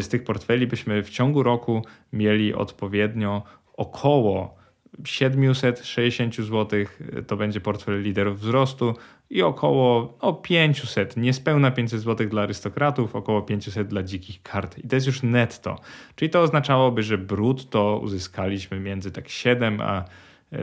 z 0.00 0.08
tych 0.08 0.24
portfeli 0.24 0.66
byśmy 0.66 1.02
w 1.02 1.10
ciągu 1.10 1.42
roku 1.42 1.84
mieli 2.12 2.54
odpowiednio 2.54 3.42
około 3.76 4.62
760 5.04 6.36
zł 6.36 6.84
to 7.26 7.36
będzie 7.36 7.60
portfel 7.60 8.02
liderów 8.02 8.40
wzrostu 8.40 8.94
i 9.32 9.42
około 9.42 10.18
no, 10.22 10.32
500, 10.32 11.16
niespełna 11.16 11.70
500 11.70 12.00
zł 12.00 12.28
dla 12.28 12.42
arystokratów, 12.42 13.16
około 13.16 13.42
500 13.42 13.88
dla 13.88 14.02
dzikich 14.02 14.42
kart. 14.42 14.78
I 14.78 14.88
to 14.88 14.96
jest 14.96 15.06
już 15.06 15.22
netto. 15.22 15.78
Czyli 16.16 16.30
to 16.30 16.40
oznaczałoby, 16.40 17.02
że 17.02 17.18
brutto 17.18 18.00
uzyskaliśmy 18.02 18.80
między 18.80 19.12
tak 19.12 19.28
7 19.28 19.80
a 19.80 20.04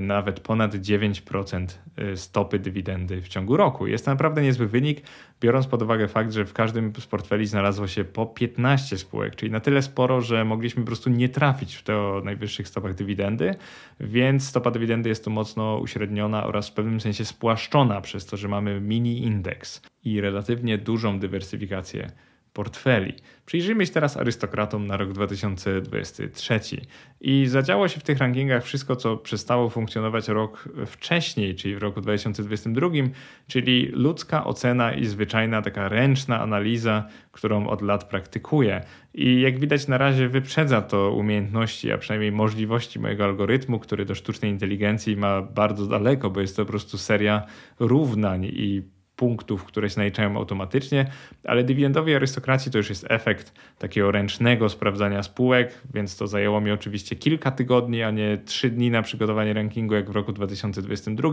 nawet 0.02 0.40
ponad 0.40 0.76
9% 0.76 1.68
y, 2.14 2.18
stopy 2.18 2.60
dywidendy 2.60 3.22
w 3.22 3.28
ciągu 3.28 3.58
roku. 3.58 3.88
Jest 3.88 4.06
to 4.06 4.12
naprawdę 4.12 4.42
niezły 4.42 4.68
wynik, 4.68 5.02
biorąc 5.42 5.68
pod 5.68 5.82
uwagę 5.82 6.08
fakt, 6.08 6.32
że 6.32 6.46
w 6.46 6.54
każdym 6.54 6.94
z 7.00 7.06
portfeli 7.06 7.46
znalazło 7.46 7.88
się 7.88 8.04
po 8.04 8.26
15 8.26 8.98
spółek, 8.98 9.36
czyli 9.36 9.52
na 9.52 9.60
tyle 9.60 9.82
sporo, 9.82 10.22
że 10.22 10.46
mogliśmy 10.46 10.84
po 10.84 10.88
prostu 10.88 11.10
nie 11.10 11.30
trafić 11.30 11.76
w 11.76 11.84
te 11.84 11.98
o 11.98 12.22
najwyższych 12.26 12.68
stopach 12.68 12.96
dywidendy, 12.96 13.56
więc 14.00 14.48
stopa 14.48 14.72
dywidendy 14.72 15.10
jest 15.10 15.26
tu 15.26 15.32
mocno 15.32 15.78
uśredniona 15.78 16.46
oraz 16.46 16.70
w 16.70 16.74
pewnym 16.74 17.02
sensie 17.02 17.26
spłaszczona 17.26 18.02
przez 18.02 18.26
to, 18.26 18.38
że 18.38 18.48
mamy 18.48 18.82
mini 18.82 19.24
indeks 19.24 19.82
i 20.04 20.22
relatywnie 20.22 20.78
dużą 20.78 21.20
dywersyfikację 21.20 22.12
portfeli. 22.60 23.14
Przyjrzyjmy 23.46 23.86
się 23.86 23.94
teraz 23.94 24.18
arystokratom 24.18 24.88
na 24.88 24.98
rok 24.98 25.14
2023. 25.14 26.60
I 27.22 27.46
zadziało 27.48 27.88
się 27.88 28.00
w 28.00 28.04
tych 28.04 28.18
rankingach 28.18 28.64
wszystko, 28.64 28.96
co 28.96 29.18
przestało 29.18 29.70
funkcjonować 29.70 30.28
rok 30.28 30.70
wcześniej, 30.86 31.56
czyli 31.56 31.76
w 31.76 31.78
roku 31.78 32.02
2022, 32.02 32.88
czyli 33.48 33.86
ludzka 33.86 34.44
ocena 34.46 34.94
i 34.94 35.06
zwyczajna 35.06 35.62
taka 35.62 35.90
ręczna 35.90 36.42
analiza, 36.42 37.08
którą 37.32 37.68
od 37.68 37.82
lat 37.82 38.10
praktykuję. 38.10 38.84
I 39.14 39.42
jak 39.42 39.60
widać 39.60 39.88
na 39.88 39.98
razie 39.98 40.30
wyprzedza 40.30 40.82
to 40.82 41.12
umiejętności, 41.12 41.92
a 41.92 41.98
przynajmniej 41.98 42.32
możliwości 42.32 43.00
mojego 43.00 43.24
algorytmu, 43.24 43.80
który 43.80 44.06
do 44.06 44.16
sztucznej 44.16 44.52
inteligencji 44.52 45.18
ma 45.18 45.42
bardzo 45.42 45.86
daleko, 45.88 46.30
bo 46.30 46.42
jest 46.42 46.56
to 46.56 46.66
po 46.66 46.70
prostu 46.72 46.98
seria 46.98 47.46
równań 47.80 48.46
i 48.46 48.99
punktów, 49.20 49.64
które 49.64 49.90
się 49.90 50.00
naliczają 50.00 50.38
automatycznie, 50.38 51.06
ale 51.44 51.64
dywidendowi 51.64 52.16
arystokracji 52.16 52.72
to 52.72 52.78
już 52.78 52.90
jest 52.90 53.06
efekt 53.10 53.54
takiego 53.80 54.12
ręcznego 54.12 54.70
sprawdzania 54.70 55.24
spółek, 55.24 55.82
więc 55.94 56.18
to 56.18 56.28
zajęło 56.28 56.62
mi 56.62 56.72
oczywiście 56.72 57.16
kilka 57.16 57.52
tygodni, 57.52 58.04
a 58.04 58.12
nie 58.12 58.38
trzy 58.46 58.70
dni 58.70 58.92
na 58.92 59.02
przygotowanie 59.02 59.54
rankingu 59.54 59.96
jak 59.96 60.10
w 60.10 60.16
roku 60.16 60.34
2022, 60.34 61.30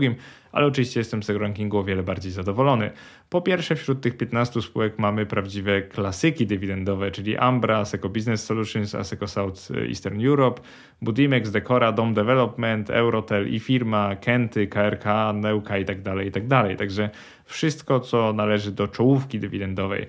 ale 0.51 0.65
oczywiście 0.65 0.99
jestem 0.99 1.23
z 1.23 1.27
tego 1.27 1.39
rankingu 1.39 1.77
o 1.77 1.83
wiele 1.83 2.03
bardziej 2.03 2.31
zadowolony. 2.31 2.91
Po 3.29 3.41
pierwsze 3.41 3.75
wśród 3.75 4.01
tych 4.01 4.17
15 4.17 4.61
spółek 4.61 4.99
mamy 4.99 5.25
prawdziwe 5.25 5.81
klasyki 5.81 6.47
dywidendowe, 6.47 7.11
czyli 7.11 7.37
Ambra, 7.37 7.77
Aseco 7.77 8.09
Business 8.09 8.45
Solutions, 8.45 8.95
Aseco 8.95 9.27
South 9.27 9.71
Eastern 9.89 10.25
Europe, 10.25 10.61
Budimex, 11.01 11.51
Decora, 11.51 11.91
Dom 11.91 12.13
Development, 12.13 12.89
Eurotel 12.89 13.53
i 13.53 13.59
firma, 13.59 14.15
Kenty, 14.15 14.67
KRK, 14.67 15.33
Neuka 15.33 15.77
i 15.77 15.85
tak 15.85 16.01
dalej, 16.01 16.27
i 16.27 16.31
tak 16.31 16.47
dalej. 16.47 16.77
Także 16.77 17.09
wszystko, 17.47 17.99
co 17.99 18.33
należy 18.33 18.71
do 18.71 18.87
czołówki 18.87 19.39
dywidendowej. 19.39 20.07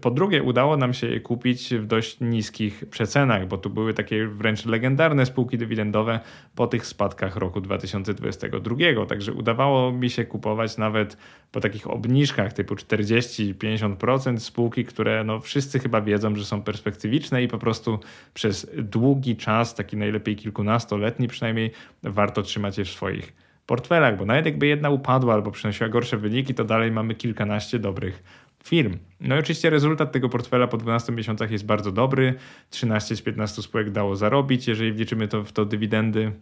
Po 0.00 0.10
drugie, 0.10 0.42
udało 0.42 0.76
nam 0.76 0.94
się 0.94 1.06
je 1.06 1.20
kupić 1.20 1.74
w 1.74 1.86
dość 1.86 2.20
niskich 2.20 2.84
przecenach, 2.90 3.48
bo 3.48 3.58
tu 3.58 3.70
były 3.70 3.94
takie 3.94 4.26
wręcz 4.26 4.66
legendarne 4.66 5.26
spółki 5.26 5.58
dywidendowe 5.58 6.20
po 6.54 6.66
tych 6.66 6.86
spadkach 6.86 7.36
roku 7.36 7.60
2022. 7.60 9.06
Także 9.08 9.32
udawało 9.32 9.92
mi 9.92 10.10
się 10.10 10.24
kupować 10.24 10.76
nawet 10.76 11.16
po 11.52 11.60
takich 11.60 11.90
obniżkach 11.90 12.52
typu 12.52 12.74
40-50% 12.74 14.38
spółki, 14.38 14.84
które 14.84 15.24
no 15.24 15.40
wszyscy 15.40 15.78
chyba 15.78 16.00
wiedzą, 16.00 16.36
że 16.36 16.44
są 16.44 16.62
perspektywiczne 16.62 17.42
i 17.42 17.48
po 17.48 17.58
prostu 17.58 17.98
przez 18.34 18.70
długi 18.78 19.36
czas, 19.36 19.74
taki 19.74 19.96
najlepiej 19.96 20.36
kilkunastoletni 20.36 21.28
przynajmniej, 21.28 21.70
warto 22.02 22.42
trzymać 22.42 22.78
je 22.78 22.84
w 22.84 22.90
swoich 22.90 23.49
portfelach, 23.70 24.16
bo 24.16 24.24
nawet 24.24 24.46
jakby 24.46 24.66
jedna 24.66 24.90
upadła 24.90 25.34
albo 25.34 25.50
przynosiła 25.50 25.88
gorsze 25.88 26.16
wyniki, 26.16 26.54
to 26.54 26.64
dalej 26.64 26.92
mamy 26.92 27.14
kilkanaście 27.14 27.78
dobrych 27.78 28.22
firm. 28.64 28.96
No 29.20 29.36
i 29.36 29.38
oczywiście 29.38 29.70
rezultat 29.70 30.12
tego 30.12 30.28
portfela 30.28 30.66
po 30.66 30.76
12 30.76 31.12
miesiącach 31.12 31.50
jest 31.50 31.66
bardzo 31.66 31.92
dobry. 31.92 32.34
13 32.70 33.16
z 33.16 33.22
15 33.22 33.62
spółek 33.62 33.90
dało 33.90 34.16
zarobić, 34.16 34.68
jeżeli 34.68 34.92
wliczymy 34.92 35.28
to 35.28 35.44
w 35.44 35.52
to 35.52 35.64
dywidendy. 35.64 36.32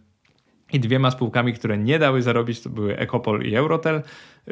I 0.73 0.79
dwiema 0.79 1.11
spółkami, 1.11 1.53
które 1.53 1.77
nie 1.77 1.99
dały 1.99 2.21
zarobić, 2.21 2.61
to 2.61 2.69
były 2.69 2.97
Ecopol 2.97 3.41
i 3.41 3.55
Eurotel. 3.55 4.01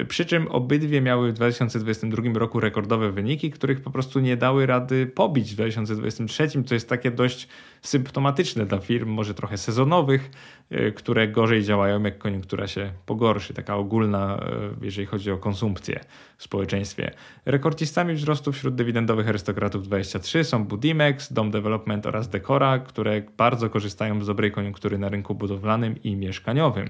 Przy 0.07 0.25
czym 0.25 0.47
obydwie 0.47 1.01
miały 1.01 1.31
w 1.31 1.33
2022 1.33 2.23
roku 2.33 2.59
rekordowe 2.59 3.11
wyniki, 3.11 3.51
których 3.51 3.81
po 3.81 3.91
prostu 3.91 4.19
nie 4.19 4.37
dały 4.37 4.65
rady 4.65 5.07
pobić 5.07 5.51
w 5.51 5.55
2023, 5.55 6.63
co 6.63 6.73
jest 6.73 6.89
takie 6.89 7.11
dość 7.11 7.47
symptomatyczne 7.81 8.65
dla 8.65 8.79
firm, 8.79 9.09
może 9.09 9.33
trochę 9.33 9.57
sezonowych, 9.57 10.31
e, 10.69 10.91
które 10.91 11.27
gorzej 11.27 11.63
działają, 11.63 12.03
jak 12.03 12.17
koniunktura 12.17 12.67
się 12.67 12.91
pogorszy. 13.05 13.53
Taka 13.53 13.75
ogólna, 13.75 14.39
e, 14.81 14.85
jeżeli 14.85 15.07
chodzi 15.07 15.31
o 15.31 15.37
konsumpcję 15.37 15.99
w 16.37 16.43
społeczeństwie. 16.43 17.11
Rekordzistami 17.45 18.13
wzrostu 18.13 18.51
wśród 18.51 18.75
dywidendowych 18.75 19.29
arystokratów 19.29 19.83
23 19.83 20.43
są 20.43 20.65
Budimex, 20.65 21.33
Dom 21.33 21.51
Development 21.51 22.05
oraz 22.05 22.29
Decora, 22.29 22.79
które 22.79 23.21
bardzo 23.37 23.69
korzystają 23.69 24.23
z 24.23 24.27
dobrej 24.27 24.51
koniunktury 24.51 24.97
na 24.97 25.09
rynku 25.09 25.35
budowlanym 25.35 26.03
i 26.03 26.15
mieszkaniowym. 26.15 26.89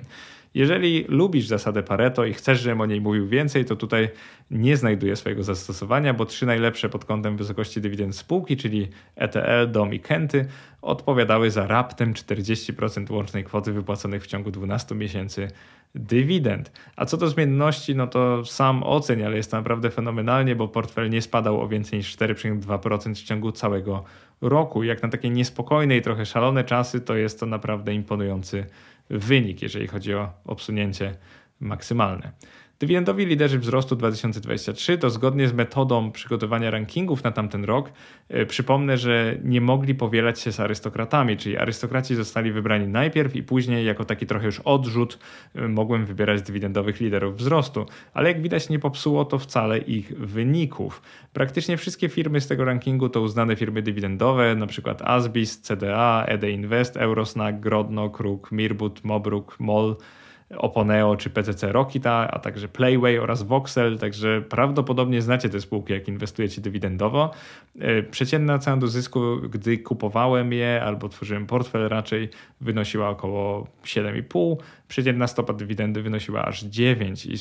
Jeżeli 0.58 1.06
lubisz 1.08 1.48
zasadę 1.48 1.84
Pareto 1.84 2.26
i 2.26 2.34
chcesz, 2.34 2.62
żebym 2.62 2.82
o 2.82 2.86
niej 2.86 3.02
mówił 3.02 3.28
więcej, 3.28 3.66
to 3.66 3.76
tutaj 3.76 4.10
nie 4.52 4.78
znajduje 4.78 5.16
swojego 5.16 5.44
zastosowania, 5.44 6.14
bo 6.14 6.26
trzy 6.26 6.46
najlepsze 6.46 6.90
pod 6.90 7.06
kątem 7.06 7.38
wysokości 7.38 7.82
dywidend 7.82 8.16
spółki, 8.16 8.58
czyli 8.58 8.88
ETL, 9.16 9.72
DOM 9.72 9.94
i 9.94 10.00
Kenty, 10.00 10.46
odpowiadały 10.82 11.52
za 11.52 11.68
raptem 11.68 12.14
40% 12.14 13.12
łącznej 13.12 13.44
kwoty 13.44 13.72
wypłaconych 13.72 14.24
w 14.24 14.28
ciągu 14.28 14.52
12 14.52 14.96
miesięcy 14.96 15.48
dywidend. 15.96 16.72
A 16.96 17.06
co 17.06 17.18
do 17.18 17.28
zmienności, 17.28 17.96
no 17.96 18.08
to 18.08 18.46
sam 18.46 18.84
oceń, 18.84 19.24
ale 19.24 19.38
jest 19.38 19.52
to 19.52 19.58
naprawdę 19.58 19.90
fenomenalnie, 19.90 20.56
bo 20.56 20.68
portfel 20.68 21.10
nie 21.10 21.22
spadał 21.22 21.62
o 21.62 21.68
więcej 21.68 22.00
niż 22.00 22.18
4,2% 22.18 23.16
w 23.16 23.24
ciągu 23.24 23.52
całego 23.52 24.04
roku. 24.42 24.84
Jak 24.84 25.04
na 25.04 25.10
takie 25.10 25.30
niespokojne 25.30 25.98
i 25.98 26.02
trochę 26.02 26.26
szalone 26.26 26.64
czasy, 26.64 27.02
to 27.02 27.16
jest 27.16 27.40
to 27.40 27.46
naprawdę 27.46 27.94
imponujący 27.94 28.66
wynik, 29.10 29.62
jeżeli 29.62 29.88
chodzi 29.88 30.14
o 30.14 30.34
obsunięcie 30.46 31.16
maksymalne. 31.60 32.32
Dywidendowi 32.80 33.26
liderzy 33.26 33.60
wzrostu 33.60 33.96
2023 33.96 34.98
to 34.98 35.10
zgodnie 35.10 35.48
z 35.48 35.54
metodą 35.54 36.12
przygotowania 36.12 36.72
rankingów 36.72 37.24
na 37.24 37.32
tamten 37.32 37.64
rok. 37.64 37.92
E, 38.30 38.46
przypomnę, 38.46 38.98
że 38.98 39.38
nie 39.44 39.62
mogli 39.62 39.96
powielać 39.96 40.40
się 40.40 40.52
z 40.52 40.60
arystokratami, 40.60 41.38
czyli 41.38 41.58
arystokraci 41.58 42.16
zostali 42.16 42.52
wybrani 42.52 42.88
najpierw 42.88 43.36
i 43.36 43.44
później 43.44 43.86
jako 43.86 44.06
taki 44.06 44.26
trochę 44.26 44.46
już 44.46 44.60
odrzut 44.60 45.20
e, 45.56 45.68
mogłem 45.68 46.06
wybierać 46.06 46.42
dywidendowych 46.42 47.00
liderów 47.00 47.38
wzrostu, 47.38 47.86
ale 48.14 48.32
jak 48.32 48.42
widać 48.42 48.70
nie 48.70 48.80
popsuło 48.80 49.26
to 49.26 49.40
wcale 49.40 49.78
ich 49.78 50.20
wyników. 50.20 51.02
Praktycznie 51.34 51.78
wszystkie 51.78 52.10
firmy 52.10 52.42
z 52.42 52.48
tego 52.48 52.66
rankingu 52.66 53.10
to 53.10 53.22
uznane 53.22 53.56
firmy 53.56 53.82
dywidendowe, 53.82 54.52
np. 54.52 54.96
Asbis, 55.00 55.62
CDA, 55.62 56.26
EDE 56.28 56.52
Invest, 56.52 56.98
Eurosnack, 56.98 57.60
Grodno, 57.60 58.10
Kruk, 58.10 58.52
Mirbut, 58.52 59.04
Mobruk, 59.04 59.60
MOL, 59.60 59.96
Oponeo 60.56 61.16
czy 61.16 61.30
PCC 61.30 61.72
Rokita, 61.72 62.32
a 62.32 62.40
także 62.40 62.68
Playway 62.68 63.20
oraz 63.20 63.44
Voxel, 63.44 63.98
także 63.98 64.42
prawdopodobnie 64.42 65.22
znacie 65.22 65.50
te 65.50 65.62
spółki, 65.62 65.94
jak 65.94 66.08
inwestujecie 66.08 66.62
dywidendowo. 66.62 67.32
E, 67.80 68.04
przeciętna 68.04 68.60
cena 68.60 68.78
do 68.78 68.88
zysku, 68.88 69.38
gdy 69.50 69.78
kupowałem 69.78 70.54
je 70.54 70.82
albo 70.84 71.10
tworzyłem 71.10 71.48
portfel 71.48 71.90
raczej 71.90 72.30
wynosiła 72.62 73.10
około 73.10 73.68
7,5, 73.84 74.56
przeciętna 74.88 75.28
stopa 75.28 75.54
dywidendy 75.54 76.02
wynosiła 76.02 76.46
aż 76.46 76.64
9 76.64 77.26
i 77.26 77.38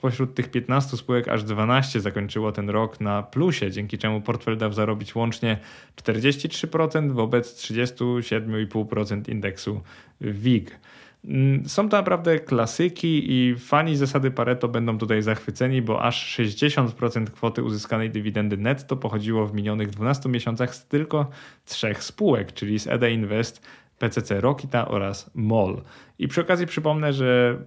pośród 0.00 0.34
tych 0.34 0.50
15 0.50 0.96
spółek 0.96 1.28
aż 1.28 1.44
12 1.44 2.00
zakończyło 2.00 2.52
ten 2.52 2.70
rok 2.70 3.00
na 3.00 3.22
plusie, 3.22 3.70
dzięki 3.70 3.98
czemu 3.98 4.20
portfel 4.20 4.56
dał 4.56 4.72
zarobić 4.72 5.14
łącznie 5.14 5.58
43% 5.96 7.12
wobec 7.12 7.62
37,5% 7.62 9.28
indeksu 9.28 9.80
WIG. 10.20 10.80
Mm, 11.24 11.68
są 11.68 11.88
to 11.88 11.96
naprawdę 11.96 12.38
klasyki 12.38 13.32
i 13.32 13.56
fani 13.58 13.96
zasady 13.96 14.30
Pareto 14.30 14.68
będą 14.68 14.98
tutaj 14.98 15.22
zachwyceni, 15.22 15.82
bo 15.82 16.02
aż 16.02 16.38
60% 16.40 17.24
kwoty 17.30 17.62
uzyskanej 17.62 18.10
dywidendy 18.10 18.56
netto 18.56 18.96
pochodziło 18.96 19.46
w 19.46 19.54
minionych 19.54 19.90
12 19.90 20.28
miesiącach 20.28 20.74
z 20.74 20.86
tylko 20.86 21.30
trzech 21.64 22.02
spółek, 22.04 22.52
czyli 22.52 22.78
z 22.78 22.86
EDA 22.86 23.08
Invest, 23.08 23.66
PCC 23.98 24.40
Rokita 24.40 24.88
oraz 24.88 25.30
MOL. 25.34 25.82
I 26.20 26.28
przy 26.28 26.40
okazji 26.40 26.66
przypomnę, 26.66 27.12
że 27.12 27.58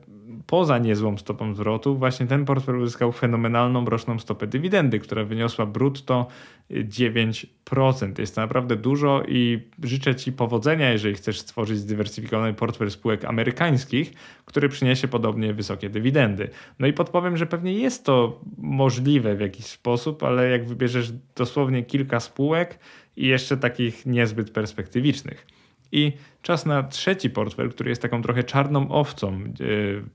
poza 0.47 0.77
niezłą 0.77 1.17
stopą 1.17 1.55
zwrotu, 1.55 1.97
właśnie 1.97 2.27
ten 2.27 2.45
portfel 2.45 2.75
uzyskał 2.75 3.11
fenomenalną 3.11 3.85
roczną 3.85 4.19
stopę 4.19 4.47
dywidendy, 4.47 4.99
która 4.99 5.23
wyniosła 5.23 5.65
brutto 5.65 6.27
9%. 6.71 8.19
Jest 8.19 8.35
to 8.35 8.41
naprawdę 8.41 8.75
dużo 8.75 9.23
i 9.27 9.59
życzę 9.83 10.15
Ci 10.15 10.31
powodzenia, 10.31 10.91
jeżeli 10.91 11.15
chcesz 11.15 11.39
stworzyć 11.39 11.77
zdywersyfikowany 11.77 12.53
portfel 12.53 12.91
spółek 12.91 13.25
amerykańskich, 13.25 14.13
który 14.45 14.69
przyniesie 14.69 15.07
podobnie 15.07 15.53
wysokie 15.53 15.89
dywidendy. 15.89 16.49
No 16.79 16.87
i 16.87 16.93
podpowiem, 16.93 17.37
że 17.37 17.45
pewnie 17.45 17.73
jest 17.73 18.05
to 18.05 18.41
możliwe 18.57 19.35
w 19.35 19.39
jakiś 19.39 19.65
sposób, 19.65 20.23
ale 20.23 20.49
jak 20.49 20.67
wybierzesz 20.67 21.11
dosłownie 21.35 21.83
kilka 21.83 22.19
spółek 22.19 22.79
i 23.17 23.27
jeszcze 23.27 23.57
takich 23.57 24.05
niezbyt 24.05 24.51
perspektywicznych. 24.51 25.62
I 25.93 26.13
czas 26.41 26.65
na 26.65 26.83
trzeci 26.83 27.29
portfel, 27.29 27.69
który 27.69 27.89
jest 27.89 28.01
taką 28.01 28.21
trochę 28.21 28.43
czarną 28.43 28.91
owcą 28.91 29.33
e, 29.33 29.43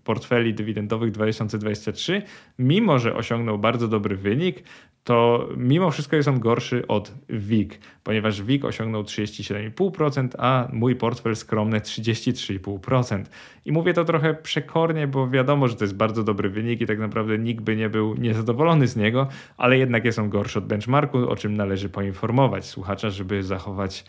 portfeli 0.04 0.54
dywidendowych 0.54 1.10
2023. 1.10 2.22
Mimo, 2.58 2.98
że 2.98 3.14
osiągnął 3.14 3.58
bardzo 3.58 3.88
dobry 3.88 4.16
wynik, 4.16 4.62
to 5.08 5.48
mimo 5.56 5.90
wszystko 5.90 6.16
jest 6.16 6.28
on 6.28 6.40
gorszy 6.40 6.86
od 6.86 7.14
WIG, 7.28 7.80
ponieważ 8.04 8.42
WIG 8.42 8.64
osiągnął 8.64 9.02
37,5%, 9.02 10.28
a 10.38 10.68
mój 10.72 10.96
portfel 10.96 11.36
skromne 11.36 11.80
33,5%. 11.80 13.24
I 13.64 13.72
mówię 13.72 13.94
to 13.94 14.04
trochę 14.04 14.34
przekornie, 14.34 15.06
bo 15.06 15.30
wiadomo, 15.30 15.68
że 15.68 15.76
to 15.76 15.84
jest 15.84 15.96
bardzo 15.96 16.24
dobry 16.24 16.50
wynik 16.50 16.80
i 16.80 16.86
tak 16.86 16.98
naprawdę 16.98 17.38
nikt 17.38 17.64
by 17.64 17.76
nie 17.76 17.88
był 17.88 18.14
niezadowolony 18.14 18.86
z 18.86 18.96
niego, 18.96 19.28
ale 19.56 19.78
jednak 19.78 20.04
jest 20.04 20.18
on 20.18 20.30
gorszy 20.30 20.58
od 20.58 20.66
benchmarku, 20.66 21.18
o 21.18 21.36
czym 21.36 21.56
należy 21.56 21.88
poinformować 21.88 22.66
słuchacza, 22.66 23.10
żeby 23.10 23.42
zachować 23.42 24.04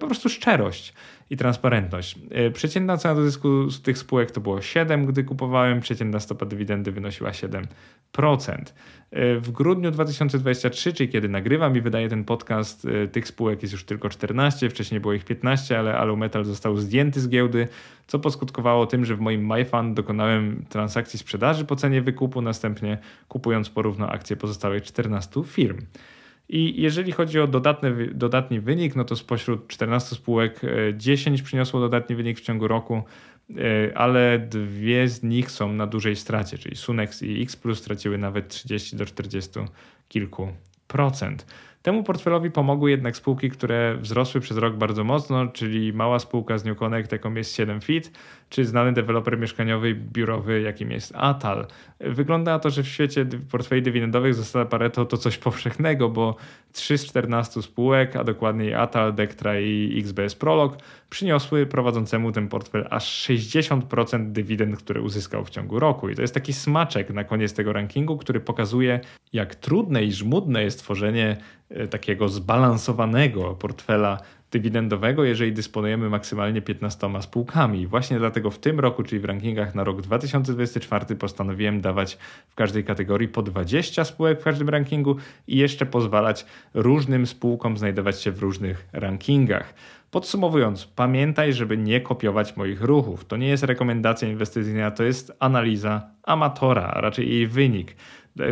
po 0.00 0.06
prostu 0.06 0.28
szczerość 0.28 0.94
i 1.30 1.36
transparentność. 1.36 2.18
E, 2.30 2.50
przeciętna 2.50 2.96
cena 2.96 3.14
do 3.14 3.22
zysku 3.22 3.70
z 3.70 3.82
tych 3.82 3.98
spółek 3.98 4.30
to 4.30 4.40
było 4.40 4.62
7, 4.62 5.06
gdy 5.06 5.24
kupowałem, 5.24 5.80
przeciętna 5.80 6.20
stopa 6.20 6.46
dywidendy 6.46 6.92
wynosiła 6.92 7.30
7%. 7.30 7.66
E, 9.10 9.36
w 9.40 9.50
grudniu 9.50 9.90
2023, 9.90 10.92
czyli 10.92 11.08
kiedy 11.08 11.28
nagrywam 11.28 11.76
i 11.76 11.80
wydaję 11.80 12.08
ten 12.08 12.24
podcast, 12.24 12.86
tych 13.12 13.28
spółek 13.28 13.62
jest 13.62 13.72
już 13.72 13.84
tylko 13.84 14.08
14, 14.08 14.70
wcześniej 14.70 15.00
było 15.00 15.12
ich 15.12 15.24
15, 15.24 15.78
ale 15.78 15.98
Alumetal 15.98 16.44
został 16.44 16.76
zdjęty 16.76 17.20
z 17.20 17.28
giełdy, 17.28 17.68
co 18.06 18.18
poskutkowało 18.18 18.86
tym, 18.86 19.04
że 19.04 19.16
w 19.16 19.20
moim 19.20 19.46
MyFund 19.46 19.96
dokonałem 19.96 20.64
transakcji 20.68 21.18
sprzedaży 21.18 21.64
po 21.64 21.76
cenie 21.76 22.02
wykupu, 22.02 22.42
następnie 22.42 22.98
kupując 23.28 23.70
porówno 23.70 24.08
akcje 24.08 24.36
pozostałych 24.36 24.82
14 24.82 25.42
firm. 25.44 25.78
I 26.48 26.82
jeżeli 26.82 27.12
chodzi 27.12 27.40
o 27.40 27.46
dodatny, 27.46 28.06
dodatni 28.14 28.60
wynik, 28.60 28.96
no 28.96 29.04
to 29.04 29.16
spośród 29.16 29.68
14 29.68 30.14
spółek 30.14 30.60
10 30.94 31.40
e, 31.40 31.44
przyniosło 31.44 31.80
dodatni 31.80 32.16
wynik 32.16 32.38
w 32.38 32.42
ciągu 32.42 32.68
roku, 32.68 33.02
e, 33.50 33.98
ale 33.98 34.38
dwie 34.38 35.08
z 35.08 35.22
nich 35.22 35.50
są 35.50 35.72
na 35.72 35.86
dużej 35.86 36.16
stracie, 36.16 36.58
czyli 36.58 36.76
Sunex 36.76 37.22
i 37.22 37.42
X 37.42 37.56
Plus 37.56 37.78
straciły 37.78 38.18
nawet 38.18 38.48
30 38.48 38.96
do 38.96 39.06
40 39.06 39.50
kilku 40.08 40.48
procent. 40.86 41.46
Temu 41.86 42.02
portfelowi 42.02 42.50
pomogły 42.50 42.90
jednak 42.90 43.16
spółki, 43.16 43.50
które 43.50 43.96
wzrosły 44.00 44.40
przez 44.40 44.56
rok 44.56 44.76
bardzo 44.76 45.04
mocno, 45.04 45.46
czyli 45.46 45.92
mała 45.92 46.18
spółka 46.18 46.58
z 46.58 46.64
New 46.64 46.78
Connect, 46.78 47.12
jaką 47.12 47.34
jest 47.34 47.58
7fit, 47.58 48.10
czy 48.50 48.64
znany 48.64 48.92
deweloper 48.92 49.38
mieszkaniowy 49.38 49.90
i 49.90 49.94
biurowy, 49.94 50.60
jakim 50.60 50.90
jest 50.90 51.12
Atal. 51.16 51.66
Wygląda 52.00 52.52
na 52.52 52.58
to, 52.58 52.70
że 52.70 52.82
w 52.82 52.88
świecie 52.88 53.26
portfeli 53.50 53.82
dywidendowych 53.82 54.34
zasada 54.34 54.64
Pareto 54.64 55.04
to 55.04 55.16
coś 55.16 55.38
powszechnego, 55.38 56.08
bo 56.08 56.36
3 56.72 56.98
z 56.98 57.06
14 57.06 57.62
spółek, 57.62 58.16
a 58.16 58.24
dokładniej 58.24 58.74
Atal, 58.74 59.14
Dektra 59.14 59.60
i 59.60 59.98
XBS 60.00 60.34
Prolog, 60.34 60.76
przyniosły 61.10 61.66
prowadzącemu 61.66 62.32
ten 62.32 62.48
portfel 62.48 62.86
aż 62.90 63.28
60% 63.28 64.32
dywidend, 64.32 64.76
które 64.78 65.00
uzyskał 65.00 65.44
w 65.44 65.50
ciągu 65.50 65.78
roku. 65.78 66.08
I 66.08 66.14
to 66.14 66.22
jest 66.22 66.34
taki 66.34 66.52
smaczek 66.52 67.10
na 67.10 67.24
koniec 67.24 67.54
tego 67.54 67.72
rankingu, 67.72 68.16
który 68.16 68.40
pokazuje, 68.40 69.00
jak 69.32 69.54
trudne 69.54 70.04
i 70.04 70.12
żmudne 70.12 70.62
jest 70.62 70.78
tworzenie 70.78 71.36
e, 71.70 71.88
takiego 71.88 72.28
zbalansowanego 72.28 73.54
portfela 73.54 74.18
dywidendowego, 74.56 75.24
jeżeli 75.24 75.52
dysponujemy 75.52 76.10
maksymalnie 76.10 76.62
15 76.62 77.08
spółkami. 77.20 77.86
Właśnie 77.86 78.18
dlatego 78.18 78.50
w 78.50 78.58
tym 78.58 78.80
roku, 78.80 79.02
czyli 79.02 79.20
w 79.20 79.24
rankingach 79.24 79.74
na 79.74 79.84
rok 79.84 80.02
2024 80.02 81.16
postanowiłem 81.16 81.80
dawać 81.80 82.18
w 82.48 82.54
każdej 82.54 82.84
kategorii 82.84 83.28
po 83.28 83.42
20 83.42 84.04
spółek 84.04 84.40
w 84.40 84.44
każdym 84.44 84.68
rankingu 84.68 85.16
i 85.46 85.56
jeszcze 85.56 85.86
pozwalać 85.86 86.46
różnym 86.74 87.26
spółkom 87.26 87.78
znajdować 87.78 88.22
się 88.22 88.32
w 88.32 88.38
różnych 88.38 88.88
rankingach. 88.92 89.74
Podsumowując, 90.10 90.86
pamiętaj, 90.86 91.52
żeby 91.52 91.76
nie 91.76 92.00
kopiować 92.00 92.56
moich 92.56 92.82
ruchów. 92.82 93.24
To 93.24 93.36
nie 93.36 93.48
jest 93.48 93.62
rekomendacja 93.62 94.28
inwestycyjna, 94.28 94.90
to 94.90 95.04
jest 95.04 95.32
analiza 95.40 96.10
amatora, 96.22 96.82
a 96.82 97.00
raczej 97.00 97.30
jej 97.30 97.46
wynik. 97.46 97.96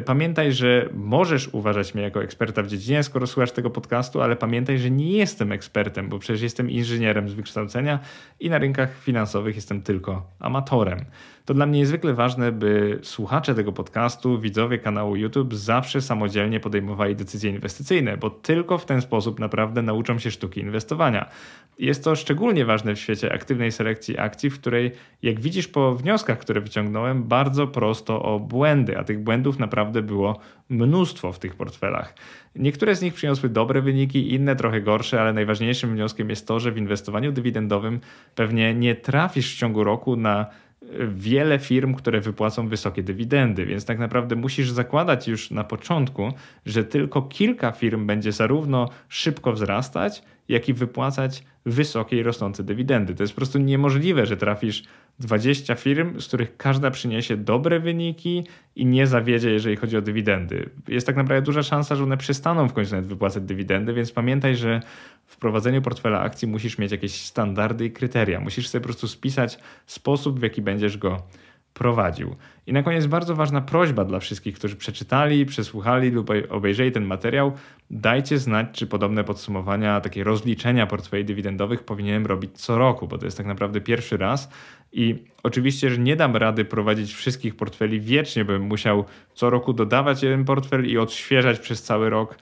Pamiętaj, 0.04 0.52
że 0.52 0.88
możesz 0.92 1.48
uważać 1.48 1.94
mnie 1.94 2.02
jako 2.02 2.22
eksperta 2.22 2.62
w 2.62 2.66
dziedzinie, 2.66 3.02
skoro 3.02 3.26
słuchasz 3.26 3.52
tego 3.52 3.70
podcastu, 3.70 4.22
ale 4.22 4.36
pamiętaj, 4.36 4.78
że 4.78 4.90
nie 4.90 5.12
jestem 5.12 5.52
ekspertem, 5.52 6.08
bo 6.08 6.18
przecież 6.18 6.42
jestem 6.42 6.70
inżynierem 6.70 7.28
z 7.28 7.34
wykształcenia 7.34 7.98
i 8.40 8.50
na 8.50 8.58
rynkach 8.58 8.98
finansowych 8.98 9.56
jestem 9.56 9.82
tylko 9.82 10.30
amatorem. 10.40 11.04
To 11.44 11.54
dla 11.54 11.66
mnie 11.66 11.78
niezwykle 11.78 12.14
ważne, 12.14 12.52
by 12.52 12.98
słuchacze 13.02 13.54
tego 13.54 13.72
podcastu, 13.72 14.40
widzowie 14.40 14.78
kanału 14.78 15.16
YouTube 15.16 15.54
zawsze 15.54 16.00
samodzielnie 16.00 16.60
podejmowali 16.60 17.16
decyzje 17.16 17.50
inwestycyjne, 17.50 18.16
bo 18.16 18.30
tylko 18.30 18.78
w 18.78 18.86
ten 18.86 19.00
sposób 19.00 19.40
naprawdę 19.40 19.82
nauczą 19.82 20.18
się 20.18 20.30
sztuki 20.30 20.60
inwestowania. 20.60 21.28
Jest 21.78 22.04
to 22.04 22.16
szczególnie 22.16 22.64
ważne 22.64 22.94
w 22.94 22.98
świecie 22.98 23.32
aktywnej 23.32 23.72
selekcji 23.72 24.18
akcji, 24.18 24.50
w 24.50 24.60
której, 24.60 24.92
jak 25.22 25.40
widzisz 25.40 25.68
po 25.68 25.94
wnioskach, 25.94 26.38
które 26.38 26.60
wyciągnąłem, 26.60 27.24
bardzo 27.24 27.66
prosto 27.66 28.22
o 28.22 28.40
błędy, 28.40 28.98
a 28.98 29.04
tych 29.04 29.22
błędów 29.22 29.58
naprawdę 29.58 30.02
było 30.02 30.38
mnóstwo 30.68 31.32
w 31.32 31.38
tych 31.38 31.54
portfelach. 31.54 32.14
Niektóre 32.56 32.94
z 32.94 33.02
nich 33.02 33.14
przyniosły 33.14 33.48
dobre 33.48 33.82
wyniki, 33.82 34.34
inne 34.34 34.56
trochę 34.56 34.80
gorsze, 34.80 35.20
ale 35.20 35.32
najważniejszym 35.32 35.90
wnioskiem 35.90 36.30
jest 36.30 36.46
to, 36.46 36.60
że 36.60 36.72
w 36.72 36.78
inwestowaniu 36.78 37.32
dywidendowym 37.32 38.00
pewnie 38.34 38.74
nie 38.74 38.94
trafisz 38.94 39.54
w 39.54 39.58
ciągu 39.58 39.84
roku 39.84 40.16
na 40.16 40.46
wiele 41.08 41.58
firm, 41.58 41.94
które 41.94 42.20
wypłacą 42.20 42.68
wysokie 42.68 43.02
dywidendy, 43.02 43.66
więc 43.66 43.84
tak 43.84 43.98
naprawdę 43.98 44.36
musisz 44.36 44.70
zakładać 44.70 45.28
już 45.28 45.50
na 45.50 45.64
początku, 45.64 46.32
że 46.66 46.84
tylko 46.84 47.22
kilka 47.22 47.72
firm 47.72 48.06
będzie 48.06 48.32
zarówno 48.32 48.88
szybko 49.08 49.52
wzrastać, 49.52 50.22
jak 50.48 50.68
i 50.68 50.74
wypłacać 50.74 51.44
wysokie 51.66 52.16
i 52.16 52.22
rosnące 52.22 52.64
dywidendy. 52.64 53.14
To 53.14 53.22
jest 53.22 53.32
po 53.32 53.36
prostu 53.36 53.58
niemożliwe, 53.58 54.26
że 54.26 54.36
trafisz 54.36 54.82
20 55.18 55.74
firm, 55.74 56.20
z 56.20 56.28
których 56.28 56.56
każda 56.56 56.90
przyniesie 56.90 57.36
dobre 57.36 57.80
wyniki 57.80 58.44
i 58.76 58.86
nie 58.86 59.06
zawiedzie, 59.06 59.50
jeżeli 59.50 59.76
chodzi 59.76 59.96
o 59.96 60.02
dywidendy. 60.02 60.70
Jest 60.88 61.06
tak 61.06 61.16
naprawdę 61.16 61.42
duża 61.42 61.62
szansa, 61.62 61.96
że 61.96 62.04
one 62.04 62.16
przestaną 62.16 62.68
w 62.68 62.72
końcu 62.72 62.94
nawet 62.94 63.08
wypłacać 63.08 63.42
dywidendy, 63.42 63.94
więc 63.94 64.12
pamiętaj, 64.12 64.56
że 64.56 64.80
w 65.26 65.36
prowadzeniu 65.36 65.82
portfela 65.82 66.20
akcji 66.20 66.48
musisz 66.48 66.78
mieć 66.78 66.92
jakieś 66.92 67.14
standardy 67.14 67.84
i 67.84 67.90
kryteria. 67.90 68.40
Musisz 68.40 68.68
sobie 68.68 68.80
po 68.80 68.88
prostu 68.88 69.08
spisać 69.08 69.58
sposób, 69.86 70.40
w 70.40 70.42
jaki 70.42 70.62
będziesz 70.62 70.98
go 70.98 71.22
prowadził. 71.74 72.36
I 72.66 72.72
na 72.72 72.82
koniec 72.82 73.06
bardzo 73.06 73.34
ważna 73.34 73.60
prośba 73.60 74.04
dla 74.04 74.20
wszystkich, 74.20 74.54
którzy 74.54 74.76
przeczytali, 74.76 75.46
przesłuchali 75.46 76.10
lub 76.10 76.30
obejrzeli 76.50 76.92
ten 76.92 77.04
materiał. 77.04 77.52
Dajcie 77.90 78.38
znać, 78.38 78.66
czy 78.72 78.86
podobne 78.86 79.24
podsumowania, 79.24 80.00
takie 80.00 80.24
rozliczenia 80.24 80.86
portfeli 80.86 81.24
dywidendowych 81.24 81.82
powinienem 81.82 82.26
robić 82.26 82.50
co 82.54 82.78
roku, 82.78 83.08
bo 83.08 83.18
to 83.18 83.24
jest 83.24 83.36
tak 83.36 83.46
naprawdę 83.46 83.80
pierwszy 83.80 84.16
raz. 84.16 84.50
I 84.92 85.14
oczywiście, 85.42 85.90
że 85.90 85.98
nie 85.98 86.16
dam 86.16 86.36
rady 86.36 86.64
prowadzić 86.64 87.14
wszystkich 87.14 87.56
portfeli 87.56 88.00
wiecznie, 88.00 88.44
bym 88.44 88.62
musiał 88.62 89.04
co 89.34 89.50
roku 89.50 89.72
dodawać 89.72 90.22
jeden 90.22 90.44
portfel 90.44 90.86
i 90.86 90.98
odświeżać 90.98 91.58
przez 91.58 91.82
cały 91.82 92.10
rok 92.10 92.38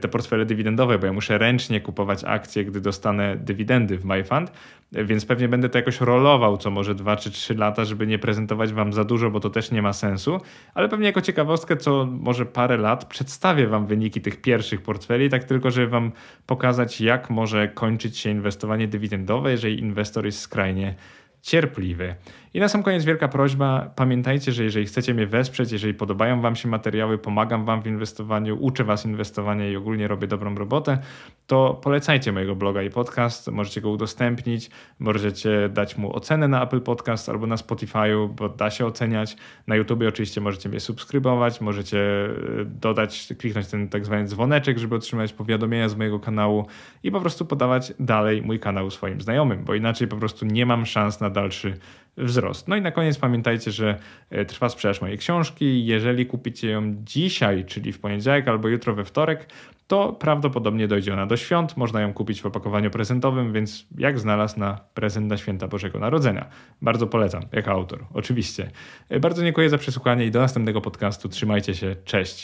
te 0.00 0.08
portfele 0.08 0.46
dywidendowe, 0.46 0.98
bo 0.98 1.06
ja 1.06 1.12
muszę 1.12 1.38
ręcznie 1.38 1.80
kupować 1.80 2.24
akcje, 2.24 2.64
gdy 2.64 2.80
dostanę 2.80 3.36
dywidendy 3.36 3.98
w 3.98 4.04
MyFund, 4.04 4.52
e, 4.94 5.04
więc 5.04 5.26
pewnie 5.26 5.48
będę 5.48 5.68
to 5.68 5.78
jakoś 5.78 6.00
rolował 6.00 6.56
co 6.58 6.70
może 6.70 6.94
2 6.94 7.16
czy 7.16 7.30
3 7.30 7.54
lata, 7.54 7.84
żeby 7.84 8.06
nie 8.06 8.18
prezentować 8.18 8.72
wam 8.72 8.92
za 8.92 9.04
dużo, 9.04 9.30
bo 9.30 9.40
to 9.40 9.50
też 9.50 9.70
nie 9.70 9.82
ma 9.82 9.92
sensu, 9.92 10.40
ale 10.74 10.88
pewnie 10.88 11.06
jako 11.06 11.20
ciekawostkę 11.20 11.76
co 11.76 12.06
może 12.06 12.46
parę 12.46 12.76
lat 12.76 13.04
przedstawię 13.04 13.66
wam 13.66 13.86
wyniki 13.86 14.20
tych 14.20 14.40
pierwszych 14.40 14.82
portfeli, 14.82 15.30
tak 15.30 15.44
tylko, 15.44 15.70
żeby 15.70 15.88
wam 15.88 16.12
pokazać 16.46 17.00
jak 17.00 17.30
może 17.30 17.68
kończyć 17.68 18.18
się 18.18 18.30
inwestowanie 18.30 18.88
dywidendowe, 18.88 19.50
jeżeli 19.50 19.78
inwestor 19.78 20.24
jest 20.24 20.40
skrajnie 20.40 20.94
cierpliwy. 21.42 22.14
I 22.54 22.60
na 22.60 22.68
sam 22.68 22.82
koniec 22.82 23.04
wielka 23.04 23.28
prośba, 23.28 23.90
pamiętajcie, 23.96 24.52
że 24.52 24.64
jeżeli 24.64 24.86
chcecie 24.86 25.14
mnie 25.14 25.26
wesprzeć, 25.26 25.72
jeżeli 25.72 25.94
podobają 25.94 26.40
Wam 26.40 26.56
się 26.56 26.68
materiały, 26.68 27.18
pomagam 27.18 27.64
Wam 27.64 27.82
w 27.82 27.86
inwestowaniu, 27.86 28.56
uczę 28.60 28.84
Was 28.84 29.04
inwestowania 29.04 29.68
i 29.68 29.76
ogólnie 29.76 30.08
robię 30.08 30.26
dobrą 30.26 30.54
robotę, 30.54 30.98
to 31.46 31.80
polecajcie 31.82 32.32
mojego 32.32 32.56
bloga 32.56 32.82
i 32.82 32.90
podcast, 32.90 33.50
możecie 33.50 33.80
go 33.80 33.90
udostępnić, 33.90 34.70
możecie 34.98 35.68
dać 35.68 35.96
mu 35.96 36.16
ocenę 36.16 36.48
na 36.48 36.62
Apple 36.62 36.80
Podcast 36.80 37.28
albo 37.28 37.46
na 37.46 37.56
Spotify'u, 37.56 38.28
bo 38.28 38.48
da 38.48 38.70
się 38.70 38.86
oceniać. 38.86 39.36
Na 39.66 39.76
YouTube 39.76 40.02
oczywiście 40.08 40.40
możecie 40.40 40.68
mnie 40.68 40.80
subskrybować, 40.80 41.60
możecie 41.60 41.98
e, 42.00 42.64
dodać, 42.64 43.28
kliknąć 43.38 43.66
ten 43.68 43.88
tak 43.88 44.04
zwany 44.04 44.26
dzwoneczek, 44.26 44.78
żeby 44.78 44.94
otrzymać 44.94 45.32
powiadomienia 45.32 45.88
z 45.88 45.96
mojego 45.96 46.20
kanału 46.20 46.66
i 47.02 47.10
po 47.10 47.20
prostu 47.20 47.46
podawać 47.46 47.92
dalej 48.00 48.42
mój 48.42 48.60
kanał 48.60 48.90
swoim 48.90 49.20
znajomym, 49.20 49.64
bo 49.64 49.74
inaczej 49.74 50.08
po 50.08 50.16
prostu 50.16 50.46
nie 50.46 50.66
mam 50.66 50.86
szans 50.86 51.20
na 51.20 51.30
dalszy 51.30 51.78
wzrost. 52.16 52.68
No 52.68 52.76
i 52.76 52.80
na 52.80 52.90
koniec 52.90 53.18
pamiętajcie, 53.18 53.70
że 53.70 53.98
e, 54.30 54.44
trwa 54.44 54.68
sprzedaż 54.68 55.00
mojej 55.00 55.18
książki. 55.18 55.86
Jeżeli 55.86 56.26
kupicie 56.26 56.70
ją 56.70 56.94
dzisiaj, 57.04 57.64
czyli 57.64 57.92
w 57.92 57.98
poniedziałek 57.98 58.48
albo 58.48 58.68
jutro 58.68 58.94
we 58.94 59.04
wtorek, 59.04 59.48
to 59.86 60.12
prawdopodobnie 60.12 60.88
dojdzie 60.88 61.12
ona 61.12 61.26
do 61.26 61.36
świąt. 61.36 61.76
Można 61.76 62.00
ją 62.00 62.12
kupić 62.12 62.42
w 62.42 62.46
opakowaniu 62.46 62.90
prezentowym, 62.90 63.52
więc 63.52 63.86
jak 63.98 64.18
znalazł 64.18 64.60
na 64.60 64.80
prezent 64.94 65.26
na 65.26 65.36
święta 65.36 65.68
Bożego 65.68 65.98
Narodzenia. 65.98 66.48
Bardzo 66.82 67.06
polecam, 67.06 67.42
jako 67.52 67.70
autor, 67.70 68.04
oczywiście. 68.14 68.70
E, 69.08 69.20
bardzo 69.20 69.42
dziękuję 69.42 69.70
za 69.70 69.78
przesłuchanie 69.78 70.26
i 70.26 70.30
do 70.30 70.40
następnego 70.40 70.80
podcastu. 70.80 71.28
Trzymajcie 71.28 71.74
się, 71.74 71.96
cześć. 72.04 72.42